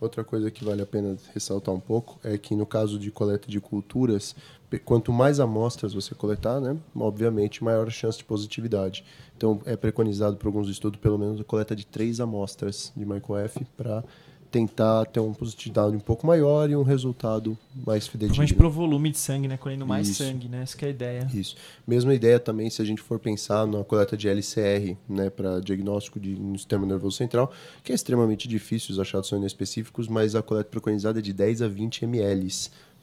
Outra 0.00 0.22
coisa 0.24 0.50
que 0.50 0.62
vale 0.64 0.82
a 0.82 0.86
pena 0.86 1.16
ressaltar 1.32 1.74
um 1.74 1.80
pouco 1.80 2.18
é 2.22 2.36
que 2.36 2.54
no 2.54 2.66
caso 2.66 2.98
de 2.98 3.10
coleta 3.10 3.48
de 3.50 3.58
culturas, 3.60 4.36
quanto 4.84 5.12
mais 5.12 5.40
amostras 5.40 5.92
você 5.94 6.14
coletar, 6.14 6.60
né, 6.60 6.76
obviamente 6.94 7.62
maior 7.62 7.86
a 7.86 7.90
chance 7.90 8.18
de 8.18 8.24
positividade. 8.24 9.04
Então 9.36 9.60
é 9.64 9.76
preconizado 9.76 10.36
por 10.36 10.46
alguns 10.46 10.68
estudos 10.68 11.00
pelo 11.00 11.18
menos 11.18 11.40
a 11.40 11.44
coleta 11.44 11.76
de 11.76 11.86
três 11.86 12.20
amostras 12.20 12.92
de 12.96 13.04
MycoF 13.04 13.64
para 13.76 14.02
tentar 14.50 15.04
ter 15.06 15.20
uma 15.20 15.34
positividade 15.34 15.94
um 15.94 16.00
pouco 16.00 16.26
maior 16.26 16.70
e 16.70 16.76
um 16.76 16.82
resultado 16.82 17.58
mais 17.74 18.08
Principalmente 18.08 18.10
fidedigno. 18.36 18.56
pelo 18.56 18.70
volume 18.70 19.10
de 19.10 19.18
sangue, 19.18 19.48
né? 19.48 19.56
Colhendo 19.56 19.86
mais 19.86 20.08
Isso. 20.08 20.24
sangue, 20.24 20.48
né? 20.48 20.62
Essa 20.62 20.76
é 20.82 20.86
a 20.86 20.90
ideia. 20.90 21.28
Isso. 21.34 21.56
Mesma 21.86 22.14
ideia 22.14 22.40
também 22.40 22.70
se 22.70 22.80
a 22.80 22.84
gente 22.84 23.02
for 23.02 23.18
pensar 23.18 23.66
na 23.66 23.84
coleta 23.84 24.16
de 24.16 24.28
LCR, 24.28 24.96
né, 25.08 25.28
para 25.28 25.60
diagnóstico 25.60 26.18
de 26.18 26.36
no 26.36 26.56
sistema 26.56 26.86
nervoso 26.86 27.16
central, 27.16 27.52
que 27.82 27.92
é 27.92 27.94
extremamente 27.94 28.48
difícil, 28.48 28.92
os 28.92 28.98
achados 28.98 29.28
são 29.28 29.38
inespecíficos, 29.38 30.08
mas 30.08 30.34
a 30.34 30.42
coleta 30.42 30.70
preconizada 30.70 31.18
é 31.18 31.22
de 31.22 31.32
10 31.32 31.62
a 31.62 31.68
20 31.68 32.04
ml 32.04 32.46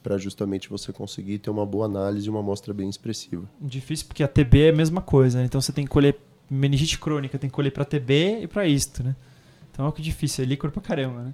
para 0.03 0.17
justamente 0.17 0.69
você 0.69 0.91
conseguir 0.91 1.39
ter 1.39 1.49
uma 1.49 1.65
boa 1.65 1.85
análise 1.85 2.27
e 2.27 2.29
uma 2.29 2.41
amostra 2.41 2.73
bem 2.73 2.89
expressiva. 2.89 3.43
Difícil 3.61 4.05
porque 4.07 4.21
a 4.23 4.27
TB 4.27 4.61
é 4.65 4.69
a 4.69 4.75
mesma 4.75 5.01
coisa, 5.01 5.39
né? 5.39 5.45
Então 5.45 5.61
você 5.61 5.71
tem 5.71 5.85
que 5.85 5.89
colher 5.91 6.15
meningite 6.49 6.99
crônica, 6.99 7.39
tem 7.39 7.49
que 7.49 7.55
colher 7.55 7.71
pra 7.71 7.85
TB 7.85 8.41
e 8.43 8.47
pra 8.47 8.67
isto, 8.67 9.01
né? 9.01 9.15
Então 9.71 9.85
é 9.85 9.89
o 9.89 9.91
que 9.91 10.01
é 10.01 10.03
difícil, 10.03 10.43
é 10.43 10.47
líquor 10.47 10.69
pra 10.69 10.81
caramba, 10.81 11.21
né? 11.23 11.33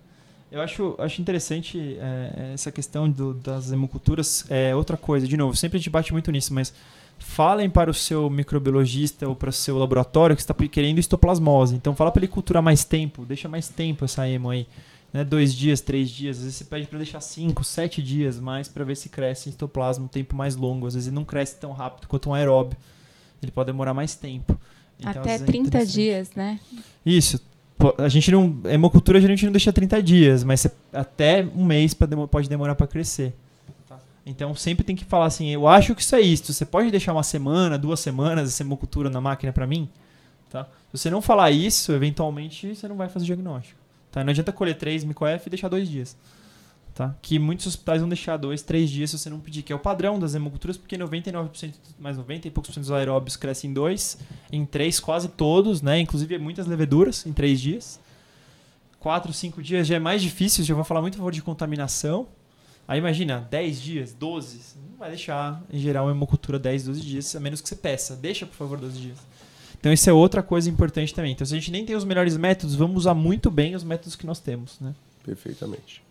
Eu 0.52 0.62
acho, 0.62 0.96
acho 0.98 1.22
interessante 1.22 1.98
é, 2.00 2.52
essa 2.54 2.72
questão 2.72 3.10
do- 3.10 3.34
das 3.34 3.72
hemoculturas. 3.72 4.46
É 4.50 4.76
outra 4.76 4.96
coisa, 4.98 5.28
de 5.28 5.36
novo, 5.38 5.56
sempre 5.56 5.78
a 5.78 5.80
gente 5.80 5.90
bate 5.90 6.12
muito 6.14 6.32
nisso, 6.32 6.54
mas 6.54 6.74
falem 7.20 7.70
para 7.70 7.92
o 7.92 7.94
seu 7.94 8.30
microbiologista 8.30 9.28
ou 9.28 9.36
para 9.36 9.50
o 9.50 9.54
seu 9.54 9.78
laboratório 9.78 10.36
que 10.36 10.42
está 10.42 10.54
querendo 10.54 11.00
histoplasmose. 11.00 11.76
Então 11.76 11.96
fala 11.96 12.12
para 12.12 12.22
ele 12.22 12.28
culturar 12.32 12.64
mais 12.64 12.84
tempo, 12.84 13.26
deixa 13.26 13.48
mais 13.50 13.68
tempo 13.68 14.06
essa 14.06 14.28
hemo 14.28 14.50
aí. 14.50 14.66
Né? 15.12 15.24
Dois 15.24 15.54
dias, 15.54 15.82
três 15.82 16.10
dias, 16.10 16.38
às 16.38 16.44
vezes 16.44 16.58
você 16.58 16.66
pede 16.66 16.88
para 16.88 16.98
deixar 16.98 17.22
cinco, 17.22 17.64
sete 17.64 18.02
dias 18.02 18.40
mais 18.40 18.68
para 18.68 18.84
ver 18.84 18.96
se 18.96 19.10
cresce 19.10 19.50
histoplasma 19.50 20.06
um 20.06 20.08
tempo 20.08 20.36
mais 20.36 20.56
longo. 20.56 20.88
Às 20.88 20.94
vezes 20.94 21.08
ele 21.08 21.16
não 21.16 21.26
cresce 21.26 21.56
tão 21.56 21.72
rápido 21.72 22.08
quanto 22.08 22.30
um 22.30 22.34
aeróbio. 22.34 22.78
Ele 23.42 23.52
pode 23.52 23.68
demorar 23.68 23.94
mais 23.94 24.16
tempo. 24.16 24.60
Então, 25.00 25.12
Até 25.12 25.32
vezes 25.32 25.42
é 25.42 25.46
30 25.46 25.68
interessante. 25.68 25.94
dias, 25.94 26.32
né? 26.36 26.60
Isso. 27.06 27.42
A 27.98 28.10
gente 28.10 28.30
não. 28.32 28.60
A 28.66 28.74
hemocultura 28.74 29.18
a 29.18 29.22
gente 29.22 29.46
não 29.46 29.54
deixa 29.54 29.72
30 29.72 30.04
dias, 30.04 30.44
mas 30.44 30.68
até 30.92 31.48
um 31.56 31.64
mês 31.64 31.94
pra 31.94 32.08
pode 32.28 32.50
demorar 32.50 32.76
para 32.76 32.86
crescer. 32.86 33.34
Tá? 33.88 33.98
Então 34.26 34.54
sempre 34.54 34.84
tem 34.84 34.98
que 34.98 35.06
falar 35.06 35.28
assim: 35.28 35.48
eu 35.48 35.66
acho 35.66 35.96
que 35.96 36.02
isso 36.02 36.14
é 36.14 36.20
isto. 36.20 36.52
Você 36.52 36.66
pode 36.66 36.92
deixar 36.92 37.14
uma 37.14 37.24
semana, 37.24 37.78
duas 37.78 38.02
semanas 38.02 38.50
essa 38.50 38.62
hemocultura 38.64 39.10
na 39.10 39.22
máquina 39.22 39.54
para 39.54 39.66
mim? 39.66 39.90
Tá? 40.50 40.66
Se 40.92 40.98
você 40.98 41.10
não 41.10 41.22
falar 41.22 41.52
isso, 41.52 41.94
eventualmente 41.94 42.76
você 42.76 42.86
não 42.88 42.98
vai 42.98 43.08
fazer 43.08 43.28
diagnóstico. 43.28 43.79
Tá? 44.12 44.24
Não 44.24 44.32
adianta 44.32 44.52
colher 44.52 44.78
3 44.78 45.04
micoF 45.04 45.48
e 45.48 45.50
deixar 45.50 45.68
dois 45.68 45.88
dias. 45.88 46.18
Tá? 46.94 47.16
Que 47.22 47.40
muitos 47.40 47.66
hospitais 47.68 48.02
vão 48.02 48.10
deixar 48.10 48.36
dois, 48.36 48.62
três 48.62 48.90
dias 48.90 49.12
se 49.12 49.18
você 49.18 49.30
não 49.30 49.40
pedir, 49.40 49.62
que 49.62 49.72
é 49.72 49.76
o 49.76 49.80
padrão 49.80 50.20
das 50.20 50.36
hemoculturas, 50.36 50.78
porque 50.78 50.98
99%, 50.98 51.74
mais 51.98 52.18
90 52.18 52.48
e 52.48 52.52
poucos 52.52 52.70
por 52.70 52.74
cento 52.74 52.84
dos 52.84 52.92
aeróbios 52.92 53.38
crescem 53.38 53.70
em 53.70 53.74
dois, 53.74 54.18
em 54.52 54.66
três 54.66 55.00
quase 55.00 55.30
todos, 55.30 55.82
né? 55.82 56.00
Inclusive 56.00 56.38
muitas 56.38 56.68
leveduras 56.68 57.26
em 57.26 57.32
três 57.32 57.62
dias. 57.62 58.00
Quatro, 59.00 59.32
cinco 59.32 59.64
dias 59.64 59.88
já 59.88 59.96
é 59.96 60.00
mais 60.00 60.22
difícil, 60.22 60.64
já 60.66 60.76
vou 60.76 60.84
falar 60.84 61.00
muito 61.02 61.16
a 61.16 61.18
favor 61.18 61.32
de 61.32 61.42
contaminação. 61.42 62.28
Aí 62.86 62.98
imagina, 62.98 63.48
10 63.52 63.82
dias, 63.82 64.14
12, 64.14 64.58
você 64.58 64.80
não 64.80 64.98
vai 64.98 65.10
deixar 65.10 65.64
em 65.72 65.78
geral 65.78 66.08
uma 66.08 66.12
hemocultura 66.12 66.58
10, 66.58 66.86
12 66.86 67.02
dias, 67.02 67.36
a 67.36 67.40
menos 67.40 67.62
que 67.62 67.70
você 67.70 67.76
peça. 67.76 68.16
Deixa, 68.16 68.48
por 68.48 68.56
favor, 68.56 68.80
12 68.80 69.00
dias. 69.00 69.18
Então 69.80 69.94
isso 69.94 70.10
é 70.10 70.14
outra 70.14 70.44
coisa 70.44 70.70
importante 70.70 71.14
também. 71.14 71.32
Então 71.32 71.46
se 71.48 71.54
a 71.54 71.58
gente 71.58 71.72
nem 71.72 71.86
tem 71.86 71.96
os 71.96 72.04
melhores 72.04 72.36
métodos, 72.36 72.76
vamos 72.76 72.98
usar 72.98 73.14
muito 73.14 73.50
bem 73.50 73.76
os 73.76 73.84
métodos 73.84 74.16
que 74.16 74.26
nós 74.26 74.40
temos, 74.40 74.80
né? 74.80 74.94
Perfeitamente. 75.24 76.02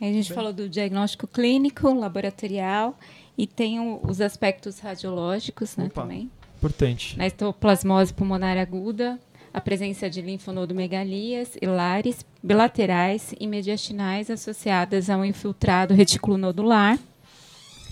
A 0.00 0.04
gente 0.06 0.28
Bem. 0.28 0.34
falou 0.34 0.52
do 0.52 0.66
diagnóstico 0.68 1.26
clínico, 1.26 1.92
laboratorial 1.92 2.98
e 3.36 3.46
tem 3.46 3.78
o- 3.80 4.00
os 4.02 4.20
aspectos 4.20 4.78
radiológicos, 4.78 5.76
né, 5.76 5.84
Opa. 5.86 6.02
também. 6.02 6.30
Importante. 6.56 7.18
Na 7.18 7.26
histoplasmose 7.26 8.12
pulmonar 8.14 8.56
aguda, 8.56 9.18
a 9.52 9.60
presença 9.60 10.08
de 10.08 10.22
linfonodomegalias, 10.22 11.56
hilares, 11.60 12.24
bilaterais 12.42 13.34
e 13.38 13.46
mediastinais 13.46 14.30
associadas 14.30 15.10
a 15.10 15.16
um 15.18 15.24
infiltrado 15.24 15.92
retículo 15.92 16.38
nodular, 16.38 16.98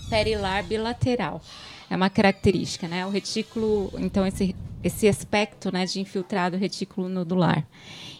perilar 0.09 0.63
bilateral. 0.63 1.41
É 1.89 1.95
uma 1.95 2.09
característica, 2.09 2.87
né? 2.87 3.05
O 3.05 3.09
retículo, 3.09 3.91
então 3.97 4.25
esse 4.25 4.55
esse 4.83 5.07
aspecto, 5.07 5.71
né, 5.71 5.85
de 5.85 5.99
infiltrado 5.99 6.57
retículo 6.57 7.09
nodular. 7.09 7.65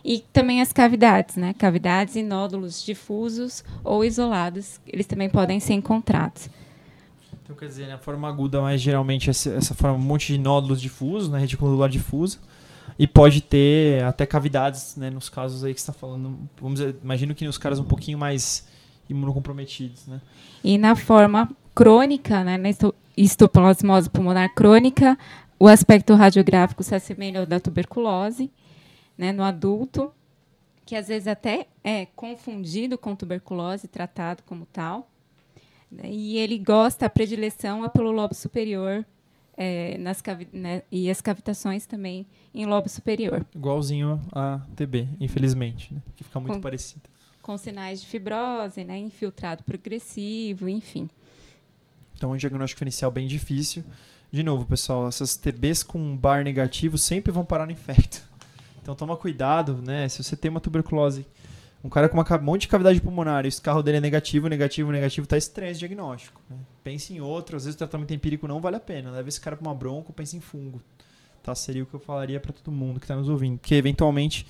E 0.03 0.19
também 0.34 0.62
as 0.62 0.73
cavidades, 0.73 1.36
né? 1.36 1.53
Cavidades 1.53 2.15
e 2.15 2.23
nódulos 2.23 2.84
difusos 2.84 3.63
ou 3.84 4.03
isolados, 4.03 4.79
eles 4.88 5.05
também 5.05 5.29
podem 5.29 5.60
ser 5.60 5.73
encontrados. 5.73 6.49
Então, 7.43 7.55
quer 7.55 7.67
dizer, 7.67 7.88
na 7.88 7.97
forma 7.97 8.27
aguda, 8.27 8.62
mas 8.62 8.79
geralmente 8.79 9.29
essa, 9.29 9.51
essa 9.51 9.73
forma, 9.73 9.97
um 9.97 10.01
monte 10.01 10.34
de 10.34 10.38
nódulos 10.38 10.82
difusos, 10.82 11.29
né, 11.29 11.39
retículo 11.39 11.71
nodular 11.71 11.89
difuso, 11.89 12.39
e 12.97 13.08
pode 13.08 13.41
ter 13.41 14.03
até 14.03 14.25
cavidades, 14.25 14.95
né, 14.95 15.10
nos 15.10 15.29
casos 15.29 15.63
aí 15.63 15.73
que 15.73 15.82
você 15.82 15.89
está 15.89 15.93
falando. 15.93 16.38
Vamos 16.62 16.79
dizer, 16.79 16.95
imagino 17.03 17.34
que 17.34 17.45
nos 17.45 17.58
caras 17.58 17.79
um 17.79 17.84
pouquinho 17.84 18.17
mais 18.17 18.67
imunocomprometidos, 19.10 20.05
né? 20.05 20.21
E 20.63 20.77
na 20.77 20.95
forma 20.95 21.49
crônica, 21.73 22.43
né, 22.43 22.58
histoplasmose 23.23 24.10
pulmonar 24.10 24.53
crônica, 24.53 25.17
o 25.60 25.67
aspecto 25.67 26.13
radiográfico 26.15 26.84
se 26.84 26.95
assemelha 26.95 27.41
ao 27.41 27.45
da 27.45 27.60
tuberculose, 27.60 28.49
né, 29.17 29.32
no 29.32 29.43
adulto, 29.43 30.12
que 30.86 30.95
às 30.95 31.08
vezes 31.08 31.27
até 31.27 31.67
é 31.84 32.05
confundido 32.15 32.97
com 32.97 33.15
tuberculose, 33.15 33.88
tratado 33.88 34.41
como 34.43 34.65
tal. 34.65 35.10
né, 35.91 36.03
E 36.10 36.38
ele 36.38 36.58
gosta, 36.58 37.05
a 37.05 37.10
predileção 37.10 37.84
é 37.86 37.89
pelo 37.89 38.12
lobo 38.12 38.34
superior, 38.34 39.05
é, 39.58 39.97
nas 39.97 40.23
né, 40.53 40.84
e 40.89 41.10
as 41.10 41.19
cavitações 41.19 41.86
também 41.86 42.25
em 42.53 42.65
lobo 42.65 42.88
superior, 42.88 43.45
Igualzinho 43.53 44.21
a 44.32 44.62
TB, 44.75 45.10
infelizmente, 45.19 45.93
né? 45.93 46.01
Que 46.15 46.23
fica 46.23 46.39
muito 46.39 46.53
Com- 46.53 46.62
parecido. 46.62 47.01
com 47.41 47.58
sinais 47.58 47.99
de 47.99 48.08
fibrose, 48.08 48.86
né, 48.86 48.97
infiltrado 48.97 49.62
progressivo, 49.63 50.69
enfim. 50.69 51.10
Então, 52.19 52.32
um 52.32 52.36
diagnóstico 52.36 52.84
inicial 52.84 53.10
bem 53.10 53.25
difícil. 53.25 53.82
De 54.30 54.43
novo, 54.43 54.65
pessoal, 54.65 55.07
essas 55.07 55.38
TBs 55.38 55.84
com 55.84 56.17
bar 56.17 56.43
negativo 56.43 56.97
sempre 56.97 57.32
vão 57.32 57.45
parar 57.45 57.65
no 57.65 57.72
infecto. 57.72 58.22
Então, 58.82 58.93
toma 58.93 59.15
cuidado, 59.15 59.82
né? 59.82 60.09
Se 60.09 60.22
você 60.22 60.36
tem 60.36 60.51
uma 60.51 60.59
tuberculose, 60.59 61.26
um 61.82 61.88
cara 61.88 62.09
com 62.09 62.20
um 62.20 62.41
monte 62.41 62.61
de 62.61 62.67
cavidade 62.67 62.99
pulmonar 62.99 63.45
e 63.45 63.47
o 63.47 63.61
carro 63.61 63.82
dele 63.82 63.99
é 63.99 64.01
negativo, 64.01 64.49
negativo, 64.49 64.91
negativo, 64.91 65.26
tá 65.26 65.38
estranho 65.38 65.72
esse 65.72 65.80
diagnóstico. 65.80 66.41
Né? 66.49 66.57
Pense 66.84 67.13
em 67.13 67.22
outro, 67.22 67.55
às 67.55 67.63
vezes 67.63 67.76
o 67.76 67.78
tratamento 67.78 68.13
empírico 68.13 68.49
não 68.49 68.59
vale 68.59 68.76
a 68.76 68.82
pena. 68.82 69.11
Leva 69.11 69.30
esse 69.30 69.39
cara 69.39 69.55
pra 69.55 69.65
uma 69.65 69.74
bronca, 69.74 70.11
pense 70.11 70.36
em 70.36 70.41
fungo. 70.41 70.82
Tá? 71.41 71.55
Seria 71.55 71.84
o 71.84 71.86
que 71.86 71.93
eu 71.93 72.01
falaria 72.01 72.38
para 72.38 72.51
todo 72.51 72.70
mundo 72.70 72.99
que 72.99 73.05
está 73.05 73.15
nos 73.15 73.30
ouvindo. 73.30 73.57
Porque, 73.59 73.76
eventualmente, 73.76 74.45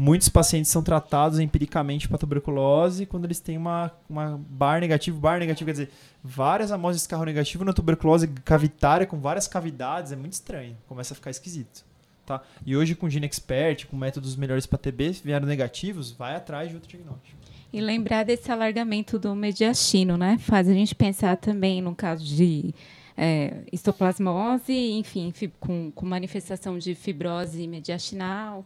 muitos 0.00 0.30
pacientes 0.30 0.70
são 0.70 0.82
tratados 0.82 1.38
empiricamente 1.38 2.08
para 2.08 2.16
tuberculose 2.16 3.04
quando 3.04 3.26
eles 3.26 3.38
têm 3.38 3.58
uma, 3.58 3.92
uma 4.08 4.40
bar 4.48 4.80
negativo. 4.80 5.20
Bar 5.20 5.38
negativo 5.38 5.66
quer 5.66 5.72
dizer 5.72 5.90
várias 6.24 6.72
amostras 6.72 7.02
de 7.02 7.08
carro 7.08 7.24
negativo 7.26 7.66
na 7.66 7.72
tuberculose 7.74 8.26
cavitária 8.26 9.06
com 9.06 9.20
várias 9.20 9.46
cavidades. 9.46 10.10
É 10.10 10.16
muito 10.16 10.32
estranho. 10.32 10.74
Começa 10.88 11.12
a 11.12 11.14
ficar 11.14 11.28
esquisito. 11.28 11.84
Tá? 12.24 12.40
E 12.64 12.74
hoje, 12.74 12.94
com 12.94 13.10
Gene 13.10 13.26
Expert, 13.26 13.86
com 13.88 13.96
métodos 13.96 14.36
melhores 14.36 14.64
para 14.64 14.78
TB, 14.78 15.20
vieram 15.22 15.46
negativos, 15.46 16.10
vai 16.10 16.34
atrás 16.34 16.70
de 16.70 16.76
outro 16.76 16.88
diagnóstico. 16.88 17.38
E 17.70 17.78
lembrar 17.78 18.24
desse 18.24 18.50
alargamento 18.50 19.18
do 19.18 19.34
mediastino, 19.34 20.16
né? 20.16 20.38
Faz 20.38 20.66
a 20.66 20.72
gente 20.72 20.94
pensar 20.94 21.36
também 21.36 21.82
no 21.82 21.94
caso 21.94 22.24
de 22.24 22.74
é, 23.16 23.64
histoplasmose, 23.70 24.72
enfim, 24.72 25.30
com, 25.60 25.92
com, 25.94 26.06
manifestação 26.06 26.78
de 26.78 26.94
fibrose 26.94 27.68
mediastinal, 27.68 28.64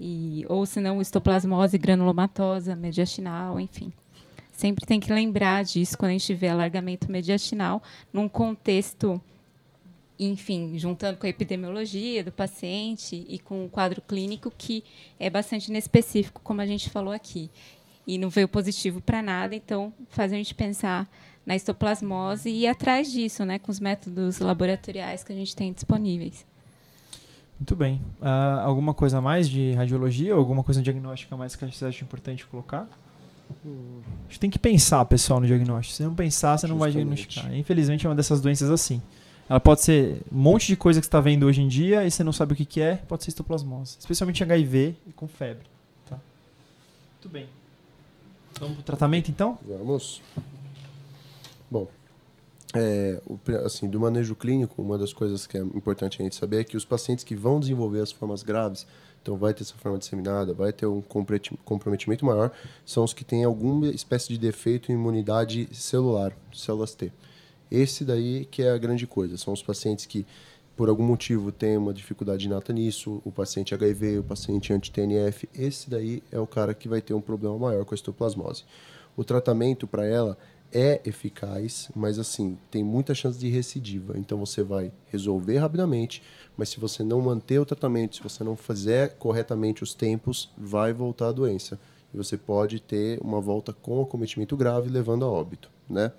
e, 0.00 0.46
ou 0.48 0.64
se 0.64 0.80
não, 0.80 1.02
histoplasmose 1.02 1.76
granulomatosa 1.76 2.74
mediastinal, 2.74 3.60
enfim. 3.60 3.92
Sempre 4.50 4.86
tem 4.86 4.98
que 4.98 5.12
lembrar 5.12 5.62
disso 5.62 5.98
quando 5.98 6.10
a 6.10 6.12
gente 6.12 6.32
vê 6.32 6.48
alargamento 6.48 7.10
mediastinal 7.10 7.82
num 8.10 8.28
contexto, 8.28 9.20
enfim, 10.18 10.78
juntando 10.78 11.18
com 11.18 11.26
a 11.26 11.28
epidemiologia 11.28 12.24
do 12.24 12.32
paciente 12.32 13.26
e 13.28 13.38
com 13.38 13.66
o 13.66 13.68
quadro 13.68 14.00
clínico 14.00 14.50
que 14.56 14.82
é 15.18 15.28
bastante 15.28 15.68
inespecífico, 15.68 16.40
como 16.42 16.62
a 16.62 16.66
gente 16.66 16.88
falou 16.88 17.12
aqui. 17.12 17.50
E 18.06 18.16
não 18.16 18.30
veio 18.30 18.48
positivo 18.48 19.02
para 19.02 19.22
nada, 19.22 19.54
então 19.54 19.92
faz 20.08 20.32
a 20.32 20.36
gente 20.36 20.54
pensar 20.54 21.06
na 21.44 21.54
histoplasmose 21.54 22.48
e 22.48 22.62
ir 22.62 22.66
atrás 22.68 23.12
disso, 23.12 23.44
né, 23.44 23.58
com 23.58 23.70
os 23.70 23.78
métodos 23.80 24.38
laboratoriais 24.38 25.22
que 25.22 25.32
a 25.32 25.36
gente 25.36 25.54
tem 25.54 25.72
disponíveis. 25.72 26.46
Muito 27.60 27.76
bem. 27.76 28.00
Uh, 28.22 28.60
alguma 28.64 28.94
coisa 28.94 29.18
a 29.18 29.20
mais 29.20 29.46
de 29.46 29.74
radiologia 29.74 30.34
ou 30.34 30.40
alguma 30.40 30.64
coisa 30.64 30.80
diagnóstica 30.80 31.36
mais 31.36 31.54
que 31.54 31.66
você 31.66 31.84
acha 31.84 32.02
importante 32.02 32.46
colocar? 32.46 32.88
A 33.50 34.28
gente 34.28 34.40
tem 34.40 34.48
que 34.48 34.58
pensar, 34.58 35.04
pessoal, 35.04 35.40
no 35.40 35.46
diagnóstico. 35.46 35.94
Se 35.94 36.02
não 36.02 36.14
pensar, 36.14 36.56
você 36.56 36.66
não 36.66 36.78
vai 36.78 36.90
diagnosticar. 36.90 37.54
Infelizmente, 37.54 38.06
é 38.06 38.08
uma 38.08 38.14
dessas 38.14 38.40
doenças 38.40 38.70
assim. 38.70 39.02
Ela 39.46 39.60
pode 39.60 39.82
ser 39.82 40.22
um 40.32 40.38
monte 40.38 40.68
de 40.68 40.76
coisa 40.76 41.00
que 41.00 41.04
você 41.04 41.08
está 41.08 41.20
vendo 41.20 41.44
hoje 41.44 41.60
em 41.60 41.68
dia 41.68 42.06
e 42.06 42.10
você 42.10 42.24
não 42.24 42.32
sabe 42.32 42.54
o 42.54 42.56
que, 42.56 42.64
que 42.64 42.80
é, 42.80 42.96
pode 42.96 43.24
ser 43.24 43.30
histoplasmose. 43.30 43.96
Especialmente 43.98 44.42
HIV 44.42 44.94
e 45.06 45.12
com 45.12 45.28
febre. 45.28 45.66
Tá? 46.08 46.16
Muito 47.14 47.28
bem. 47.28 47.46
Vamos 48.58 48.76
para 48.76 48.80
o 48.80 48.84
tratamento, 48.84 49.30
então? 49.30 49.58
Vamos. 49.66 50.22
Bom, 51.70 51.88
é, 52.74 53.20
assim, 53.64 53.88
do 53.88 53.98
manejo 53.98 54.36
clínico, 54.36 54.80
uma 54.80 54.96
das 54.96 55.12
coisas 55.12 55.46
que 55.46 55.58
é 55.58 55.60
importante 55.60 56.20
a 56.20 56.24
gente 56.24 56.36
saber 56.36 56.60
é 56.60 56.64
que 56.64 56.76
os 56.76 56.84
pacientes 56.84 57.24
que 57.24 57.34
vão 57.34 57.58
desenvolver 57.58 58.00
as 58.00 58.12
formas 58.12 58.42
graves, 58.42 58.86
então 59.20 59.36
vai 59.36 59.52
ter 59.52 59.62
essa 59.62 59.74
forma 59.74 59.98
disseminada, 59.98 60.54
vai 60.54 60.72
ter 60.72 60.86
um 60.86 61.02
comprometimento 61.02 62.24
maior, 62.24 62.52
são 62.84 63.02
os 63.02 63.12
que 63.12 63.24
têm 63.24 63.44
alguma 63.44 63.88
espécie 63.88 64.28
de 64.28 64.38
defeito 64.38 64.92
em 64.92 64.94
imunidade 64.94 65.68
celular, 65.72 66.32
células 66.54 66.94
T. 66.94 67.12
Esse 67.70 68.04
daí 68.04 68.44
que 68.44 68.62
é 68.62 68.70
a 68.70 68.78
grande 68.78 69.06
coisa, 69.06 69.36
são 69.36 69.52
os 69.52 69.62
pacientes 69.62 70.06
que 70.06 70.24
por 70.76 70.88
algum 70.88 71.04
motivo 71.04 71.52
têm 71.52 71.76
uma 71.76 71.92
dificuldade 71.92 72.46
inata 72.46 72.72
nisso, 72.72 73.20
o 73.24 73.30
paciente 73.30 73.74
HIV, 73.74 74.20
o 74.20 74.24
paciente 74.24 74.72
anti-TNF, 74.72 75.48
esse 75.54 75.90
daí 75.90 76.22
é 76.30 76.38
o 76.38 76.46
cara 76.46 76.72
que 76.72 76.88
vai 76.88 77.02
ter 77.02 77.14
um 77.14 77.20
problema 77.20 77.58
maior 77.58 77.84
com 77.84 77.92
a 77.92 77.96
histoplasmose. 77.96 78.64
O 79.16 79.24
tratamento 79.24 79.86
para 79.86 80.06
ela 80.06 80.38
é 80.72 81.00
eficaz, 81.04 81.90
mas 81.94 82.18
assim, 82.18 82.56
tem 82.70 82.82
muita 82.82 83.14
chance 83.14 83.38
de 83.38 83.48
recidiva. 83.48 84.18
Então 84.18 84.38
você 84.38 84.62
vai 84.62 84.92
resolver 85.10 85.58
rapidamente, 85.58 86.22
mas 86.56 86.68
se 86.68 86.80
você 86.80 87.02
não 87.02 87.20
manter 87.20 87.58
o 87.58 87.66
tratamento, 87.66 88.16
se 88.16 88.22
você 88.22 88.44
não 88.44 88.56
fizer 88.56 89.16
corretamente 89.18 89.82
os 89.82 89.94
tempos, 89.94 90.50
vai 90.56 90.92
voltar 90.92 91.28
a 91.28 91.32
doença. 91.32 91.78
E 92.12 92.16
você 92.16 92.36
pode 92.36 92.80
ter 92.80 93.18
uma 93.22 93.40
volta 93.40 93.72
com 93.72 94.02
acometimento 94.02 94.56
grave, 94.56 94.88
levando 94.88 95.24
a 95.24 95.28
óbito, 95.28 95.70
né? 95.88 96.12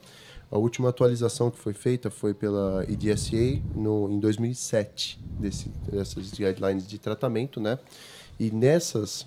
A 0.49 0.58
última 0.58 0.89
atualização 0.89 1.49
que 1.49 1.58
foi 1.58 1.74
feita 1.74 2.10
foi 2.10 2.34
pela 2.34 2.84
EDSA 2.89 3.62
no, 3.74 4.12
em 4.12 4.20
2007, 4.20 5.18
desse, 5.39 5.70
dessas 5.89 6.32
guidelines 6.32 6.86
de 6.86 6.97
tratamento, 6.97 7.62
né? 7.62 7.80
E 8.38 8.52
nessas 8.52 9.26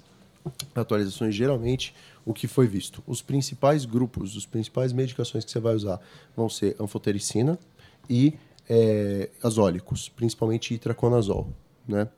atualizações, 0.75 1.35
geralmente, 1.35 1.95
o 2.25 2.33
que 2.33 2.47
foi 2.47 2.67
visto. 2.67 3.03
Os 3.07 3.23
principais 3.23 3.85
grupos, 3.85 4.37
as 4.37 4.47
principais 4.47 4.93
medicações 4.93 5.45
que 5.45 5.51
você 5.51 5.61
vai 5.61 5.75
usar 5.75 6.01
vão 6.37 6.49
ser 6.49 6.77
anfotericina 6.81 7.59
e 8.09 8.35
é, 8.69 9.31
azólicos, 9.43 10.09
principalmente 10.09 10.75
itraconazol, 10.75 11.49
né? 11.87 12.09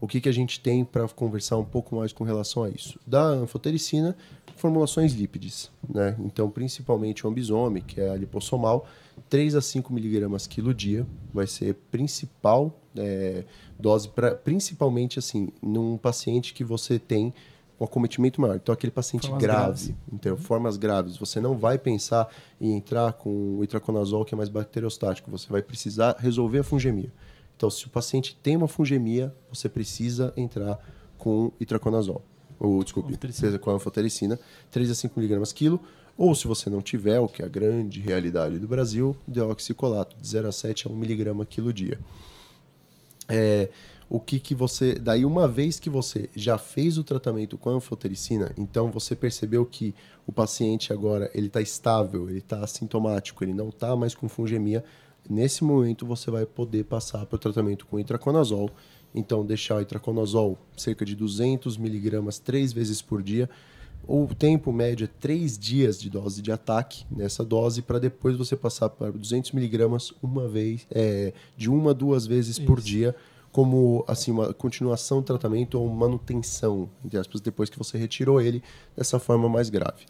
O 0.00 0.08
que, 0.08 0.20
que 0.20 0.28
a 0.28 0.32
gente 0.32 0.58
tem 0.58 0.84
para 0.84 1.06
conversar 1.06 1.56
um 1.58 1.64
pouco 1.64 1.94
mais 1.94 2.12
com 2.12 2.24
relação 2.24 2.64
a 2.64 2.68
isso? 2.68 2.98
Da 3.06 3.22
anfotericina, 3.22 4.16
formulações 4.56 5.12
lípides, 5.12 5.70
né? 5.88 6.16
Então, 6.18 6.50
principalmente 6.50 7.24
o 7.24 7.30
ambisome, 7.30 7.82
que 7.82 8.00
é 8.00 8.10
a 8.10 8.16
lipossomal, 8.16 8.84
3 9.30 9.54
a 9.54 9.60
5 9.60 9.92
miligramas 9.92 10.46
quilo 10.46 10.74
dia 10.74 11.06
vai 11.32 11.46
ser 11.46 11.74
principal 11.90 12.76
é, 12.96 13.44
dose 13.78 14.08
para 14.08 14.34
principalmente 14.34 15.18
assim 15.18 15.48
num 15.62 15.96
paciente 15.96 16.52
que 16.52 16.64
você 16.64 16.98
tem 16.98 17.32
um 17.82 17.84
acometimento 17.84 18.40
maior. 18.40 18.56
Então, 18.56 18.72
aquele 18.72 18.92
paciente 18.92 19.26
formas 19.26 19.42
grave, 19.42 19.62
graves. 19.62 19.94
então, 20.12 20.36
formas 20.36 20.76
graves, 20.76 21.16
você 21.16 21.40
não 21.40 21.56
vai 21.56 21.76
pensar 21.76 22.28
em 22.60 22.76
entrar 22.76 23.12
com 23.14 23.58
o 23.58 23.64
itraconazol, 23.64 24.24
que 24.24 24.34
é 24.34 24.36
mais 24.36 24.48
bacteriostático. 24.48 25.30
Você 25.30 25.48
vai 25.48 25.62
precisar 25.62 26.16
resolver 26.18 26.60
a 26.60 26.64
fungemia. 26.64 27.12
Então, 27.56 27.68
se 27.68 27.86
o 27.86 27.90
paciente 27.90 28.36
tem 28.42 28.56
uma 28.56 28.68
fungemia, 28.68 29.34
você 29.52 29.68
precisa 29.68 30.32
entrar 30.36 30.78
com 31.18 31.52
itraconazol. 31.60 32.22
Ou, 32.58 32.82
desculpe, 32.82 33.18
com 33.60 33.70
a 33.70 33.74
anfotericina, 33.74 34.38
3 34.70 34.90
a 34.90 34.94
5 34.94 35.18
miligramas 35.18 35.52
quilo. 35.52 35.80
Ou, 36.16 36.34
se 36.34 36.46
você 36.46 36.70
não 36.70 36.80
tiver, 36.80 37.18
o 37.18 37.26
que 37.26 37.42
é 37.42 37.44
a 37.44 37.48
grande 37.48 38.00
realidade 38.00 38.58
do 38.58 38.68
Brasil, 38.68 39.16
deoxicolato, 39.26 40.16
de 40.20 40.28
0 40.28 40.48
a 40.48 40.52
7 40.52 40.86
a 40.86 40.90
1 40.90 40.94
miligrama 40.94 41.44
quilo 41.44 41.72
dia. 41.72 41.98
É, 43.28 43.68
o 44.12 44.20
que, 44.20 44.38
que 44.38 44.54
você. 44.54 44.92
Daí, 44.92 45.24
uma 45.24 45.48
vez 45.48 45.80
que 45.80 45.88
você 45.88 46.28
já 46.36 46.58
fez 46.58 46.98
o 46.98 47.02
tratamento 47.02 47.56
com 47.56 47.70
a 47.70 47.72
anfotericina, 47.72 48.52
então 48.58 48.90
você 48.90 49.16
percebeu 49.16 49.64
que 49.64 49.94
o 50.26 50.32
paciente 50.32 50.92
agora 50.92 51.30
ele 51.32 51.46
está 51.46 51.62
estável, 51.62 52.28
ele 52.28 52.40
está 52.40 52.62
assintomático, 52.62 53.42
ele 53.42 53.54
não 53.54 53.70
está 53.70 53.96
mais 53.96 54.14
com 54.14 54.28
fungemia. 54.28 54.84
Nesse 55.26 55.64
momento, 55.64 56.04
você 56.04 56.30
vai 56.30 56.44
poder 56.44 56.84
passar 56.84 57.24
para 57.24 57.36
o 57.36 57.38
tratamento 57.38 57.86
com 57.86 57.98
itraconazol. 57.98 58.70
Então, 59.14 59.46
deixar 59.46 59.76
o 59.76 59.80
itraconazol 59.80 60.58
cerca 60.76 61.06
de 61.06 61.16
200 61.16 61.78
miligramas 61.78 62.38
três 62.38 62.70
vezes 62.70 63.00
por 63.00 63.22
dia. 63.22 63.48
O 64.06 64.26
tempo 64.34 64.74
médio 64.74 65.04
é 65.04 65.08
três 65.20 65.56
dias 65.56 65.98
de 65.98 66.10
dose 66.10 66.42
de 66.42 66.52
ataque 66.52 67.06
nessa 67.10 67.42
dose, 67.42 67.80
para 67.80 67.98
depois 67.98 68.36
você 68.36 68.56
passar 68.56 68.90
para 68.90 69.10
200 69.10 69.52
miligramas 69.52 70.12
uma 70.22 70.46
vez, 70.46 70.86
é, 70.90 71.32
de 71.56 71.70
uma 71.70 71.92
a 71.92 71.94
duas 71.94 72.26
vezes 72.26 72.58
Isso. 72.58 72.66
por 72.66 72.78
dia 72.78 73.16
como 73.52 74.04
assim 74.08 74.30
uma 74.30 74.52
continuação 74.54 75.18
do 75.18 75.24
tratamento 75.24 75.78
ou 75.78 75.88
manutenção, 75.88 76.88
entre 77.04 77.18
aspas, 77.18 77.40
depois 77.40 77.68
que 77.68 77.78
você 77.78 77.98
retirou 77.98 78.40
ele 78.40 78.62
dessa 78.96 79.20
forma 79.20 79.48
mais 79.48 79.68
grave. 79.68 80.06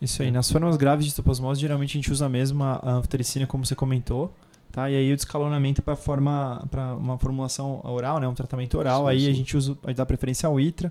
Isso 0.00 0.22
aí. 0.22 0.30
Nas 0.30 0.50
formas 0.50 0.76
graves 0.76 1.04
de 1.04 1.10
histoplasmose, 1.10 1.60
geralmente 1.60 1.90
a 1.90 1.98
gente 2.00 2.12
usa 2.12 2.26
a 2.26 2.28
mesma 2.28 2.80
anfotericina, 2.84 3.46
como 3.46 3.64
você 3.64 3.74
comentou. 3.74 4.34
Tá? 4.70 4.90
E 4.90 4.96
aí 4.96 5.12
o 5.12 5.16
descalonamento 5.16 5.82
para 5.82 5.94
forma 5.94 6.66
para 6.70 6.94
uma 6.94 7.18
formulação 7.18 7.80
oral, 7.84 8.18
né, 8.18 8.26
um 8.26 8.32
tratamento 8.32 8.78
oral, 8.78 9.02
sim, 9.02 9.10
aí 9.10 9.20
sim. 9.20 9.30
a 9.30 9.34
gente 9.34 9.54
usa, 9.54 9.76
dá 9.94 10.06
preferência 10.06 10.46
ao 10.46 10.58
ITRA. 10.58 10.90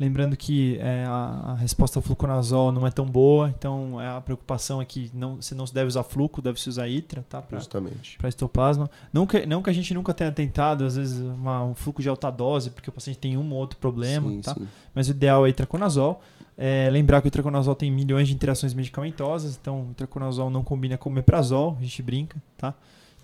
Lembrando 0.00 0.36
que 0.36 0.78
é, 0.78 1.04
a, 1.06 1.12
a, 1.46 1.54
resposta 1.56 1.98
ao 1.98 2.02
fluconazol 2.02 2.70
não 2.70 2.86
é 2.86 2.90
tão 2.90 3.04
boa, 3.04 3.48
então 3.48 4.00
é 4.00 4.06
a 4.08 4.20
preocupação 4.20 4.80
é 4.80 4.84
que 4.84 5.10
não, 5.12 5.36
você 5.36 5.56
não 5.56 5.64
deve 5.64 5.88
usar 5.88 6.04
fluco, 6.04 6.40
deve 6.40 6.60
se 6.60 6.68
usar 6.68 6.86
ITRA, 6.86 7.24
tá? 7.28 7.42
Pra, 7.42 7.58
Justamente. 7.58 8.16
Para 8.16 8.28
estoplasma. 8.28 8.88
Não 9.12 9.26
que, 9.26 9.44
não 9.44 9.60
que 9.60 9.70
a 9.70 9.72
gente 9.72 9.92
nunca 9.92 10.14
tenha 10.14 10.30
tentado, 10.30 10.84
às 10.84 10.94
vezes, 10.94 11.18
uma, 11.18 11.64
um 11.64 11.74
fluco 11.74 12.00
de 12.00 12.08
alta 12.08 12.30
dose, 12.30 12.70
porque 12.70 12.88
o 12.88 12.92
paciente 12.92 13.18
tem 13.18 13.36
um 13.36 13.52
ou 13.52 13.58
outro 13.58 13.76
problema, 13.78 14.28
sim, 14.30 14.40
tá? 14.40 14.54
Sim. 14.54 14.68
Mas 14.94 15.08
o 15.08 15.10
ideal 15.10 15.44
é 15.44 15.50
itraconazol. 15.50 16.22
É, 16.56 16.88
lembrar 16.90 17.20
que 17.20 17.26
o 17.26 17.28
itraconazol 17.28 17.74
tem 17.74 17.90
milhões 17.90 18.28
de 18.28 18.34
interações 18.34 18.74
medicamentosas, 18.74 19.58
então 19.60 19.88
o 19.88 19.90
itraconazol 19.90 20.48
não 20.48 20.62
combina 20.62 20.96
com 20.96 21.10
o 21.10 21.12
meprazol, 21.12 21.76
a 21.76 21.82
gente 21.82 22.02
brinca, 22.04 22.40
tá? 22.56 22.72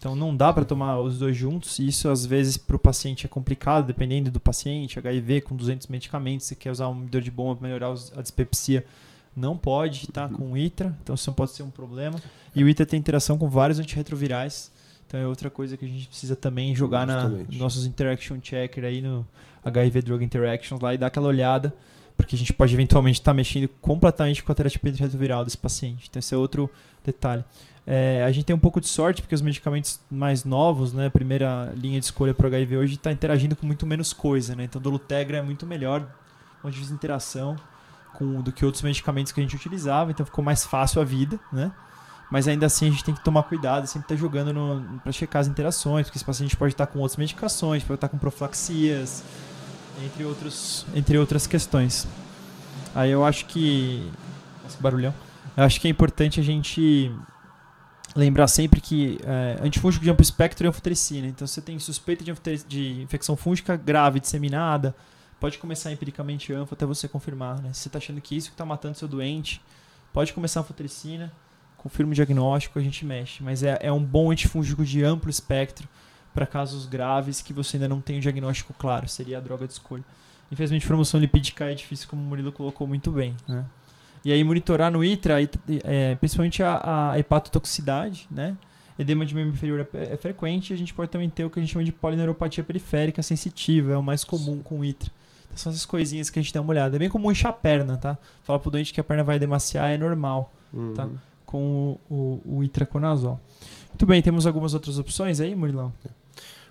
Então 0.05 0.15
não 0.15 0.37
dá 0.37 0.53
para 0.53 0.67
tomar 0.67 1.01
os 1.01 1.19
dois 1.19 1.35
juntos, 1.35 1.79
e 1.79 1.89
isso 1.89 2.11
às 2.11 2.27
vezes 2.27 2.59
para 2.59 2.77
o 2.77 2.79
paciente 2.79 3.25
é 3.25 3.29
complicado, 3.29 3.87
dependendo 3.87 4.31
do 4.31 4.39
paciente. 4.39 4.99
HIV 4.99 5.41
com 5.41 5.57
200 5.57 5.87
medicamentos, 5.87 6.45
você 6.45 6.55
quer 6.55 6.71
usar 6.71 6.91
um 6.91 6.97
inibidor 6.97 7.23
de 7.23 7.31
bomba 7.31 7.57
para 7.57 7.69
melhorar 7.69 7.95
a 8.15 8.21
dispepsia, 8.21 8.85
não 9.35 9.57
pode, 9.57 10.09
tá? 10.09 10.29
Com 10.29 10.53
o 10.53 10.59
ITRA, 10.59 10.95
então 11.03 11.15
isso 11.15 11.33
pode 11.33 11.53
ser 11.53 11.63
um 11.63 11.71
problema. 11.71 12.21
E 12.55 12.63
o 12.63 12.69
ITRA 12.69 12.85
tem 12.85 13.01
interação 13.01 13.39
com 13.39 13.49
vários 13.49 13.79
antirretrovirais, 13.79 14.71
então 15.07 15.19
é 15.19 15.27
outra 15.27 15.49
coisa 15.49 15.75
que 15.75 15.87
a 15.87 15.89
gente 15.89 16.07
precisa 16.07 16.37
também 16.37 16.77
jogar 16.77 17.07
nos 17.07 17.17
na 17.17 17.59
nossos 17.59 17.87
interaction 17.87 18.39
checker 18.43 18.85
aí 18.85 19.01
no 19.01 19.27
HIV 19.65 20.03
Drug 20.03 20.23
Interactions 20.23 20.83
lá 20.83 20.93
e 20.93 20.99
dar 20.99 21.07
aquela 21.07 21.29
olhada, 21.29 21.75
porque 22.15 22.37
a 22.37 22.39
gente 22.39 22.53
pode 22.53 22.75
eventualmente 22.75 23.21
estar 23.21 23.31
tá 23.31 23.35
mexendo 23.35 23.69
completamente 23.81 24.43
com 24.43 24.53
a 24.53 24.55
terapia 24.55 24.91
antirretroviral 24.91 25.47
desse 25.47 25.57
paciente. 25.57 26.09
Então 26.11 26.21
esse 26.21 26.35
é 26.35 26.37
outro 26.37 26.69
detalhe. 27.03 27.43
É, 27.87 28.25
a 28.25 28.33
gente 28.33 28.47
tem 28.47 28.57
um 28.57 28.59
pouco 28.59 28.81
de 28.81 28.89
sorte 28.89 29.21
porque 29.21 29.35
os 29.35 29.43
medicamentos 29.43 30.01
mais 30.11 30.43
novos, 30.45 30.93
né, 30.95 31.11
primeira 31.11 31.73
linha 31.77 32.01
de 32.01 32.07
escolha 32.07 32.33
para 32.33 32.49
HIV 32.49 32.79
hoje 32.79 32.95
está 32.95 33.13
interagindo 33.13 33.55
com 33.55 33.67
muito 33.67 33.87
menos 33.87 34.13
coisa, 34.13 34.57
né? 34.57 34.65
Então, 34.65 34.81
Dolutegra 34.81 35.39
é 35.39 35.43
muito 35.43 35.67
melhor 35.67 36.07
onde 36.63 36.81
de 36.81 36.93
interação 36.93 37.57
com 38.15 38.41
do 38.41 38.51
que 38.53 38.65
outros 38.65 38.83
medicamentos 38.83 39.33
que 39.33 39.41
a 39.41 39.43
gente 39.43 39.55
utilizava, 39.55 40.11
então 40.11 40.25
ficou 40.25 40.43
mais 40.43 40.65
fácil 40.65 41.03
a 41.03 41.05
vida, 41.05 41.39
né? 41.53 41.71
Mas 42.31 42.49
ainda 42.49 42.67
assim 42.67 42.89
a 42.89 42.91
gente 42.91 43.05
tem 43.05 43.15
que 43.15 43.23
tomar 43.23 43.43
cuidado, 43.43 43.87
sempre 43.87 44.07
estar 44.07 44.15
tá 44.15 44.21
jogando 44.21 45.01
para 45.03 45.13
checar 45.13 45.41
as 45.41 45.47
interações, 45.47 46.07
porque 46.07 46.17
esse 46.17 46.25
paciente 46.25 46.57
pode 46.57 46.73
estar 46.73 46.87
tá 46.87 46.93
com 46.93 47.01
outras 47.01 47.19
medicações, 47.19 47.83
pode 47.83 47.97
estar 47.97 48.09
tá 48.09 48.11
com 48.11 48.17
profilaxias, 48.17 49.23
entre 50.03 50.25
outros, 50.25 50.87
entre 50.95 51.19
outras 51.19 51.47
questões. 51.47 52.09
Aí 52.95 53.11
eu 53.11 53.25
acho 53.25 53.45
que 53.47 54.11
Esse 54.67 54.81
barulhão. 54.81 55.13
Eu 55.57 55.65
acho 55.65 55.81
que 55.81 55.87
é 55.87 55.91
importante 55.91 56.41
a 56.41 56.43
gente 56.43 57.13
lembrar 58.15 58.47
sempre 58.47 58.81
que 58.81 59.19
é, 59.25 59.59
antifúngico 59.65 60.05
de 60.05 60.11
amplo 60.11 60.23
espectro 60.23 60.67
é 60.67 60.69
anfotericina. 60.69 61.27
Então, 61.27 61.47
se 61.47 61.55
você 61.55 61.61
tem 61.61 61.79
suspeita 61.79 62.25
de, 62.25 62.33
de 62.67 63.03
infecção 63.03 63.37
fúngica 63.37 63.77
grave, 63.77 64.21
disseminada, 64.21 64.95
pode 65.41 65.59
começar 65.59 65.91
empiricamente 65.93 66.53
anfo 66.53 66.75
até 66.75 66.87
você 66.87 67.09
confirmar. 67.09 67.61
Né? 67.61 67.73
Se 67.73 67.81
você 67.81 67.89
está 67.89 67.99
achando 67.99 68.21
que 68.21 68.37
isso 68.37 68.49
que 68.49 68.55
está 68.55 68.65
matando 68.65 68.97
seu 68.97 69.09
doente, 69.09 69.61
pode 70.13 70.33
começar 70.33 70.61
anfotericina, 70.61 71.33
confirma 71.77 72.13
o 72.13 72.15
diagnóstico, 72.15 72.79
a 72.79 72.83
gente 72.83 73.05
mexe. 73.05 73.43
Mas 73.43 73.63
é, 73.63 73.79
é 73.81 73.93
um 73.93 74.03
bom 74.03 74.31
antifúngico 74.31 74.85
de 74.85 75.03
amplo 75.03 75.29
espectro 75.29 75.89
para 76.33 76.47
casos 76.47 76.87
graves 76.87 77.43
que 77.43 77.53
você 77.53 77.77
ainda 77.77 77.89
não 77.89 78.01
tem 78.01 78.19
o 78.19 78.21
diagnóstico 78.21 78.73
claro. 78.75 79.09
Seria 79.09 79.39
a 79.39 79.41
droga 79.41 79.67
de 79.67 79.73
escolha. 79.73 80.05
Infelizmente, 80.51 80.87
formação 80.87 81.19
lipídica 81.19 81.71
é 81.71 81.75
difícil, 81.75 82.09
como 82.09 82.23
o 82.23 82.25
Murilo 82.25 82.53
colocou 82.53 82.87
muito 82.87 83.11
bem. 83.11 83.37
Né? 83.49 83.65
E 84.25 84.33
aí 84.33 84.43
monitorar 84.43 84.91
no 84.91 85.05
ITRA, 85.05 85.37
é, 85.85 86.15
principalmente 86.15 86.63
a, 86.63 87.11
a, 87.13 87.19
hepatotoxicidade, 87.19 88.27
né? 88.31 88.57
Edema 88.99 89.27
de 89.27 89.35
membro 89.35 89.53
inferior 89.53 89.87
é, 89.93 90.15
é, 90.15 90.17
frequente 90.17 90.73
a 90.73 90.77
gente 90.77 90.95
pode 90.95 91.11
também 91.11 91.29
ter 91.29 91.45
o 91.45 91.51
que 91.51 91.59
a 91.59 91.63
gente 91.63 91.73
chama 91.73 91.85
de 91.85 91.93
polineuropatia 91.93 92.63
periférica 92.63 93.23
sensitiva, 93.23 93.93
é 93.93 93.97
o 93.97 94.03
mais 94.03 94.25
comum 94.25 94.63
com 94.63 94.81
o 94.81 94.85
ITRA. 94.85 95.11
Então 95.47 95.59
são 95.59 95.71
essas 95.71 95.85
coisinhas 95.85 96.31
que 96.31 96.39
a 96.39 96.43
gente 96.43 96.55
dá 96.55 96.61
uma 96.61 96.71
olhada. 96.71 96.97
É 96.97 96.99
bem 96.99 97.09
comum 97.09 97.31
inchar 97.31 97.51
a 97.51 97.53
perna, 97.53 97.97
tá? 97.97 98.17
Falar 98.43 98.61
pro 98.61 98.71
doente 98.71 98.95
que 98.95 99.01
a 99.01 99.05
perna 99.05 99.23
vai 99.23 99.39
demaciar 99.39 99.91
é 99.91 99.99
normal, 99.99 100.53
tá? 100.73 100.79
uhum. 100.79 100.95
tá? 100.95 101.09
Com 101.45 101.99
o, 102.09 102.15
o, 102.15 102.59
o 102.59 102.65
itraconazol. 102.65 103.39
Muito 103.91 104.07
bem, 104.07 104.23
temos 104.23 104.47
algumas 104.47 104.75
outras 104.75 104.99
opções 104.99 105.39
aí, 105.39 105.55
Murilão? 105.55 105.93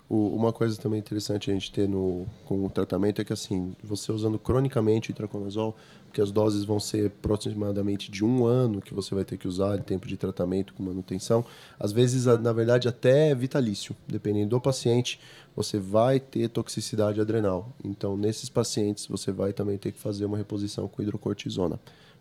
O, 0.10 0.28
uma 0.36 0.52
coisa 0.52 0.80
também 0.80 1.00
interessante 1.00 1.50
a 1.50 1.54
gente 1.54 1.72
ter 1.72 1.88
no, 1.88 2.26
com 2.46 2.66
o 2.66 2.70
tratamento 2.70 3.22
é 3.22 3.26
que, 3.26 3.34
assim, 3.34 3.74
você 3.84 4.12
usando 4.12 4.38
cronicamente 4.38 5.10
o 5.10 5.12
itraconazol, 5.12 5.76
porque 6.06 6.22
as 6.22 6.32
doses 6.32 6.64
vão 6.66 6.80
ser 6.80 7.08
aproximadamente 7.08 8.12
de 8.12 8.24
um 8.24 8.46
ano 8.46 8.82
que 8.82 8.94
você 8.94 9.16
vai 9.16 9.26
ter 9.26 9.38
que 9.38 9.48
usar 9.48 9.78
de 9.78 9.84
tempo 9.84 10.08
de 10.08 10.16
tratamento 10.16 10.74
com 10.74 10.84
manutenção, 10.84 11.44
às 11.80 11.92
vezes, 11.92 12.26
na 12.26 12.54
verdade, 12.54 12.88
até 12.88 13.34
vitalício. 13.34 13.96
Dependendo 14.08 14.50
do 14.50 14.62
paciente, 14.62 15.20
você 15.56 15.80
vai 15.80 16.20
ter 16.20 16.50
toxicidade 16.50 17.20
adrenal. 17.20 17.74
Então, 17.84 18.16
nesses 18.16 18.50
pacientes, 18.50 19.08
você 19.08 19.32
vai 19.32 19.54
também 19.54 19.78
ter 19.78 19.92
que 19.92 20.00
fazer 20.00 20.26
uma 20.26 20.38
reposição 20.38 20.88
com 20.88 21.02
hidrocortisona. 21.02 21.80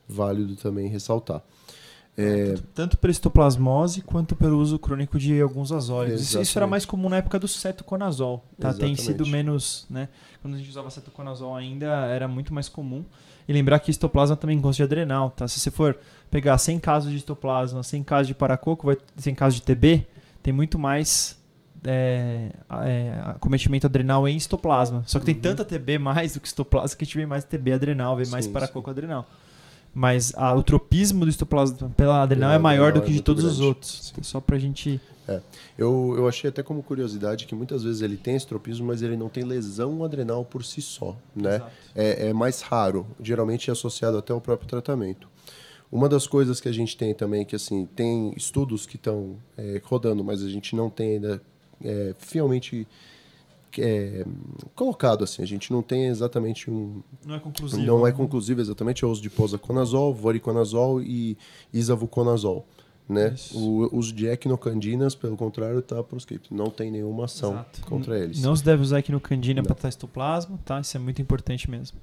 Válido 0.09 0.57
também 0.57 0.89
ressaltar. 0.89 1.43
É... 2.17 2.57
Tanto 2.75 2.99
pela 2.99 3.11
histoplasmose 3.11 4.03
quanto 4.03 4.37
pelo 4.37 4.59
uso 4.59 4.79
crônico 4.79 5.19
de 5.19 5.41
alguns 5.41 5.73
azólicos. 5.73 6.21
Isso, 6.21 6.41
isso, 6.41 6.59
era 6.59 6.67
mais 6.67 6.85
comum 6.85 7.09
na 7.09 7.17
época 7.17 7.39
do 7.39 7.49
cetoconazol. 7.49 8.45
Tá? 8.61 8.73
Tem 8.75 8.95
sido 8.97 9.27
menos. 9.27 9.87
Né? 9.89 10.09
Quando 10.43 10.55
a 10.55 10.59
gente 10.59 10.69
usava 10.69 10.91
cetoconazol 10.91 11.55
ainda 11.55 11.87
era 11.87 12.29
muito 12.29 12.53
mais 12.53 12.69
comum. 12.69 13.05
E 13.49 13.53
lembrar 13.53 13.79
que 13.81 13.91
histoplasma 13.91 14.37
também 14.37 14.61
gosta 14.61 14.77
de 14.77 14.83
adrenal. 14.83 15.31
Tá? 15.31 15.49
Se 15.49 15.59
você 15.59 15.71
for 15.71 15.99
pegar 16.31 16.57
100 16.59 16.81
casos 16.81 17.11
de 17.11 17.17
histoplasma, 17.17 17.83
100 17.83 18.03
casos 18.03 18.27
de 18.29 18.35
paracoco, 18.35 18.87
vai, 18.87 18.97
100 19.17 19.35
casos 19.35 19.61
de 19.61 19.63
TB, 19.63 20.07
tem 20.43 20.53
muito 20.53 20.79
mais 20.79 21.41
é, 21.85 22.51
é, 22.85 23.21
acometimento 23.25 23.87
adrenal 23.87 24.29
em 24.29 24.37
histoplasma. 24.37 25.03
Só 25.07 25.19
que 25.19 25.25
tem 25.25 25.35
uhum. 25.35 25.41
tanta 25.41 25.65
TB 25.65 25.99
mais 25.99 26.35
do 26.35 26.41
que 26.41 26.47
histoplasma 26.47 26.97
que 26.97 27.05
a 27.05 27.07
gente 27.07 27.17
vê 27.17 27.27
mais 27.27 27.45
TB 27.45 27.73
adrenal, 27.73 28.17
vê 28.17 28.27
mais 28.27 28.47
paracoco 28.47 28.89
sim. 28.89 28.91
adrenal. 28.91 29.27
Mas 29.95 30.33
a, 30.37 30.55
o 30.55 30.63
tropismo 30.63 31.25
do 31.25 31.31
histoplasma 31.31 31.91
pela 31.97 32.23
adrenal 32.23 32.51
é, 32.51 32.57
é 32.57 32.59
maior 32.59 32.93
do 32.93 33.03
que 33.03 33.13
de 33.13 33.19
é 33.19 33.23
todos 33.23 33.45
grande. 33.45 33.61
os 33.61 33.67
outros. 33.67 34.13
Sim. 34.15 34.23
Só 34.23 34.41
pra 34.41 34.59
gente. 34.59 35.01
É. 35.29 35.41
Eu, 35.79 36.15
eu 36.17 36.27
achei 36.27 36.49
até 36.51 36.63
como 36.63 36.83
curiosidade 36.83 37.47
que 37.47 37.55
muitas 37.55 37.83
vezes 37.85 38.03
ele 38.03 38.17
tem 38.17 38.35
esse 38.35 38.47
tropismo, 38.47 38.87
mas 38.87 39.03
ele 39.03 39.17
não 39.17 39.29
tem 39.29 39.45
lesão 39.45 40.03
adrenal 40.05 40.45
por 40.45 40.65
si 40.65 40.83
só. 40.83 41.17
Né? 41.35 41.63
É, 41.95 42.29
é 42.29 42.33
mais 42.33 42.63
raro, 42.63 43.07
geralmente 43.21 43.71
é 43.71 43.73
associado 43.73 44.17
até 44.17 44.33
ao 44.33 44.41
próprio 44.41 44.69
tratamento. 44.69 45.29
Uma 45.91 46.09
das 46.09 46.27
coisas 46.27 46.59
que 46.59 46.69
a 46.69 46.73
gente 46.73 46.97
tem 46.97 47.15
também, 47.15 47.45
que 47.45 47.55
assim, 47.55 47.85
tem 47.85 48.33
estudos 48.35 48.87
que 48.87 48.97
estão 48.97 49.37
é, 49.59 49.81
rodando, 49.85 50.25
mas 50.25 50.43
a 50.43 50.49
gente 50.49 50.75
não 50.75 50.89
tem 50.89 51.17
ainda 51.17 51.43
é, 51.85 52.15
fielmente 52.19 52.89
é, 53.79 54.25
colocado 54.75 55.25
assim. 55.25 55.43
A 55.43 55.47
gente 55.47 55.73
não 55.73 55.83
tem 55.83 56.07
exatamente 56.07 56.71
um. 56.71 57.03
Não 57.25 57.35
é 57.35 57.39
conclusivo. 57.41 57.83
Não 57.83 58.07
é 58.07 58.11
né? 58.11 58.17
conclusivo 58.17 58.61
exatamente. 58.61 59.05
É 59.05 59.07
o 59.07 59.11
uso 59.11 59.23
de 59.23 59.31
posaconazol, 59.31 60.13
voriconazol 60.13 61.01
e 61.01 61.37
isavuconazol. 61.73 62.67
Né? 63.09 63.35
O 63.53 63.97
uso 63.97 64.13
de 64.15 64.27
equinocandinas, 64.27 65.15
pelo 65.15 65.37
contrário, 65.37 65.81
está 65.81 66.03
proscrito. 66.03 66.55
Não 66.55 66.71
tem 66.71 66.91
nenhuma 66.91 67.25
ação 67.25 67.53
Exato. 67.53 67.83
contra 67.87 68.19
eles. 68.19 68.41
Não 68.41 68.55
se 68.57 68.65
deve 68.65 68.83
usar 68.83 69.01
equinocandina 69.01 69.63
para 69.63 69.75
testoplasma, 69.75 70.59
tá? 70.65 70.81
Isso 70.81 70.97
é 70.97 71.01
muito 71.01 71.21
importante 71.21 71.71
mesmo. 71.71 71.99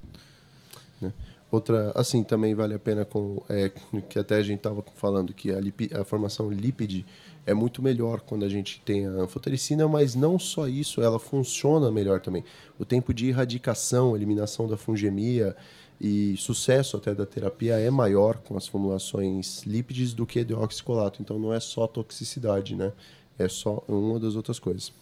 Né? 1.00 1.12
Outra, 1.50 1.90
assim, 1.96 2.22
também 2.22 2.54
vale 2.54 2.74
a 2.74 2.78
pena 2.78 3.04
com 3.04 3.42
é, 3.48 3.72
que 4.08 4.18
até 4.18 4.36
a 4.36 4.42
gente 4.42 4.58
estava 4.58 4.84
falando 4.94 5.34
que 5.34 5.50
a, 5.50 5.58
lipi, 5.58 5.90
a 5.92 6.04
formação 6.04 6.48
lípide 6.48 7.04
é 7.46 7.54
muito 7.54 7.82
melhor 7.82 8.20
quando 8.20 8.44
a 8.44 8.48
gente 8.48 8.80
tem 8.84 9.06
a 9.06 9.10
anfotericina, 9.10 9.88
mas 9.88 10.14
não 10.14 10.38
só 10.38 10.68
isso, 10.68 11.00
ela 11.00 11.18
funciona 11.18 11.90
melhor 11.90 12.20
também. 12.20 12.44
O 12.78 12.84
tempo 12.84 13.12
de 13.12 13.28
erradicação, 13.28 14.14
eliminação 14.14 14.68
da 14.68 14.76
fungemia 14.76 15.56
e 16.00 16.36
sucesso 16.36 16.96
até 16.96 17.14
da 17.14 17.26
terapia 17.26 17.78
é 17.78 17.90
maior 17.90 18.38
com 18.38 18.56
as 18.56 18.66
formulações 18.66 19.62
lípides 19.64 20.14
do 20.14 20.26
que 20.26 20.44
de 20.44 20.54
oxicolato. 20.54 21.20
Então 21.20 21.38
não 21.38 21.52
é 21.52 21.60
só 21.60 21.86
toxicidade, 21.86 22.74
né? 22.74 22.92
É 23.38 23.48
só 23.48 23.82
uma 23.88 24.18
das 24.18 24.36
outras 24.36 24.58
coisas. 24.58 24.92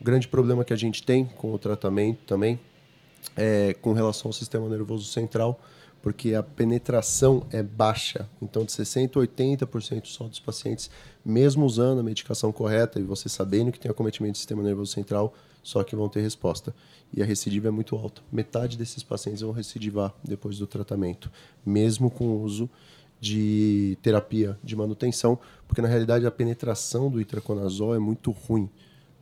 O 0.00 0.04
grande 0.04 0.28
problema 0.28 0.64
que 0.64 0.72
a 0.72 0.76
gente 0.76 1.02
tem 1.02 1.24
com 1.24 1.52
o 1.52 1.58
tratamento 1.58 2.20
também 2.26 2.58
é 3.36 3.74
com 3.74 3.92
relação 3.92 4.30
ao 4.30 4.32
sistema 4.32 4.68
nervoso 4.68 5.04
central 5.04 5.60
porque 6.02 6.34
a 6.34 6.42
penetração 6.42 7.46
é 7.50 7.62
baixa. 7.62 8.28
Então, 8.40 8.64
de 8.64 8.72
60% 8.72 9.16
a 9.16 9.66
80% 9.66 10.06
só 10.06 10.26
dos 10.26 10.40
pacientes, 10.40 10.90
mesmo 11.24 11.64
usando 11.64 12.00
a 12.00 12.02
medicação 12.02 12.52
correta 12.52 12.98
e 12.98 13.02
você 13.02 13.28
sabendo 13.28 13.70
que 13.70 13.78
tem 13.78 13.90
acometimento 13.90 14.32
do 14.32 14.38
sistema 14.38 14.62
nervoso 14.62 14.92
central, 14.92 15.34
só 15.62 15.82
que 15.84 15.94
vão 15.94 16.08
ter 16.08 16.20
resposta. 16.20 16.74
E 17.12 17.22
a 17.22 17.26
recidiva 17.26 17.68
é 17.68 17.70
muito 17.70 17.96
alta. 17.96 18.22
Metade 18.32 18.78
desses 18.78 19.02
pacientes 19.02 19.42
vão 19.42 19.52
recidivar 19.52 20.14
depois 20.24 20.58
do 20.58 20.66
tratamento, 20.66 21.30
mesmo 21.64 22.10
com 22.10 22.28
o 22.28 22.42
uso 22.42 22.70
de 23.20 23.98
terapia 24.00 24.58
de 24.64 24.74
manutenção, 24.74 25.38
porque 25.68 25.82
na 25.82 25.88
realidade 25.88 26.26
a 26.26 26.30
penetração 26.30 27.10
do 27.10 27.20
itraconazol 27.20 27.94
é 27.94 27.98
muito 27.98 28.30
ruim 28.30 28.70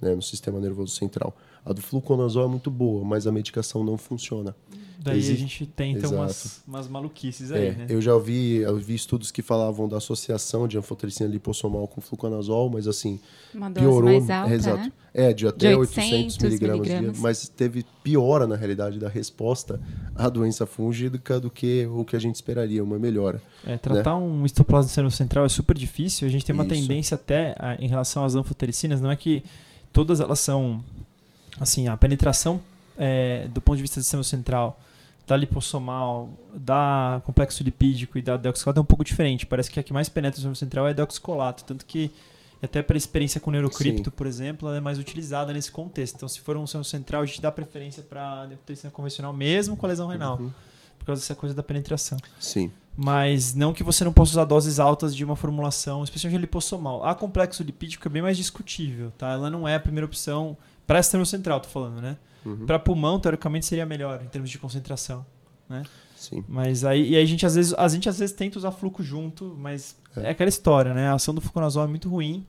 né, 0.01 0.15
no 0.15 0.23
sistema 0.23 0.61
nervoso 0.61 0.95
central. 0.95 1.37
A 1.65 1.73
do 1.73 1.83
fluconazol 1.83 2.45
é 2.45 2.49
muito 2.49 2.71
boa, 2.71 3.05
mas 3.05 3.27
a 3.27 3.33
medicação 3.33 3.83
não 3.83 3.99
funciona. 3.99 4.55
Daí 5.01 5.19
Existe... 5.19 5.33
a 5.33 5.37
gente 5.37 5.67
tenta 5.67 6.09
umas, 6.09 6.61
umas 6.67 6.89
maluquices 6.89 7.53
aí, 7.53 7.69
é, 7.69 7.73
né? 7.73 7.87
Eu 7.89 8.01
já 8.01 8.13
ouvi, 8.13 8.57
eu 8.57 8.77
vi 8.79 8.97
estudos 8.97 9.31
que 9.31 9.43
falavam 9.43 9.89
da 9.89 9.99
associação 9.99 10.67
de 10.67 10.77
anfotericina 10.77 11.31
lipossomal 11.31 11.87
com 11.87 12.01
fluconazol, 12.01 12.69
mas 12.69 12.89
assim, 12.89 13.21
Uma 13.55 13.71
dose 13.71 13.87
piorou. 13.87 14.11
Mais 14.11 14.29
alta, 14.29 14.53
exato. 14.53 14.79
Né? 14.79 14.93
É, 15.15 15.33
de 15.33 15.47
até 15.47 15.69
de 15.69 15.75
800, 15.77 16.13
800 16.13 16.43
miligramas, 16.43 16.89
miligramas. 16.89 17.21
mas 17.21 17.49
teve 17.49 17.87
piora, 18.03 18.45
na 18.45 18.57
realidade, 18.57 18.99
da 18.99 19.09
resposta 19.09 19.81
à 20.17 20.29
doença 20.29 20.67
fúngica 20.67 21.39
do 21.39 21.49
que 21.49 21.87
o 21.87 22.05
que 22.05 22.17
a 22.17 22.19
gente 22.19 22.35
esperaria, 22.35 22.83
uma 22.83 22.99
melhora. 22.99 23.41
É, 23.65 23.79
tratar 23.79 24.19
né? 24.19 24.27
um 24.27 24.45
histoplasma 24.45 25.11
central 25.11 25.45
é 25.45 25.49
super 25.49 25.79
difícil. 25.79 26.27
A 26.27 26.31
gente 26.31 26.45
tem 26.45 26.53
uma 26.53 26.65
Isso. 26.65 26.75
tendência 26.75 27.15
até 27.15 27.55
a, 27.57 27.77
em 27.77 27.87
relação 27.87 28.25
às 28.25 28.35
anfotericinas, 28.35 29.01
não 29.01 29.13
é 29.13 29.17
que 29.17 29.45
todas 29.93 30.19
elas 30.19 30.41
são 30.41 30.83
assim, 31.61 31.87
a 31.87 31.97
penetração 31.97 32.61
é, 32.97 33.47
do 33.55 33.61
ponto 33.61 33.77
de 33.77 33.83
vista 33.83 34.01
do 34.01 34.03
sistema 34.03 34.25
central 34.25 34.81
da 35.29 35.37
lipossomal, 35.37 36.31
da 36.55 37.21
complexo 37.25 37.63
lipídico 37.63 38.17
e 38.17 38.23
da 38.23 38.39
deoxicolato 38.39 38.81
é 38.81 38.83
um 38.83 38.87
pouco 38.87 39.05
diferente. 39.05 39.45
Parece 39.45 39.71
que 39.71 39.79
a 39.79 39.83
que 39.83 39.93
mais 39.93 40.09
penetra 40.09 40.37
no 40.37 40.37
sistema 40.37 40.55
central 40.55 40.87
é 40.89 40.91
a 40.91 40.95
deoxicolato, 40.95 41.65
tanto 41.65 41.85
que 41.85 42.11
até 42.63 42.83
para 42.83 42.97
experiência 42.97 43.39
com 43.39 43.51
neurocripto, 43.51 44.11
Sim. 44.11 44.17
por 44.17 44.27
exemplo, 44.27 44.69
ela 44.69 44.79
é 44.79 44.81
mais 44.81 44.99
utilizada 44.99 45.53
nesse 45.53 45.71
contexto. 45.71 46.17
Então, 46.17 46.29
se 46.29 46.41
for 46.41 46.57
um 46.57 46.67
sistema 46.67 46.83
central, 46.83 47.23
a 47.23 47.27
gente 47.27 47.43
dá 47.43 47.53
preferência 47.53 48.03
para 48.03 48.43
a 48.43 48.47
depressão 48.47 48.91
convencional, 48.91 49.33
mesmo 49.35 49.77
com 49.77 49.85
a 49.85 49.89
lesão 49.91 50.09
renal, 50.09 50.39
uhum. 50.41 50.51
por 50.99 51.05
causa 51.05 51.21
dessa 51.21 51.35
coisa 51.35 51.55
da 51.55 51.63
penetração. 51.63 52.19
Sim. 52.41 52.73
Mas 52.97 53.55
não 53.55 53.75
que 53.75 53.85
você 53.85 54.03
não 54.03 54.13
possa 54.13 54.33
usar 54.33 54.45
doses 54.45 54.81
altas 54.81 55.15
de 55.15 55.25
uma 55.25 55.37
formulação, 55.37 56.03
especialmente 56.03 56.39
a 56.39 56.41
lipossomal. 56.41 57.05
A 57.05 57.15
complexo 57.15 57.63
lipídico 57.63 58.09
é 58.09 58.11
bem 58.11 58.23
mais 58.23 58.37
discutível, 58.37 59.13
tá? 59.17 59.31
Ela 59.33 59.51
não 59.51 59.69
é 59.69 59.75
a 59.75 59.81
primeira 59.81 60.07
opção 60.07 60.57
para 60.89 61.03
sistema 61.03 61.27
central, 61.27 61.61
tô 61.61 61.69
falando, 61.69 62.01
né? 62.01 62.17
Uhum. 62.47 62.65
Para 62.65 62.79
pulmão, 62.79 63.21
teoricamente, 63.21 63.67
seria 63.67 63.85
melhor 63.85 64.23
em 64.25 64.27
termos 64.27 64.49
de 64.49 64.59
concentração, 64.59 65.25
né? 65.69 65.83
Sim. 66.17 66.43
Mas 66.49 66.83
aí, 66.83 67.11
e 67.11 67.17
aí 67.17 67.23
a 67.23 67.27
gente 67.27 67.45
às 67.45 67.55
vezes, 67.55 67.75
a 67.75 67.87
gente 67.89 68.09
às 68.09 68.19
vezes 68.19 68.35
tenta 68.35 68.59
usar 68.59 68.73
fluco 68.73 69.03
junto, 69.03 69.55
mas 69.59 69.95
é, 70.17 70.23
é 70.23 70.31
aquela 70.31 70.49
história, 70.49 70.95
né? 70.95 71.09
A 71.09 71.13
ação 71.13 71.35
do 71.35 71.43
fluconazol 71.43 71.85
é 71.85 71.87
muito 71.87 72.09
ruim. 72.09 72.47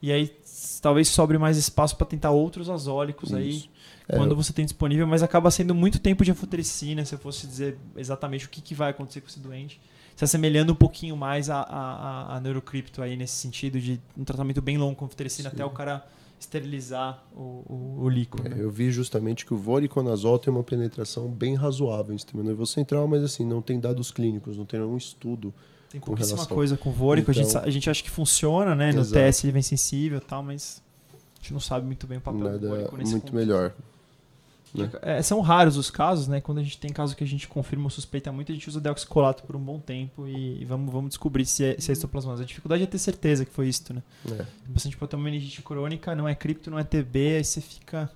E 0.00 0.10
aí 0.10 0.34
talvez 0.80 1.06
sobre 1.08 1.36
mais 1.36 1.58
espaço 1.58 1.94
para 1.96 2.06
tentar 2.06 2.30
outros 2.30 2.68
azólicos 2.68 3.28
Isso. 3.28 3.38
aí 3.38 3.70
é, 4.08 4.16
quando 4.16 4.34
você 4.34 4.52
tem 4.52 4.64
disponível, 4.64 5.06
mas 5.06 5.22
acaba 5.22 5.50
sendo 5.50 5.74
muito 5.74 6.00
tempo 6.00 6.24
de 6.24 6.30
anfotericina, 6.32 7.04
se 7.04 7.14
eu 7.14 7.18
fosse 7.18 7.46
dizer 7.46 7.78
exatamente 7.94 8.46
o 8.46 8.48
que, 8.48 8.60
que 8.60 8.74
vai 8.74 8.90
acontecer 8.90 9.20
com 9.20 9.28
esse 9.28 9.38
doente. 9.38 9.80
Se 10.16 10.24
assemelhando 10.24 10.72
um 10.72 10.76
pouquinho 10.76 11.16
mais 11.16 11.48
a, 11.50 11.60
a, 11.60 11.62
a, 11.62 12.36
a 12.36 12.40
neurocripto 12.40 13.02
aí 13.02 13.16
nesse 13.16 13.34
sentido 13.34 13.78
de 13.78 14.00
um 14.16 14.24
tratamento 14.24 14.62
bem 14.62 14.78
longo 14.78 14.96
com 14.96 15.04
anfotericina 15.04 15.50
até 15.50 15.64
o 15.64 15.70
cara 15.70 16.04
esterilizar 16.42 17.22
o, 17.34 17.40
o, 17.68 17.98
o 18.02 18.08
líquido. 18.08 18.46
É, 18.46 18.60
eu 18.62 18.70
vi 18.70 18.90
justamente 18.90 19.46
que 19.46 19.54
o 19.54 19.56
voriconazol 19.56 20.38
tem 20.38 20.52
uma 20.52 20.62
penetração 20.62 21.28
bem 21.28 21.54
razoável 21.54 22.14
em 22.14 22.18
sistema 22.18 22.42
nervoso 22.42 22.72
central, 22.72 23.06
mas 23.08 23.22
assim, 23.22 23.44
não 23.44 23.62
tem 23.62 23.78
dados 23.80 24.10
clínicos, 24.10 24.56
não 24.56 24.64
tem 24.64 24.80
nenhum 24.80 24.96
estudo 24.96 25.52
Tem 25.88 26.00
com 26.00 26.06
pouquíssima 26.08 26.36
relação. 26.36 26.54
coisa 26.56 26.76
com 26.76 26.90
o 26.90 26.92
Vôrico. 26.92 27.30
a, 27.30 27.34
gente, 27.34 27.48
Então- 27.48 27.62
a 27.62 27.70
gente 27.70 27.88
acha 27.88 28.02
que 28.02 28.10
funciona, 28.10 28.74
né? 28.74 28.92
No 28.92 29.00
Exato. 29.00 29.14
teste 29.14 29.46
ele 29.46 29.52
vem 29.52 29.62
sensível 29.62 30.18
e 30.18 30.20
tal, 30.20 30.42
mas 30.42 30.82
a 31.12 31.36
gente 31.42 31.52
não 31.52 31.60
sabe 31.60 31.86
muito 31.86 32.06
bem 32.06 32.18
o 32.18 32.20
papel 32.20 32.40
do 32.40 32.44
Nada 32.50 32.68
Vôrico 32.68 32.96
nesse 32.96 33.12
muito 33.12 33.24
contexto. 33.30 33.34
melhor. 33.34 33.72
Né? 34.74 34.90
É, 35.02 35.22
são 35.22 35.40
raros 35.40 35.76
os 35.76 35.90
casos, 35.90 36.28
né? 36.28 36.40
Quando 36.40 36.58
a 36.58 36.62
gente 36.62 36.78
tem 36.78 36.90
caso 36.92 37.14
que 37.14 37.22
a 37.22 37.26
gente 37.26 37.46
confirma 37.48 37.84
ou 37.84 37.90
suspeita 37.90 38.32
muito, 38.32 38.50
a 38.52 38.54
gente 38.54 38.68
usa 38.68 38.80
deoxicolato 38.80 39.42
por 39.42 39.54
um 39.56 39.60
bom 39.60 39.78
tempo 39.78 40.26
e, 40.26 40.62
e 40.62 40.64
vamos, 40.64 40.92
vamos 40.92 41.10
descobrir 41.10 41.44
se 41.44 41.64
é, 41.64 41.76
se 41.78 41.90
é 41.90 41.92
histoplasmose. 41.92 42.42
A 42.42 42.46
dificuldade 42.46 42.82
é 42.82 42.86
ter 42.86 42.98
certeza 42.98 43.44
que 43.44 43.52
foi 43.52 43.68
isso, 43.68 43.92
né? 43.92 44.02
É. 44.30 44.42
O 44.68 44.72
paciente 44.72 44.96
pode 44.96 45.10
ter 45.10 45.16
uma 45.16 45.24
meningite 45.24 45.60
crônica, 45.62 46.14
não 46.14 46.26
é 46.28 46.34
cripto, 46.34 46.70
não 46.70 46.78
é 46.78 46.84
TB, 46.84 47.36
aí 47.36 47.44
você 47.44 47.60
fica. 47.60 48.10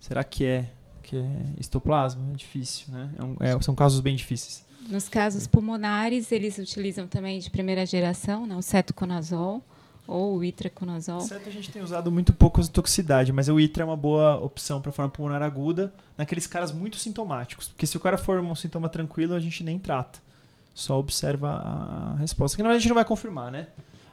Será 0.00 0.22
que 0.24 0.44
é? 0.44 0.70
Que 1.02 1.16
é 1.16 1.26
histoplasma? 1.58 2.22
É 2.32 2.36
difícil, 2.36 2.92
né? 2.92 3.10
É 3.18 3.24
um- 3.24 3.36
é- 3.40 3.62
são 3.62 3.74
casos 3.74 4.00
bem 4.00 4.16
difíceis. 4.16 4.64
Nos 4.88 5.08
casos 5.08 5.46
pulmonares, 5.46 6.30
eles 6.30 6.58
utilizam 6.58 7.06
também 7.06 7.38
de 7.38 7.50
primeira 7.50 7.86
geração, 7.86 8.46
né, 8.46 8.54
o 8.54 8.60
cetoconazol 8.60 9.62
ou 10.06 10.38
o 10.38 10.44
itraconazol. 10.44 11.20
Certo, 11.20 11.48
a 11.48 11.52
gente 11.52 11.70
tem 11.70 11.82
usado 11.82 12.10
muito 12.10 12.32
pouco 12.32 12.60
a 12.60 12.64
toxicidade, 12.64 13.32
mas 13.32 13.48
o 13.48 13.58
ITRA 13.58 13.82
é 13.82 13.86
uma 13.86 13.96
boa 13.96 14.36
opção 14.36 14.80
para 14.80 14.92
forma 14.92 15.10
pulmonar 15.10 15.42
aguda 15.42 15.92
naqueles 16.16 16.46
caras 16.46 16.72
muito 16.72 16.96
sintomáticos. 16.96 17.68
Porque 17.68 17.86
se 17.86 17.96
o 17.96 18.00
cara 18.00 18.18
for 18.18 18.40
um 18.40 18.54
sintoma 18.54 18.88
tranquilo, 18.88 19.34
a 19.34 19.40
gente 19.40 19.64
nem 19.64 19.78
trata. 19.78 20.18
Só 20.74 20.98
observa 20.98 21.50
a 21.50 22.16
resposta. 22.18 22.56
Que 22.56 22.62
na 22.62 22.68
verdade 22.68 22.80
a 22.80 22.82
gente 22.82 22.90
não 22.90 22.96
vai 22.96 23.04
confirmar, 23.04 23.50
né? 23.50 23.68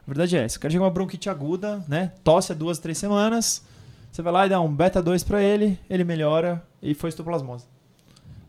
A 0.05 0.07
verdade 0.07 0.37
é 0.37 0.43
essa. 0.43 0.57
O 0.57 0.59
cara 0.61 0.71
chega 0.71 0.83
uma 0.83 0.91
bronquite 0.91 1.29
aguda, 1.29 1.83
né? 1.87 2.13
Tosse 2.23 2.51
há 2.51 2.55
duas, 2.55 2.79
três 2.79 2.97
semanas. 2.97 3.63
Você 4.11 4.21
vai 4.21 4.33
lá 4.33 4.45
e 4.45 4.49
dá 4.49 4.59
um 4.59 4.73
beta 4.73 5.01
2 5.01 5.23
para 5.23 5.41
ele, 5.41 5.79
ele 5.89 6.03
melhora 6.03 6.61
e 6.81 6.93
foi 6.93 7.09
histoplasmose. 7.09 7.65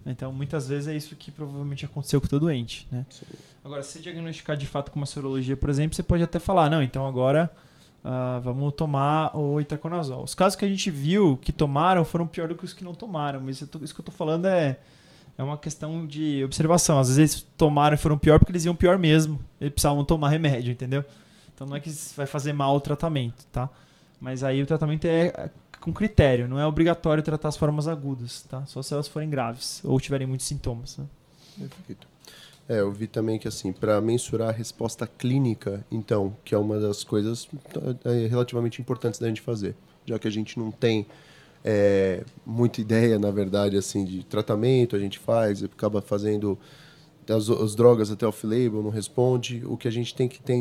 Então, 0.04 0.32
muitas 0.32 0.68
vezes 0.68 0.88
é 0.88 0.96
isso 0.96 1.14
que 1.14 1.30
provavelmente 1.30 1.84
aconteceu 1.84 2.20
com 2.20 2.26
o 2.26 2.30
teu 2.30 2.40
doente, 2.40 2.88
né? 2.90 3.06
Agora, 3.64 3.82
se 3.82 4.00
diagnosticar 4.00 4.56
de 4.56 4.66
fato 4.66 4.90
com 4.90 4.98
uma 4.98 5.06
sorologia, 5.06 5.56
por 5.56 5.70
exemplo, 5.70 5.94
você 5.94 6.02
pode 6.02 6.22
até 6.22 6.38
falar, 6.38 6.68
não, 6.68 6.82
então 6.82 7.06
agora 7.06 7.50
ah, 8.04 8.40
vamos 8.42 8.74
tomar 8.74 9.36
o 9.36 9.60
itaconazol. 9.60 10.24
Os 10.24 10.34
casos 10.34 10.56
que 10.56 10.64
a 10.64 10.68
gente 10.68 10.90
viu 10.90 11.36
que 11.36 11.52
tomaram 11.52 12.04
foram 12.04 12.26
pior 12.26 12.48
do 12.48 12.54
que 12.56 12.64
os 12.64 12.72
que 12.72 12.82
não 12.82 12.94
tomaram, 12.94 13.40
mas 13.40 13.60
isso 13.60 13.94
que 13.94 14.00
eu 14.00 14.04
tô 14.04 14.10
falando 14.10 14.46
é, 14.46 14.76
é 15.38 15.42
uma 15.42 15.56
questão 15.56 16.04
de 16.04 16.42
observação. 16.44 16.98
Às 16.98 17.08
vezes 17.08 17.18
eles 17.18 17.46
tomaram 17.56 17.94
e 17.94 17.98
foram 17.98 18.18
pior 18.18 18.40
porque 18.40 18.50
eles 18.50 18.64
iam 18.64 18.74
pior 18.74 18.98
mesmo. 18.98 19.40
Eles 19.60 19.72
precisavam 19.72 20.04
tomar 20.04 20.30
remédio, 20.30 20.72
entendeu? 20.72 21.04
Então 21.54 21.66
não 21.66 21.76
é 21.76 21.80
que 21.80 21.90
vai 22.16 22.26
fazer 22.26 22.52
mal 22.52 22.74
o 22.74 22.80
tratamento, 22.80 23.46
tá? 23.52 23.70
Mas 24.20 24.42
aí 24.42 24.60
o 24.60 24.66
tratamento 24.66 25.04
é 25.04 25.50
com 25.82 25.92
critério, 25.92 26.48
não 26.48 26.58
é 26.58 26.66
obrigatório 26.66 27.22
tratar 27.22 27.48
as 27.48 27.56
formas 27.56 27.88
agudas, 27.88 28.42
tá? 28.42 28.64
Só 28.66 28.80
se 28.82 28.94
elas 28.94 29.08
forem 29.08 29.28
graves 29.28 29.80
ou 29.84 30.00
tiverem 30.00 30.26
muitos 30.26 30.46
sintomas. 30.46 30.96
Né? 30.96 31.04
Perfeito. 31.58 32.06
É, 32.68 32.80
eu 32.80 32.92
vi 32.92 33.08
também 33.08 33.38
que 33.38 33.48
assim, 33.48 33.72
para 33.72 34.00
mensurar 34.00 34.50
a 34.50 34.52
resposta 34.52 35.06
clínica, 35.06 35.84
então, 35.90 36.34
que 36.44 36.54
é 36.54 36.58
uma 36.58 36.78
das 36.78 37.02
coisas 37.02 37.48
é, 38.04 38.28
relativamente 38.28 38.80
importantes 38.80 39.18
da 39.18 39.26
gente 39.26 39.40
fazer, 39.40 39.74
já 40.06 40.18
que 40.18 40.28
a 40.28 40.30
gente 40.30 40.58
não 40.58 40.70
tem 40.70 41.04
é, 41.64 42.24
muita 42.46 42.80
ideia, 42.80 43.18
na 43.18 43.30
verdade, 43.30 43.76
assim, 43.76 44.04
de 44.04 44.24
tratamento, 44.24 44.94
a 44.94 44.98
gente 44.98 45.18
faz, 45.18 45.62
acaba 45.64 46.00
fazendo 46.00 46.56
as, 47.28 47.50
as 47.50 47.74
drogas 47.74 48.10
até 48.10 48.26
off-label, 48.26 48.82
não 48.82 48.90
responde. 48.90 49.62
O 49.66 49.76
que 49.76 49.88
a 49.88 49.92
gente 49.92 50.14
tem 50.14 50.28
que 50.28 50.40
ter 50.40 50.54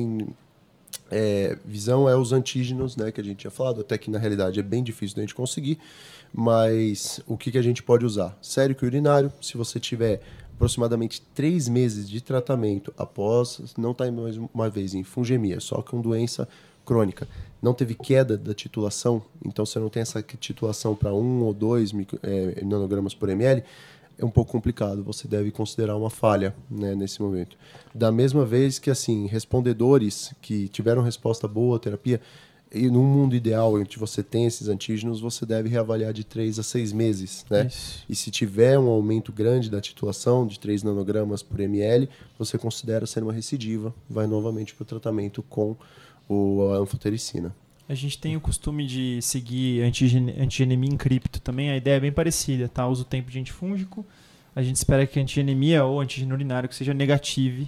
é, 1.10 1.58
visão 1.66 2.08
é 2.08 2.16
os 2.16 2.32
antígenos, 2.32 2.96
né, 2.96 3.12
que 3.12 3.20
a 3.20 3.24
gente 3.24 3.38
tinha 3.38 3.52
falado, 3.52 3.82
até 3.82 3.98
que 3.98 4.10
na 4.10 4.18
realidade 4.18 4.60
é 4.60 4.64
bem 4.64 4.84
difícil 4.84 5.16
da 5.16 5.22
gente 5.22 5.36
conseguir, 5.36 5.78
mas 6.34 7.20
o 7.28 7.38
que, 7.38 7.52
que 7.52 7.58
a 7.58 7.62
gente 7.62 7.84
pode 7.84 8.06
usar? 8.06 8.38
Sérico 8.42 8.86
e 8.86 8.88
urinário, 8.88 9.32
se 9.42 9.58
você 9.58 9.80
tiver 9.80 10.22
aproximadamente 10.54 11.22
três 11.34 11.68
meses 11.68 12.08
de 12.08 12.22
tratamento 12.22 12.94
após, 12.98 13.74
não 13.78 13.92
está 13.92 14.10
mais 14.12 14.38
uma 14.54 14.70
vez 14.70 14.94
em 14.94 15.04
fungemia, 15.04 15.60
só 15.60 15.82
com 15.82 16.00
doença 16.00 16.48
crônica, 16.86 17.28
não 17.62 17.74
teve 17.74 17.94
queda 17.96 18.38
da 18.38 18.54
titulação, 18.54 19.22
então 19.46 19.66
você 19.66 19.80
não 19.80 19.90
tem 19.90 20.02
essa 20.02 20.22
titulação 20.22 20.96
para 20.96 21.14
um 21.14 21.44
ou 21.44 21.54
dois 21.54 21.92
é, 22.24 22.64
nanogramas 22.64 23.14
por 23.14 23.30
ml, 23.30 23.64
é 24.22 24.26
um 24.26 24.30
pouco 24.30 24.52
complicado, 24.52 25.04
você 25.04 25.28
deve 25.28 25.50
considerar 25.52 25.98
uma 25.98 26.10
falha 26.10 26.56
né, 26.70 26.94
nesse 26.94 27.22
momento. 27.22 27.58
Da 27.94 28.12
mesma 28.12 28.46
vez 28.46 28.78
que, 28.78 28.92
assim, 28.92 29.26
respondedores 29.26 30.34
que 30.42 30.68
tiveram 30.68 31.02
resposta 31.02 31.48
boa 31.48 31.78
à 31.78 31.80
terapia, 31.80 32.22
e 32.74 32.90
num 32.90 33.04
mundo 33.04 33.36
ideal 33.36 33.74
onde 33.74 33.98
você 33.98 34.24
tem 34.24 34.46
esses 34.46 34.70
antígenos, 34.70 35.20
você 35.20 35.46
deve 35.46 35.68
reavaliar 35.68 36.14
de 36.14 36.24
3 36.24 36.58
a 36.60 36.64
6 36.64 36.94
meses, 36.94 37.46
né? 37.50 37.66
Isso. 37.66 38.06
E 38.08 38.16
se 38.16 38.32
tiver 38.32 38.80
um 38.80 38.88
aumento 38.88 39.34
grande 39.34 39.70
da 39.70 39.82
titulação, 39.82 40.48
de 40.48 40.58
3 40.58 40.84
nanogramas 40.84 41.44
por 41.44 41.60
ml, 41.60 42.08
você 42.40 42.58
considera 42.58 43.06
ser 43.06 43.24
uma 43.24 43.34
recidiva, 43.34 43.94
vai 44.10 44.26
novamente 44.26 44.74
para 44.74 44.84
o 44.84 44.86
tratamento 44.86 45.44
com 45.44 45.76
o, 46.30 46.72
a 46.72 46.78
anfotericina. 46.78 47.54
A 47.92 47.94
gente 47.94 48.18
tem 48.18 48.38
o 48.38 48.40
costume 48.40 48.88
de 48.88 49.22
seguir 49.22 49.82
antigene- 49.84 50.34
antigenemia 50.40 50.90
em 50.90 50.96
cripto 50.96 51.42
também, 51.42 51.70
a 51.72 51.76
ideia 51.76 51.98
é 51.98 52.00
bem 52.00 52.12
parecida, 52.12 52.70
tá? 52.70 52.88
Usa 52.88 53.02
o 53.02 53.06
tempo 53.06 53.30
de 53.30 53.38
antifúngico, 53.38 54.06
a 54.56 54.64
gente 54.64 54.78
espera 54.78 55.06
que 55.06 55.20
a 55.20 55.22
antigenemia 55.22 55.84
ou 55.84 56.00
antígeno 56.00 56.34
urinário 56.34 56.70
que 56.70 56.76
seja 56.76 56.94
negative 56.94 57.68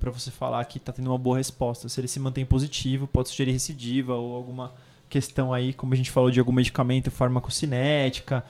para 0.00 0.10
você 0.10 0.30
falar 0.30 0.64
que 0.64 0.78
está 0.78 0.90
tendo 0.90 1.10
uma 1.10 1.18
boa 1.18 1.36
resposta. 1.36 1.86
Se 1.86 2.00
ele 2.00 2.08
se 2.08 2.18
mantém 2.18 2.46
positivo, 2.46 3.06
pode 3.06 3.28
sugerir 3.28 3.52
recidiva 3.52 4.14
ou 4.14 4.34
alguma 4.34 4.72
questão 5.06 5.52
aí, 5.52 5.74
como 5.74 5.92
a 5.92 5.96
gente 5.98 6.10
falou 6.10 6.30
de 6.30 6.40
algum 6.40 6.52
medicamento 6.52 7.10
farmacocinética, 7.10 8.42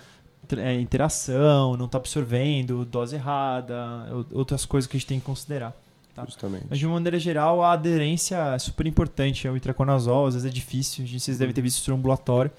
é, 0.57 0.81
interação, 0.81 1.77
não 1.77 1.87
está 1.87 1.99
absorvendo, 1.99 2.85
dose 2.85 3.17
errada, 3.17 4.09
ou- 4.13 4.39
outras 4.39 4.65
coisas 4.65 4.87
que 4.89 4.97
a 4.97 5.01
gente 5.01 5.09
tem 5.09 5.19
que 5.19 5.27
considerar. 5.27 5.75
Tá. 6.19 6.25
Justamente. 6.27 6.65
Mas 6.69 6.79
de 6.79 6.87
uma 6.87 6.95
maneira 6.95 7.19
geral, 7.19 7.63
a 7.63 7.73
aderência 7.73 8.37
é 8.55 8.59
super 8.59 8.87
importante 8.87 9.47
ao 9.47 9.57
itraconazol, 9.57 10.27
às 10.27 10.35
vezes 10.35 10.51
é 10.51 10.53
difícil, 10.53 11.05
a 11.05 11.07
gente- 11.07 11.21
vocês 11.21 11.39
devem 11.39 11.55
ter 11.55 11.63
visto 11.63 11.79
isso 11.79 11.91
no 11.91 11.97
ambulatório. 11.97 12.51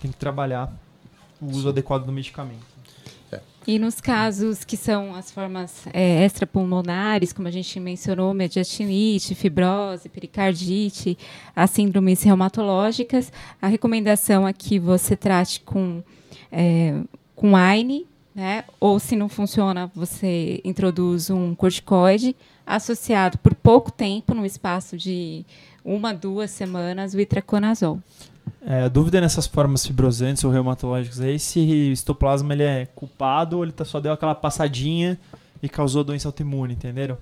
Tem 0.00 0.10
que 0.10 0.16
trabalhar 0.16 0.72
o 1.40 1.46
uso 1.50 1.68
adequado 1.68 2.04
do 2.06 2.12
medicamento. 2.12 2.76
E 3.66 3.80
nos 3.80 4.00
casos 4.00 4.62
que 4.62 4.76
são 4.76 5.12
as 5.16 5.32
formas 5.32 5.88
é, 5.92 6.24
extrapulmonares, 6.24 7.32
como 7.32 7.48
a 7.48 7.50
gente 7.50 7.80
mencionou, 7.80 8.32
mediastinite, 8.32 9.34
fibrose, 9.34 10.08
pericardite, 10.08 11.18
as 11.54 11.70
síndromes 11.72 12.22
reumatológicas, 12.22 13.32
a 13.60 13.66
recomendação 13.66 14.46
é 14.46 14.52
que 14.52 14.78
você 14.78 15.16
trate 15.16 15.60
com, 15.62 16.00
é, 16.52 17.00
com 17.34 17.56
AINE, 17.56 18.06
né? 18.36 18.64
ou 18.78 19.00
se 19.00 19.16
não 19.16 19.30
funciona, 19.30 19.90
você 19.94 20.60
introduz 20.62 21.30
um 21.30 21.54
corticoide 21.54 22.36
associado 22.66 23.38
por 23.38 23.54
pouco 23.54 23.90
tempo, 23.90 24.34
no 24.34 24.44
espaço 24.44 24.94
de 24.94 25.42
uma, 25.82 26.12
duas 26.12 26.50
semanas, 26.50 27.14
o 27.14 27.20
itraconazol. 27.20 27.98
É, 28.60 28.82
a 28.82 28.88
dúvida 28.88 29.20
nessas 29.20 29.46
formas 29.46 29.86
fibrosantes 29.86 30.44
ou 30.44 30.50
reumatológicas 30.50 31.20
aí 31.20 31.38
se 31.38 31.60
o 31.60 31.92
histoplasma 31.92 32.52
ele 32.52 32.62
é 32.62 32.86
culpado 32.94 33.56
ou 33.56 33.64
ele 33.64 33.72
tá, 33.72 33.84
só 33.84 34.00
deu 34.00 34.12
aquela 34.12 34.34
passadinha 34.34 35.18
e 35.62 35.68
causou 35.68 36.04
doença 36.04 36.28
autoimune, 36.28 36.74
entenderam? 36.74 37.16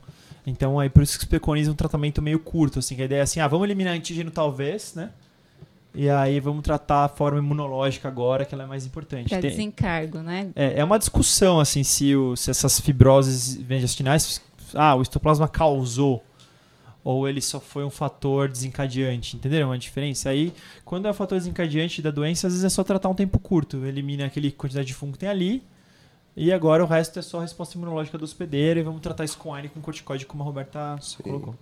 Então 0.44 0.80
aí 0.80 0.90
por 0.90 1.02
isso 1.02 1.16
que 1.16 1.24
se 1.24 1.28
preconiza 1.28 1.70
um 1.70 1.74
tratamento 1.74 2.20
meio 2.20 2.40
curto, 2.40 2.80
assim, 2.80 2.96
que 2.96 3.02
a 3.02 3.04
ideia 3.04 3.20
é 3.20 3.22
assim, 3.22 3.40
ah, 3.40 3.46
vamos 3.46 3.66
eliminar 3.66 3.94
antígeno 3.94 4.30
talvez, 4.30 4.94
né? 4.94 5.10
E 5.95 6.11
aí 6.11 6.40
vamos 6.40 6.62
tratar 6.62 7.05
a 7.05 7.09
forma 7.09 7.38
imunológica 7.38 8.09
agora, 8.09 8.45
que 8.45 8.55
ela 8.55 8.64
é 8.64 8.66
mais 8.66 8.84
importante. 8.84 9.28
Para 9.28 9.40
Tem- 9.40 9.51
desencargo, 9.51 10.18
né? 10.18 10.51
É, 10.57 10.80
é 10.80 10.84
uma 10.84 10.99
discussão, 10.99 11.61
assim, 11.61 11.84
se, 11.84 12.16
o- 12.16 12.34
se 12.36 12.51
essas 12.51 12.80
fibroses 12.80 13.55
intestinais, 13.57 14.42
ah, 14.74 14.97
o 14.97 15.03
histoplasma 15.03 15.47
causou, 15.47 16.24
ou 17.05 17.28
ele 17.28 17.40
só 17.40 17.61
foi 17.61 17.84
um 17.84 17.90
fator 17.90 18.49
desencadeante, 18.49 19.36
entenderam 19.36 19.70
a 19.70 19.76
diferença? 19.76 20.30
Aí, 20.30 20.53
quando 20.84 21.07
é 21.07 21.11
o 21.11 21.14
fator 21.14 21.38
desencadeante 21.38 22.03
da 22.03 22.11
doença, 22.11 22.47
às 22.49 22.55
vezes 22.55 22.64
é 22.64 22.68
só 22.70 22.82
tratar 22.82 23.09
um 23.09 23.14
tempo 23.14 23.38
curto, 23.38 23.84
elimina 23.84 24.24
aquele 24.26 24.51
quantidade 24.51 24.86
de 24.88 24.95
fungo 24.95 25.12
que 25.12 25.18
tem 25.18 25.28
ali, 25.28 25.62
e 26.37 26.53
agora 26.53 26.82
o 26.82 26.87
resto 26.87 27.18
é 27.18 27.22
só 27.22 27.39
resposta 27.39 27.76
imunológica 27.76 28.18
do 28.18 28.24
hospedeiro, 28.24 28.80
e 28.80 28.82
vamos 28.82 29.01
tratar 29.01 29.24
isso 29.24 29.39
com 29.39 29.55
AINE 29.55 29.68
com 29.68 29.80
corticóide, 29.80 30.26
como 30.26 30.43
a 30.43 30.47
Roberta 30.47 30.99
Sim. 31.01 31.22
colocou. 31.22 31.55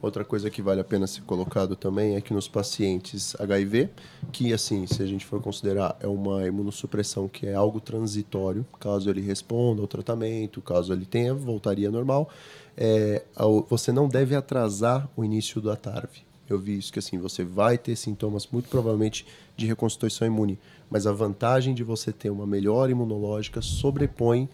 Outra 0.00 0.24
coisa 0.24 0.50
que 0.50 0.62
vale 0.62 0.80
a 0.80 0.84
pena 0.84 1.06
ser 1.06 1.22
colocado 1.22 1.74
também 1.74 2.14
é 2.14 2.20
que 2.20 2.32
nos 2.32 2.46
pacientes 2.46 3.34
HIV, 3.40 3.88
que 4.30 4.52
assim, 4.52 4.86
se 4.86 5.02
a 5.02 5.06
gente 5.06 5.24
for 5.24 5.40
considerar, 5.40 5.96
é 6.00 6.06
uma 6.06 6.46
imunossupressão 6.46 7.26
que 7.26 7.46
é 7.46 7.54
algo 7.54 7.80
transitório, 7.80 8.66
caso 8.78 9.08
ele 9.08 9.20
responda 9.20 9.80
ao 9.80 9.88
tratamento, 9.88 10.60
caso 10.60 10.92
ele 10.92 11.06
tenha, 11.06 11.34
voltaria 11.34 11.90
normal, 11.90 12.28
é, 12.76 13.24
você 13.68 13.92
não 13.92 14.08
deve 14.08 14.34
atrasar 14.34 15.08
o 15.16 15.24
início 15.24 15.60
da 15.60 15.74
TARV. 15.74 16.22
Eu 16.48 16.58
vi 16.58 16.78
isso 16.78 16.92
que 16.92 16.98
assim, 16.98 17.18
você 17.18 17.44
vai 17.44 17.78
ter 17.78 17.96
sintomas 17.96 18.46
muito 18.50 18.68
provavelmente 18.68 19.26
de 19.56 19.66
reconstituição 19.66 20.26
imune, 20.26 20.58
mas 20.90 21.06
a 21.06 21.12
vantagem 21.12 21.74
de 21.74 21.82
você 21.82 22.12
ter 22.12 22.30
uma 22.30 22.46
melhora 22.46 22.90
imunológica 22.90 23.62
sobrepõe 23.62 24.48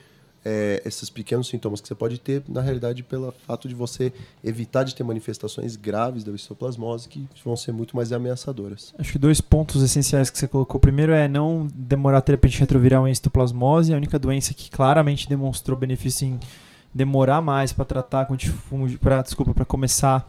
é, 0.44 0.82
esses 0.84 1.10
pequenos 1.10 1.48
sintomas 1.48 1.80
que 1.80 1.88
você 1.88 1.94
pode 1.94 2.18
ter, 2.18 2.42
na 2.48 2.60
realidade, 2.60 3.02
pelo 3.02 3.32
fato 3.46 3.68
de 3.68 3.74
você 3.74 4.12
evitar 4.42 4.84
de 4.84 4.94
ter 4.94 5.02
manifestações 5.02 5.76
graves 5.76 6.24
da 6.24 6.32
histoplasmose 6.32 7.08
que 7.08 7.28
vão 7.44 7.56
ser 7.56 7.72
muito 7.72 7.94
mais 7.94 8.12
ameaçadoras. 8.12 8.94
Acho 8.98 9.12
que 9.12 9.18
dois 9.18 9.40
pontos 9.40 9.82
essenciais 9.82 10.30
que 10.30 10.38
você 10.38 10.48
colocou. 10.48 10.78
O 10.78 10.80
primeiro 10.80 11.12
é 11.12 11.28
não 11.28 11.68
demorar 11.74 12.18
a 12.18 12.22
terapia 12.22 12.50
retroviral 12.50 13.06
em 13.06 13.12
histoplasmose, 13.12 13.92
a 13.92 13.96
única 13.96 14.18
doença 14.18 14.54
que 14.54 14.70
claramente 14.70 15.28
demonstrou 15.28 15.76
benefício 15.76 16.26
em 16.26 16.40
demorar 16.92 17.40
mais 17.40 17.72
para 17.72 17.84
tratar 17.84 18.26
com 18.26 18.34
antifúngico, 18.34 19.02
para 19.02 19.22
desculpa, 19.22 19.54
para 19.54 19.64
começar 19.64 20.28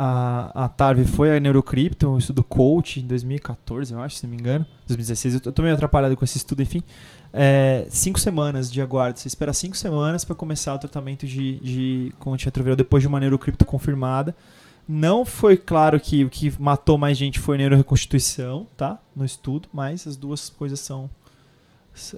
a, 0.00 0.64
a 0.64 0.68
TARV 0.68 1.04
foi 1.04 1.36
a 1.36 1.40
Neurocripto, 1.40 2.08
um 2.08 2.18
estudo 2.18 2.44
coach 2.44 3.00
em 3.00 3.06
2014, 3.06 3.92
eu 3.92 4.00
acho, 4.00 4.14
se 4.14 4.24
não 4.24 4.30
me 4.30 4.36
engano, 4.40 4.64
2016. 4.86 5.34
Eu 5.34 5.40
tô, 5.40 5.48
eu 5.48 5.52
tô 5.52 5.62
meio 5.62 5.74
atrapalhado 5.74 6.16
com 6.16 6.24
esse 6.24 6.38
estudo, 6.38 6.62
enfim. 6.62 6.84
É, 7.32 7.84
cinco 7.90 8.20
semanas 8.20 8.70
de 8.70 8.80
aguardo. 8.80 9.18
Você 9.18 9.26
espera 9.26 9.52
cinco 9.52 9.76
semanas 9.76 10.24
para 10.24 10.36
começar 10.36 10.72
o 10.72 10.78
tratamento 10.78 11.26
de, 11.26 11.58
de 11.58 12.12
com 12.20 12.32
antirretroviral 12.32 12.76
depois 12.76 13.02
de 13.02 13.08
uma 13.08 13.18
neurocripto 13.18 13.64
confirmada. 13.64 14.36
Não 14.88 15.24
foi 15.24 15.56
claro 15.56 15.98
que 15.98 16.24
o 16.24 16.30
que 16.30 16.54
matou 16.60 16.96
mais 16.96 17.18
gente 17.18 17.40
foi 17.40 17.58
neuroreconstituição, 17.58 18.68
tá? 18.76 19.00
No 19.16 19.24
estudo, 19.24 19.68
mas 19.72 20.06
as 20.06 20.16
duas 20.16 20.48
coisas 20.48 20.78
são. 20.78 21.10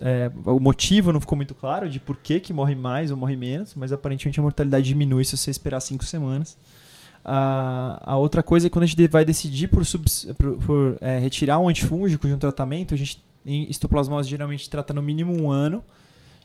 É, 0.03 0.31
o 0.45 0.61
motivo 0.61 1.14
não 1.14 1.20
ficou 1.20 1.35
muito 1.35 1.55
claro 1.55 1.89
de 1.89 1.99
por 1.99 2.18
que, 2.18 2.41
que 2.41 2.53
morre 2.53 2.74
mais 2.74 3.11
ou 3.11 3.16
morre 3.16 3.37
menos, 3.37 3.74
mas 3.74 3.91
aparentemente 3.91 4.39
a 4.39 4.43
mortalidade 4.43 4.85
diminui 4.85 5.24
se 5.24 5.35
você 5.35 5.51
esperar 5.51 5.81
cinco 5.81 6.05
semanas. 6.05 6.59
A, 7.25 8.12
a 8.12 8.16
outra 8.16 8.43
coisa 8.43 8.66
é 8.66 8.71
quando 8.71 8.85
a 8.85 8.87
gente 8.87 9.09
vai 9.09 9.25
decidir 9.25 9.68
por, 9.68 9.85
sub, 9.85 10.05
por, 10.39 10.57
por 10.59 10.99
é, 11.01 11.18
retirar 11.18 11.59
um 11.59 11.68
antifúngico 11.68 12.27
de 12.27 12.33
um 12.33 12.39
tratamento, 12.39 12.95
a 12.95 12.97
gente 12.97 13.23
em 13.45 13.68
histoplasmose 13.71 14.29
geralmente 14.29 14.68
trata 14.68 14.93
no 14.93 15.03
mínimo 15.03 15.33
um 15.33 15.51
ano. 15.51 15.83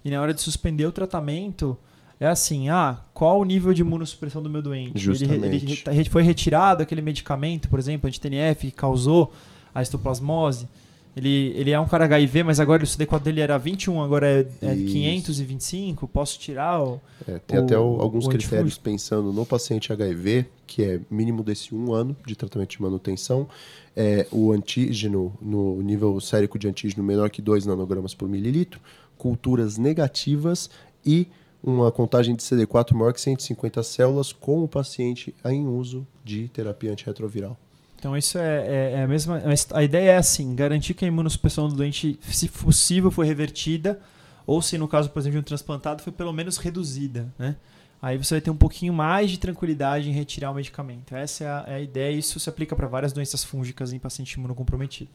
E 0.03 0.09
na 0.09 0.21
hora 0.21 0.33
de 0.33 0.41
suspender 0.41 0.85
o 0.85 0.91
tratamento, 0.91 1.77
é 2.19 2.27
assim, 2.27 2.69
ah, 2.69 2.99
qual 3.13 3.39
o 3.39 3.43
nível 3.43 3.73
de 3.73 3.81
imunossupressão 3.81 4.41
do 4.41 4.49
meu 4.49 4.61
doente? 4.61 4.99
Justamente. 4.99 5.45
Ele, 5.45 5.99
ele, 5.99 6.09
foi 6.09 6.21
retirado 6.21 6.83
aquele 6.83 7.01
medicamento, 7.01 7.67
por 7.67 7.79
exemplo, 7.79 8.07
anti-TNF, 8.07 8.67
que 8.67 8.71
causou 8.71 9.33
a 9.73 9.81
histoplasmose. 9.81 10.67
Ele, 11.15 11.53
ele 11.55 11.71
é 11.71 11.79
um 11.79 11.87
cara 11.87 12.03
HIV, 12.03 12.43
mas 12.43 12.59
agora 12.59 12.83
o 12.83 12.85
CD4 12.85 13.21
dele 13.21 13.39
era 13.39 13.57
21, 13.57 14.01
agora 14.01 14.27
é, 14.27 14.47
é 14.61 14.75
525. 14.75 16.07
Posso 16.09 16.37
tirar 16.37 16.83
o. 16.83 16.99
É, 17.25 17.39
tem 17.39 17.57
o, 17.57 17.63
até 17.63 17.79
o, 17.79 18.01
alguns 18.01 18.27
critérios 18.27 18.77
pensando 18.77 19.31
no 19.31 19.45
paciente 19.45 19.93
HIV, 19.93 20.45
que 20.67 20.83
é 20.83 20.99
mínimo 21.09 21.41
desse 21.41 21.73
um 21.73 21.93
ano 21.93 22.17
de 22.25 22.35
tratamento 22.35 22.71
de 22.71 22.81
manutenção. 22.81 23.47
É, 23.95 24.27
o 24.29 24.51
antígeno, 24.51 25.33
no 25.41 25.81
nível 25.81 26.19
sérico 26.19 26.59
de 26.59 26.67
antígeno 26.67 27.01
menor 27.01 27.29
que 27.29 27.41
2 27.41 27.65
nanogramas 27.65 28.13
por 28.13 28.27
mililitro, 28.27 28.81
culturas 29.17 29.77
negativas 29.77 30.69
e 31.05 31.27
uma 31.63 31.91
contagem 31.93 32.35
de 32.35 32.43
CD4 32.43 32.93
maior 32.93 33.13
que 33.13 33.21
150 33.21 33.81
células 33.83 34.33
com 34.33 34.63
o 34.63 34.67
paciente 34.67 35.33
em 35.45 35.65
uso 35.65 36.05
de 36.25 36.49
terapia 36.49 36.91
antirretroviral. 36.91 37.57
Então 38.05 38.15
isso 38.15 38.37
é, 38.37 38.67
é, 38.67 38.91
é, 38.97 39.03
a 39.03 39.07
mesma. 39.07 39.41
A 39.73 39.83
ideia 39.83 40.11
é 40.11 40.17
assim: 40.17 40.53
garantir 40.53 40.93
que 40.93 41.03
a 41.03 41.07
imunossupressão 41.07 41.67
do 41.67 41.73
doente, 41.73 42.19
se 42.21 42.47
possível, 42.47 43.09
foi 43.09 43.25
revertida, 43.25 43.99
ou 44.45 44.61
se 44.61 44.77
no 44.77 44.87
caso, 44.87 45.09
por 45.09 45.17
exemplo, 45.17 45.37
de 45.37 45.39
um 45.39 45.43
transplantado, 45.43 46.03
foi 46.03 46.13
pelo 46.13 46.31
menos 46.31 46.57
reduzida. 46.57 47.33
Né? 47.39 47.55
Aí 47.99 48.15
você 48.15 48.35
vai 48.35 48.41
ter 48.41 48.51
um 48.51 48.55
pouquinho 48.55 48.93
mais 48.93 49.31
de 49.31 49.39
tranquilidade 49.39 50.07
em 50.07 50.13
retirar 50.13 50.51
o 50.51 50.53
medicamento. 50.53 51.15
Essa 51.15 51.43
é 51.45 51.47
a, 51.47 51.63
é 51.65 51.75
a 51.77 51.81
ideia 51.81 52.15
isso 52.15 52.39
se 52.39 52.47
aplica 52.47 52.75
para 52.75 52.85
várias 52.85 53.11
doenças 53.11 53.43
fúngicas 53.43 53.91
em 53.91 53.97
paciente 53.97 54.33
imunocomprometido. 54.33 55.09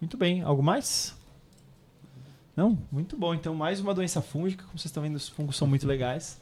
Muito 0.00 0.16
bem. 0.16 0.42
Algo 0.42 0.62
mais? 0.62 1.12
Não? 2.54 2.78
Muito 2.92 3.16
bom. 3.16 3.34
Então, 3.34 3.52
mais 3.52 3.80
uma 3.80 3.92
doença 3.92 4.22
fúngica. 4.22 4.62
Como 4.62 4.78
vocês 4.78 4.90
estão 4.90 5.02
vendo, 5.02 5.16
os 5.16 5.28
fungos 5.28 5.56
são 5.56 5.66
muito 5.66 5.88
legais. 5.88 6.38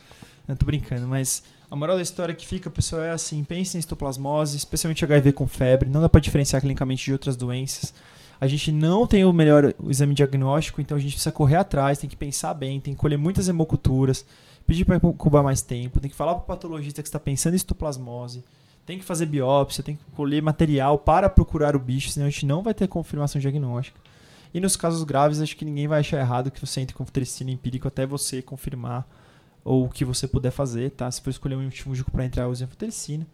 Não 0.47 0.55
brincando, 0.63 1.09
mas 1.09 1.43
a 1.75 1.77
moral 1.77 1.97
da 1.97 2.03
história 2.03 2.33
que 2.33 2.47
fica, 2.47 2.71
pessoal, 2.71 3.03
é 3.03 3.11
assim: 3.11 3.43
pense 3.43 3.77
em 3.77 3.81
histoplasmose, 3.81 4.57
especialmente 4.57 5.05
HIV 5.05 5.33
com 5.33 5.47
febre. 5.49 5.91
Não 5.91 6.01
dá 6.01 6.09
para 6.09 6.21
diferenciar 6.21 6.63
clinicamente 6.63 7.05
de 7.05 7.13
outras 7.13 7.37
doenças. 7.37 7.93
A 8.41 8.47
gente 8.47 8.71
não 8.71 9.09
tem 9.09 9.25
o 9.25 9.33
melhor 9.33 9.75
exame 9.89 10.15
diagnóstico, 10.15 10.81
então 10.81 10.97
a 10.97 11.01
gente 11.01 11.15
precisa 11.15 11.33
correr 11.33 11.57
atrás, 11.57 11.99
tem 11.99 12.09
que 12.09 12.17
pensar 12.17 12.55
bem, 12.55 12.81
tem 12.81 12.95
que 12.95 13.01
colher 13.01 13.17
muitas 13.17 13.49
hemoculturas, 13.49 14.25
pedir 14.65 14.85
para 14.85 14.97
incubar 14.97 15.43
mais 15.43 15.63
tempo, 15.63 15.99
tem 15.99 16.11
que 16.11 16.17
falar 16.17 16.35
para 16.35 16.43
o 16.45 16.47
patologista 16.47 17.03
que 17.03 17.09
está 17.09 17.19
pensando 17.19 17.55
em 17.55 17.57
histoplasmose, 17.57 18.45
tem 18.87 18.99
que 18.99 19.05
fazer 19.05 19.27
biópsia, 19.27 19.83
tem 19.83 19.97
que 19.97 20.05
colher 20.15 20.43
material 20.43 20.99
para 20.99 21.29
procurar 21.29 21.75
o 21.75 21.81
bicho, 21.81 22.11
senão 22.11 22.27
a 22.27 22.31
gente 22.31 22.47
não 22.47 22.63
vai 22.63 22.75
ter 22.75 22.87
confirmação 22.87 23.41
diagnóstica. 23.41 23.99
E 24.53 24.61
nos 24.61 24.77
casos 24.77 25.03
graves, 25.03 25.41
acho 25.41 25.57
que 25.57 25.65
ninguém 25.65 25.89
vai 25.89 26.01
achar 26.01 26.21
errado 26.21 26.51
que 26.53 26.61
você 26.61 26.81
entre 26.81 26.95
com 26.95 27.05
tricina 27.05 27.51
empírico 27.51 27.89
até 27.89 28.07
você 28.07 28.43
confirmar 28.43 29.07
ou 29.65 29.87
o 29.87 29.89
que 29.89 30.05
você 30.05 30.29
puder 30.29 30.51
fazer, 30.51 30.91
tá? 30.91 31.11
Se 31.11 31.21
for 31.21 31.31
escolher 31.31 31.57
um 31.57 31.61
antifúngico 31.61 32.11
para 32.11 32.25
entrar, 32.25 32.49
use 32.49 32.63
anfotericina. 32.63 33.27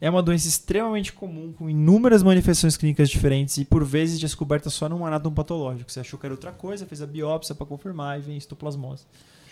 É 0.00 0.08
uma 0.08 0.22
doença 0.22 0.46
extremamente 0.46 1.12
comum, 1.12 1.52
com 1.52 1.68
inúmeras 1.68 2.22
manifestações 2.22 2.76
clínicas 2.76 3.10
diferentes 3.10 3.58
e 3.58 3.64
por 3.64 3.84
vezes 3.84 4.18
descoberta 4.20 4.70
só 4.70 4.88
num 4.88 5.04
anátomo 5.04 5.34
patológico. 5.34 5.90
Você 5.90 6.00
achou 6.00 6.18
que 6.18 6.24
era 6.24 6.32
outra 6.32 6.52
coisa, 6.52 6.86
fez 6.86 7.02
a 7.02 7.06
biópsia 7.06 7.54
para 7.54 7.66
confirmar 7.66 8.18
e 8.18 8.22
vem 8.22 8.36
histoplasmose. 8.36 9.04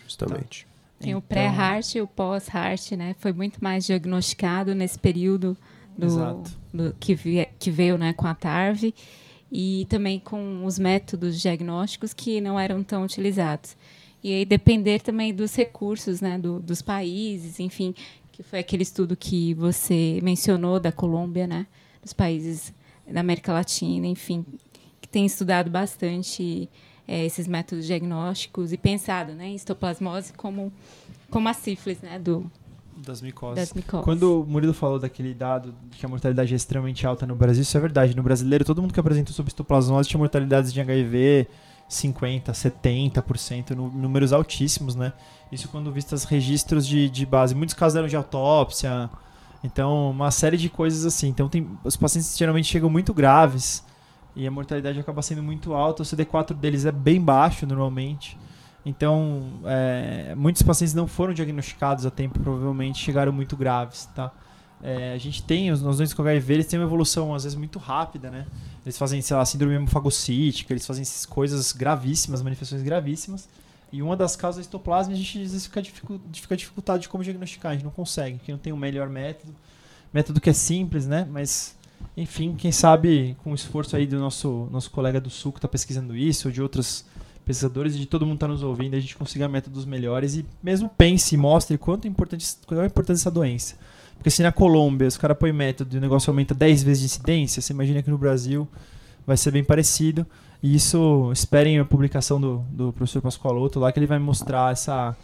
Justamente. 0.04 0.64
Tá? 0.64 0.76
Tem 1.00 1.10
então... 1.10 1.18
o 1.18 1.22
pré-heart 1.22 1.96
e 1.96 2.00
o 2.00 2.06
pós-heart, 2.06 2.92
né? 2.92 3.16
Foi 3.18 3.32
muito 3.32 3.62
mais 3.62 3.84
diagnosticado 3.84 4.74
nesse 4.74 4.98
período 4.98 5.56
do, 5.98 6.42
do 6.72 6.94
que, 6.98 7.14
vie, 7.14 7.48
que, 7.58 7.70
veio 7.70 7.98
né, 7.98 8.12
com 8.12 8.26
a 8.26 8.34
TARV 8.34 8.94
e 9.50 9.86
também 9.88 10.20
com 10.20 10.64
os 10.64 10.78
métodos 10.78 11.40
diagnósticos 11.40 12.12
que 12.12 12.40
não 12.40 12.58
eram 12.58 12.82
tão 12.82 13.04
utilizados. 13.04 13.76
E 14.26 14.34
aí 14.34 14.44
depender 14.44 14.98
também 14.98 15.32
dos 15.32 15.54
recursos 15.54 16.20
né, 16.20 16.36
do, 16.36 16.58
dos 16.58 16.82
países, 16.82 17.60
enfim, 17.60 17.94
que 18.32 18.42
foi 18.42 18.58
aquele 18.58 18.82
estudo 18.82 19.16
que 19.16 19.54
você 19.54 20.18
mencionou 20.20 20.80
da 20.80 20.90
Colômbia, 20.90 21.46
né, 21.46 21.64
dos 22.02 22.12
países 22.12 22.74
da 23.08 23.20
América 23.20 23.52
Latina, 23.52 24.04
enfim, 24.04 24.44
que 25.00 25.08
tem 25.08 25.24
estudado 25.24 25.70
bastante 25.70 26.68
é, 27.06 27.24
esses 27.24 27.46
métodos 27.46 27.86
diagnósticos 27.86 28.72
e 28.72 28.76
pensado 28.76 29.32
né, 29.32 29.46
em 29.46 29.54
histoplasmose 29.54 30.32
como, 30.32 30.72
como 31.30 31.48
a 31.48 31.52
sífilis 31.52 32.00
né, 32.00 32.18
do, 32.18 32.50
das 32.96 33.22
micoses. 33.22 33.54
das 33.54 33.72
micoses. 33.74 34.04
Quando 34.04 34.42
o 34.42 34.44
Murilo 34.44 34.74
falou 34.74 34.98
daquele 34.98 35.34
dado 35.34 35.72
de 35.88 35.98
que 35.98 36.04
a 36.04 36.08
mortalidade 36.08 36.52
é 36.52 36.56
extremamente 36.56 37.06
alta 37.06 37.28
no 37.28 37.36
Brasil, 37.36 37.62
isso 37.62 37.76
é 37.76 37.80
verdade. 37.80 38.16
No 38.16 38.24
brasileiro, 38.24 38.64
todo 38.64 38.82
mundo 38.82 38.92
que 38.92 38.98
apresentou 38.98 39.32
sobre 39.32 39.50
histoplasmose 39.50 40.08
tinha 40.08 40.18
mortalidades 40.18 40.72
de 40.72 40.80
HIV 40.80 41.46
50, 41.88 42.52
70%, 42.52 43.70
números 43.74 44.32
altíssimos, 44.32 44.94
né? 44.94 45.12
Isso 45.50 45.68
quando 45.68 45.92
vistas 45.92 46.24
registros 46.24 46.86
de, 46.86 47.08
de 47.08 47.24
base. 47.24 47.54
Muitos 47.54 47.74
casos 47.74 47.96
eram 47.96 48.08
de 48.08 48.16
autópsia, 48.16 49.08
então 49.62 50.10
uma 50.10 50.30
série 50.30 50.56
de 50.56 50.68
coisas 50.68 51.04
assim. 51.04 51.28
Então 51.28 51.48
tem, 51.48 51.68
os 51.84 51.96
pacientes 51.96 52.36
geralmente 52.36 52.66
chegam 52.66 52.90
muito 52.90 53.14
graves 53.14 53.84
e 54.34 54.46
a 54.46 54.50
mortalidade 54.50 54.98
acaba 54.98 55.22
sendo 55.22 55.42
muito 55.42 55.74
alta. 55.74 56.02
O 56.02 56.06
CD4 56.06 56.54
deles 56.54 56.84
é 56.84 56.92
bem 56.92 57.20
baixo 57.20 57.66
normalmente. 57.66 58.36
Então, 58.84 59.42
é, 59.64 60.32
muitos 60.36 60.62
pacientes 60.62 60.94
não 60.94 61.08
foram 61.08 61.34
diagnosticados 61.34 62.06
a 62.06 62.10
tempo, 62.10 62.38
provavelmente 62.38 63.02
chegaram 63.02 63.32
muito 63.32 63.56
graves, 63.56 64.06
tá? 64.14 64.30
É, 64.82 65.14
a 65.14 65.18
gente 65.18 65.42
tem, 65.42 65.70
os 65.72 65.80
doentes 65.80 66.12
com 66.12 66.22
HIV, 66.22 66.54
eles 66.54 66.66
têm 66.66 66.78
uma 66.78 66.86
evolução 66.86 67.34
às 67.34 67.44
vezes 67.44 67.56
muito 67.56 67.78
rápida, 67.78 68.30
né? 68.30 68.46
Eles 68.84 68.98
fazem, 68.98 69.20
sei 69.22 69.36
lá, 69.36 69.44
síndrome 69.44 69.74
hemofagocítica, 69.74 70.72
eles 70.72 70.86
fazem 70.86 71.04
coisas 71.28 71.72
gravíssimas, 71.72 72.42
manifestações 72.42 72.82
gravíssimas. 72.82 73.48
E 73.92 74.02
uma 74.02 74.16
das 74.16 74.36
causas 74.36 74.56
da 74.56 74.60
histoplasma 74.62 75.12
a 75.12 75.16
gente 75.16 75.38
às 75.38 75.52
vezes 75.52 75.66
fica, 75.66 75.80
dificu 75.80 76.20
fica 76.32 76.56
dificultado 76.56 77.00
de 77.00 77.08
como 77.08 77.24
diagnosticar, 77.24 77.72
a 77.72 77.74
gente 77.74 77.84
não 77.84 77.90
consegue, 77.90 78.38
porque 78.38 78.52
não 78.52 78.58
tem 78.58 78.72
o 78.72 78.76
melhor 78.76 79.08
método. 79.08 79.54
Método 80.12 80.40
que 80.40 80.50
é 80.50 80.52
simples, 80.52 81.06
né? 81.06 81.26
Mas 81.30 81.76
enfim, 82.16 82.54
quem 82.54 82.72
sabe 82.72 83.36
com 83.42 83.52
o 83.52 83.54
esforço 83.54 83.96
aí 83.96 84.06
do 84.06 84.18
nosso, 84.18 84.68
nosso 84.70 84.90
colega 84.90 85.20
do 85.20 85.30
Sul 85.30 85.52
que 85.52 85.58
está 85.58 85.68
pesquisando 85.68 86.16
isso, 86.16 86.48
ou 86.48 86.52
de 86.52 86.62
outros 86.62 87.04
pesquisadores 87.44 87.94
e 87.94 87.98
de 87.98 88.06
todo 88.06 88.26
mundo 88.26 88.38
que 88.38 88.44
está 88.44 88.48
nos 88.48 88.62
ouvindo, 88.62 88.96
a 88.96 89.00
gente 89.00 89.16
consiga 89.16 89.48
métodos 89.48 89.84
melhores 89.84 90.34
e 90.34 90.44
mesmo 90.62 90.88
pense 90.88 91.34
e 91.34 91.38
mostre 91.38 91.78
quanto 91.78 92.06
é 92.06 92.08
importante, 92.08 92.56
qual 92.66 92.80
é 92.80 92.84
a 92.84 92.86
importância 92.86 93.22
dessa 93.22 93.30
doença. 93.30 93.76
Porque 94.26 94.34
se 94.34 94.42
na 94.42 94.50
Colômbia 94.50 95.06
os 95.06 95.16
caras 95.16 95.38
põem 95.38 95.52
método 95.52 95.94
e 95.94 95.98
o 95.98 96.00
negócio 96.00 96.28
aumenta 96.32 96.52
10 96.52 96.82
vezes 96.82 96.98
de 96.98 97.06
incidência, 97.06 97.62
você 97.62 97.72
imagina 97.72 98.02
que 98.02 98.10
no 98.10 98.18
Brasil 98.18 98.66
vai 99.24 99.36
ser 99.36 99.52
bem 99.52 99.62
parecido. 99.62 100.26
E 100.60 100.74
isso, 100.74 101.30
esperem 101.32 101.78
a 101.78 101.84
publicação 101.84 102.40
do, 102.40 102.58
do 102.68 102.92
professor 102.92 103.22
Pascoaloto 103.22 103.78
lá, 103.78 103.92
que 103.92 104.00
ele 104.00 104.06
vai 104.06 104.18
mostrar 104.18 104.72
essa, 104.72 105.16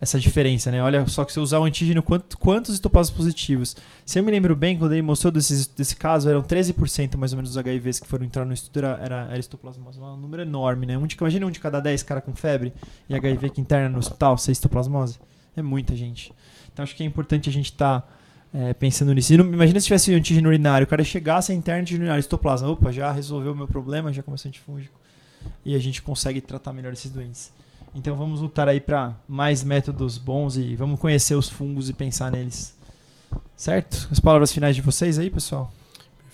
essa 0.00 0.18
diferença, 0.18 0.68
né? 0.68 0.82
Olha 0.82 1.06
só 1.06 1.24
que 1.24 1.32
se 1.32 1.38
usar 1.38 1.60
o 1.60 1.64
antígeno, 1.64 2.02
quanto, 2.02 2.36
quantos 2.38 2.74
estopados 2.74 3.08
positivos? 3.08 3.76
Se 4.04 4.18
eu 4.18 4.24
me 4.24 4.32
lembro 4.32 4.56
bem, 4.56 4.76
quando 4.76 4.94
ele 4.94 5.02
mostrou 5.02 5.30
desse, 5.30 5.70
desse 5.76 5.94
caso, 5.94 6.28
eram 6.28 6.42
13% 6.42 7.16
mais 7.16 7.32
ou 7.32 7.36
menos 7.36 7.54
dos 7.54 7.64
HIVs 7.64 8.00
que 8.00 8.08
foram 8.08 8.26
entrar 8.26 8.44
no 8.44 8.52
estudo, 8.52 8.78
era, 8.78 8.98
era, 9.00 9.26
era 9.26 9.38
histoplasmose. 9.38 10.00
Um 10.00 10.16
número 10.16 10.42
enorme, 10.42 10.86
né? 10.86 10.98
Um 10.98 11.06
de, 11.06 11.14
imagina 11.14 11.46
um 11.46 11.52
de 11.52 11.60
cada 11.60 11.78
10 11.78 12.02
cara 12.02 12.20
com 12.20 12.34
febre 12.34 12.74
e 13.08 13.14
HIV 13.14 13.50
que 13.50 13.60
interna 13.60 13.88
no 13.88 13.98
hospital, 14.00 14.36
ser 14.36 14.50
histoplasmose. 14.50 15.20
É 15.56 15.62
muita 15.62 15.94
gente. 15.94 16.32
Então 16.78 16.84
acho 16.84 16.94
que 16.94 17.02
é 17.02 17.06
importante 17.06 17.48
a 17.48 17.52
gente 17.52 17.72
estar 17.72 18.02
tá, 18.02 18.08
é, 18.54 18.72
pensando 18.72 19.12
nisso. 19.12 19.36
Não, 19.36 19.52
imagina 19.52 19.80
se 19.80 19.86
tivesse 19.86 20.14
um 20.14 20.16
antígeno 20.16 20.48
urinário, 20.48 20.84
o 20.84 20.88
cara 20.88 21.02
chegasse 21.02 21.50
a 21.50 21.54
interna 21.54 21.82
de 21.82 21.96
urinário, 21.96 22.20
histoplasma, 22.20 22.68
opa, 22.68 22.92
já 22.92 23.10
resolveu 23.10 23.50
o 23.50 23.56
meu 23.56 23.66
problema, 23.66 24.12
já 24.12 24.22
começou 24.22 24.48
antifúngico. 24.48 24.96
E 25.64 25.74
a 25.74 25.78
gente 25.80 26.00
consegue 26.00 26.40
tratar 26.40 26.72
melhor 26.72 26.92
esses 26.92 27.10
doentes. 27.10 27.52
Então 27.92 28.14
vamos 28.14 28.40
lutar 28.40 28.68
aí 28.68 28.78
para 28.78 29.12
mais 29.26 29.64
métodos 29.64 30.18
bons 30.18 30.56
e 30.56 30.76
vamos 30.76 31.00
conhecer 31.00 31.34
os 31.34 31.48
fungos 31.48 31.90
e 31.90 31.92
pensar 31.92 32.30
neles. 32.30 32.76
Certo? 33.56 34.08
As 34.12 34.20
palavras 34.20 34.52
finais 34.52 34.76
de 34.76 34.82
vocês 34.82 35.18
aí, 35.18 35.30
pessoal? 35.30 35.72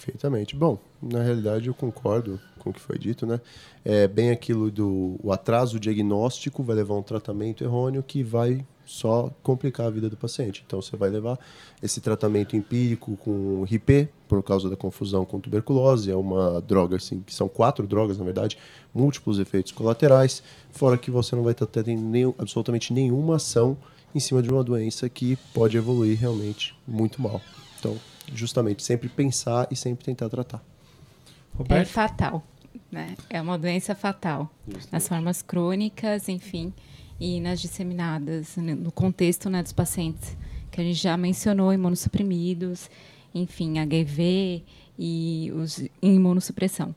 Perfeitamente. 0.04 0.54
Bom, 0.54 0.78
na 1.00 1.22
realidade 1.22 1.68
eu 1.68 1.72
concordo 1.72 2.38
com 2.58 2.68
o 2.68 2.72
que 2.74 2.80
foi 2.80 2.98
dito, 2.98 3.26
né? 3.26 3.40
É 3.82 4.06
bem 4.06 4.30
aquilo 4.30 4.70
do 4.70 5.16
o 5.22 5.32
atraso 5.32 5.80
diagnóstico 5.80 6.62
vai 6.62 6.76
levar 6.76 6.92
a 6.92 6.98
um 6.98 7.02
tratamento 7.02 7.64
errôneo 7.64 8.02
que 8.02 8.22
vai 8.22 8.66
só 8.84 9.30
complicar 9.42 9.86
a 9.86 9.90
vida 9.90 10.10
do 10.10 10.16
paciente. 10.16 10.62
Então 10.66 10.82
você 10.82 10.94
vai 10.94 11.08
levar 11.08 11.38
esse 11.82 12.02
tratamento 12.02 12.54
empírico 12.54 13.16
com 13.16 13.62
RIP, 13.62 14.10
por 14.28 14.42
causa 14.42 14.68
da 14.68 14.76
confusão 14.76 15.24
com 15.24 15.40
tuberculose, 15.40 16.10
é 16.10 16.16
uma 16.16 16.60
droga 16.60 16.96
assim, 16.96 17.20
que 17.20 17.32
são 17.32 17.48
quatro 17.48 17.86
drogas 17.86 18.18
na 18.18 18.24
verdade, 18.26 18.58
múltiplos 18.92 19.38
efeitos 19.38 19.72
colaterais, 19.72 20.42
fora 20.70 20.98
que 20.98 21.10
você 21.10 21.34
não 21.34 21.42
vai 21.42 21.52
estar 21.52 21.66
tendo 21.66 22.34
absolutamente 22.38 22.92
nenhuma 22.92 23.36
ação 23.36 23.74
em 24.14 24.20
cima 24.20 24.42
de 24.42 24.50
uma 24.50 24.62
doença 24.62 25.08
que 25.08 25.36
pode 25.54 25.78
evoluir 25.78 26.18
realmente 26.18 26.76
muito 26.86 27.22
mal. 27.22 27.40
Então, 27.78 27.96
justamente 28.32 28.82
sempre 28.82 29.08
pensar 29.08 29.66
e 29.70 29.76
sempre 29.76 30.04
tentar 30.04 30.28
tratar. 30.28 30.58
É 30.58 31.58
Roberto? 31.58 31.88
fatal, 31.88 32.42
né? 32.90 33.16
É 33.30 33.40
uma 33.40 33.58
doença 33.58 33.94
fatal. 33.94 34.50
Nas 34.90 35.06
formas 35.08 35.42
crônicas, 35.42 36.28
enfim, 36.28 36.72
e 37.20 37.40
nas 37.40 37.60
disseminadas, 37.60 38.56
né, 38.56 38.74
no 38.74 38.90
contexto 38.90 39.48
né, 39.48 39.62
dos 39.62 39.72
pacientes 39.72 40.36
que 40.70 40.80
a 40.80 40.84
gente 40.84 41.00
já 41.00 41.16
mencionou, 41.16 41.72
imunossuprimidos, 41.72 42.90
enfim, 43.32 43.78
HIV 43.78 44.64
e 44.98 45.52
os 45.54 45.84
imunossupressão. 46.02 46.94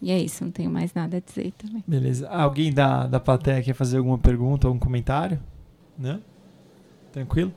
E 0.00 0.10
é 0.10 0.18
isso, 0.18 0.44
não 0.44 0.52
tenho 0.52 0.70
mais 0.70 0.94
nada 0.94 1.16
a 1.16 1.20
dizer 1.20 1.52
também. 1.58 1.82
Beleza. 1.86 2.28
Alguém 2.28 2.72
da, 2.72 3.06
da 3.06 3.18
plateia 3.18 3.62
quer 3.62 3.74
fazer 3.74 3.98
alguma 3.98 4.18
pergunta, 4.18 4.68
algum 4.68 4.78
comentário? 4.78 5.40
Não? 5.98 6.20
Tranquilo? 7.12 7.52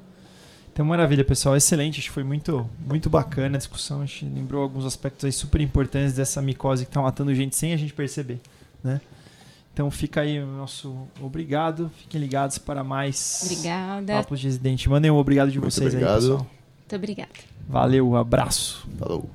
Então, 0.76 0.86
maravilha, 0.86 1.24
pessoal. 1.24 1.56
Excelente. 1.56 2.02
Acho 2.02 2.10
que 2.10 2.14
foi 2.14 2.24
muito, 2.26 2.70
muito 2.86 3.10
bacana 3.10 3.56
a 3.56 3.58
discussão. 3.58 4.02
A 4.02 4.06
gente 4.06 4.26
lembrou 4.26 4.62
alguns 4.62 4.84
aspectos 4.84 5.24
aí 5.24 5.32
super 5.32 5.62
importantes 5.62 6.12
dessa 6.12 6.42
micose 6.42 6.84
que 6.84 6.90
está 6.90 7.02
matando 7.02 7.34
gente 7.34 7.56
sem 7.56 7.72
a 7.72 7.78
gente 7.78 7.94
perceber, 7.94 8.42
né? 8.84 9.00
Então, 9.74 9.90
fica 9.90 10.20
aí 10.20 10.38
o 10.38 10.46
nosso 10.46 11.08
obrigado. 11.22 11.90
Fiquem 12.02 12.20
ligados 12.20 12.58
para 12.58 12.84
mais 12.84 13.44
Obrigada. 13.44 14.16
papos 14.16 14.42
de 14.42 14.48
residente. 14.48 14.90
Mandem 14.90 15.10
um 15.10 15.16
obrigado 15.16 15.50
de 15.50 15.62
Muito 15.62 15.74
vocês 15.74 15.94
obrigado. 15.94 16.12
aí, 16.14 16.20
pessoal. 16.20 16.40
Muito 16.40 16.96
obrigada. 16.98 17.32
Valeu, 17.70 18.16
abraço. 18.18 18.86
Falou. 19.00 19.30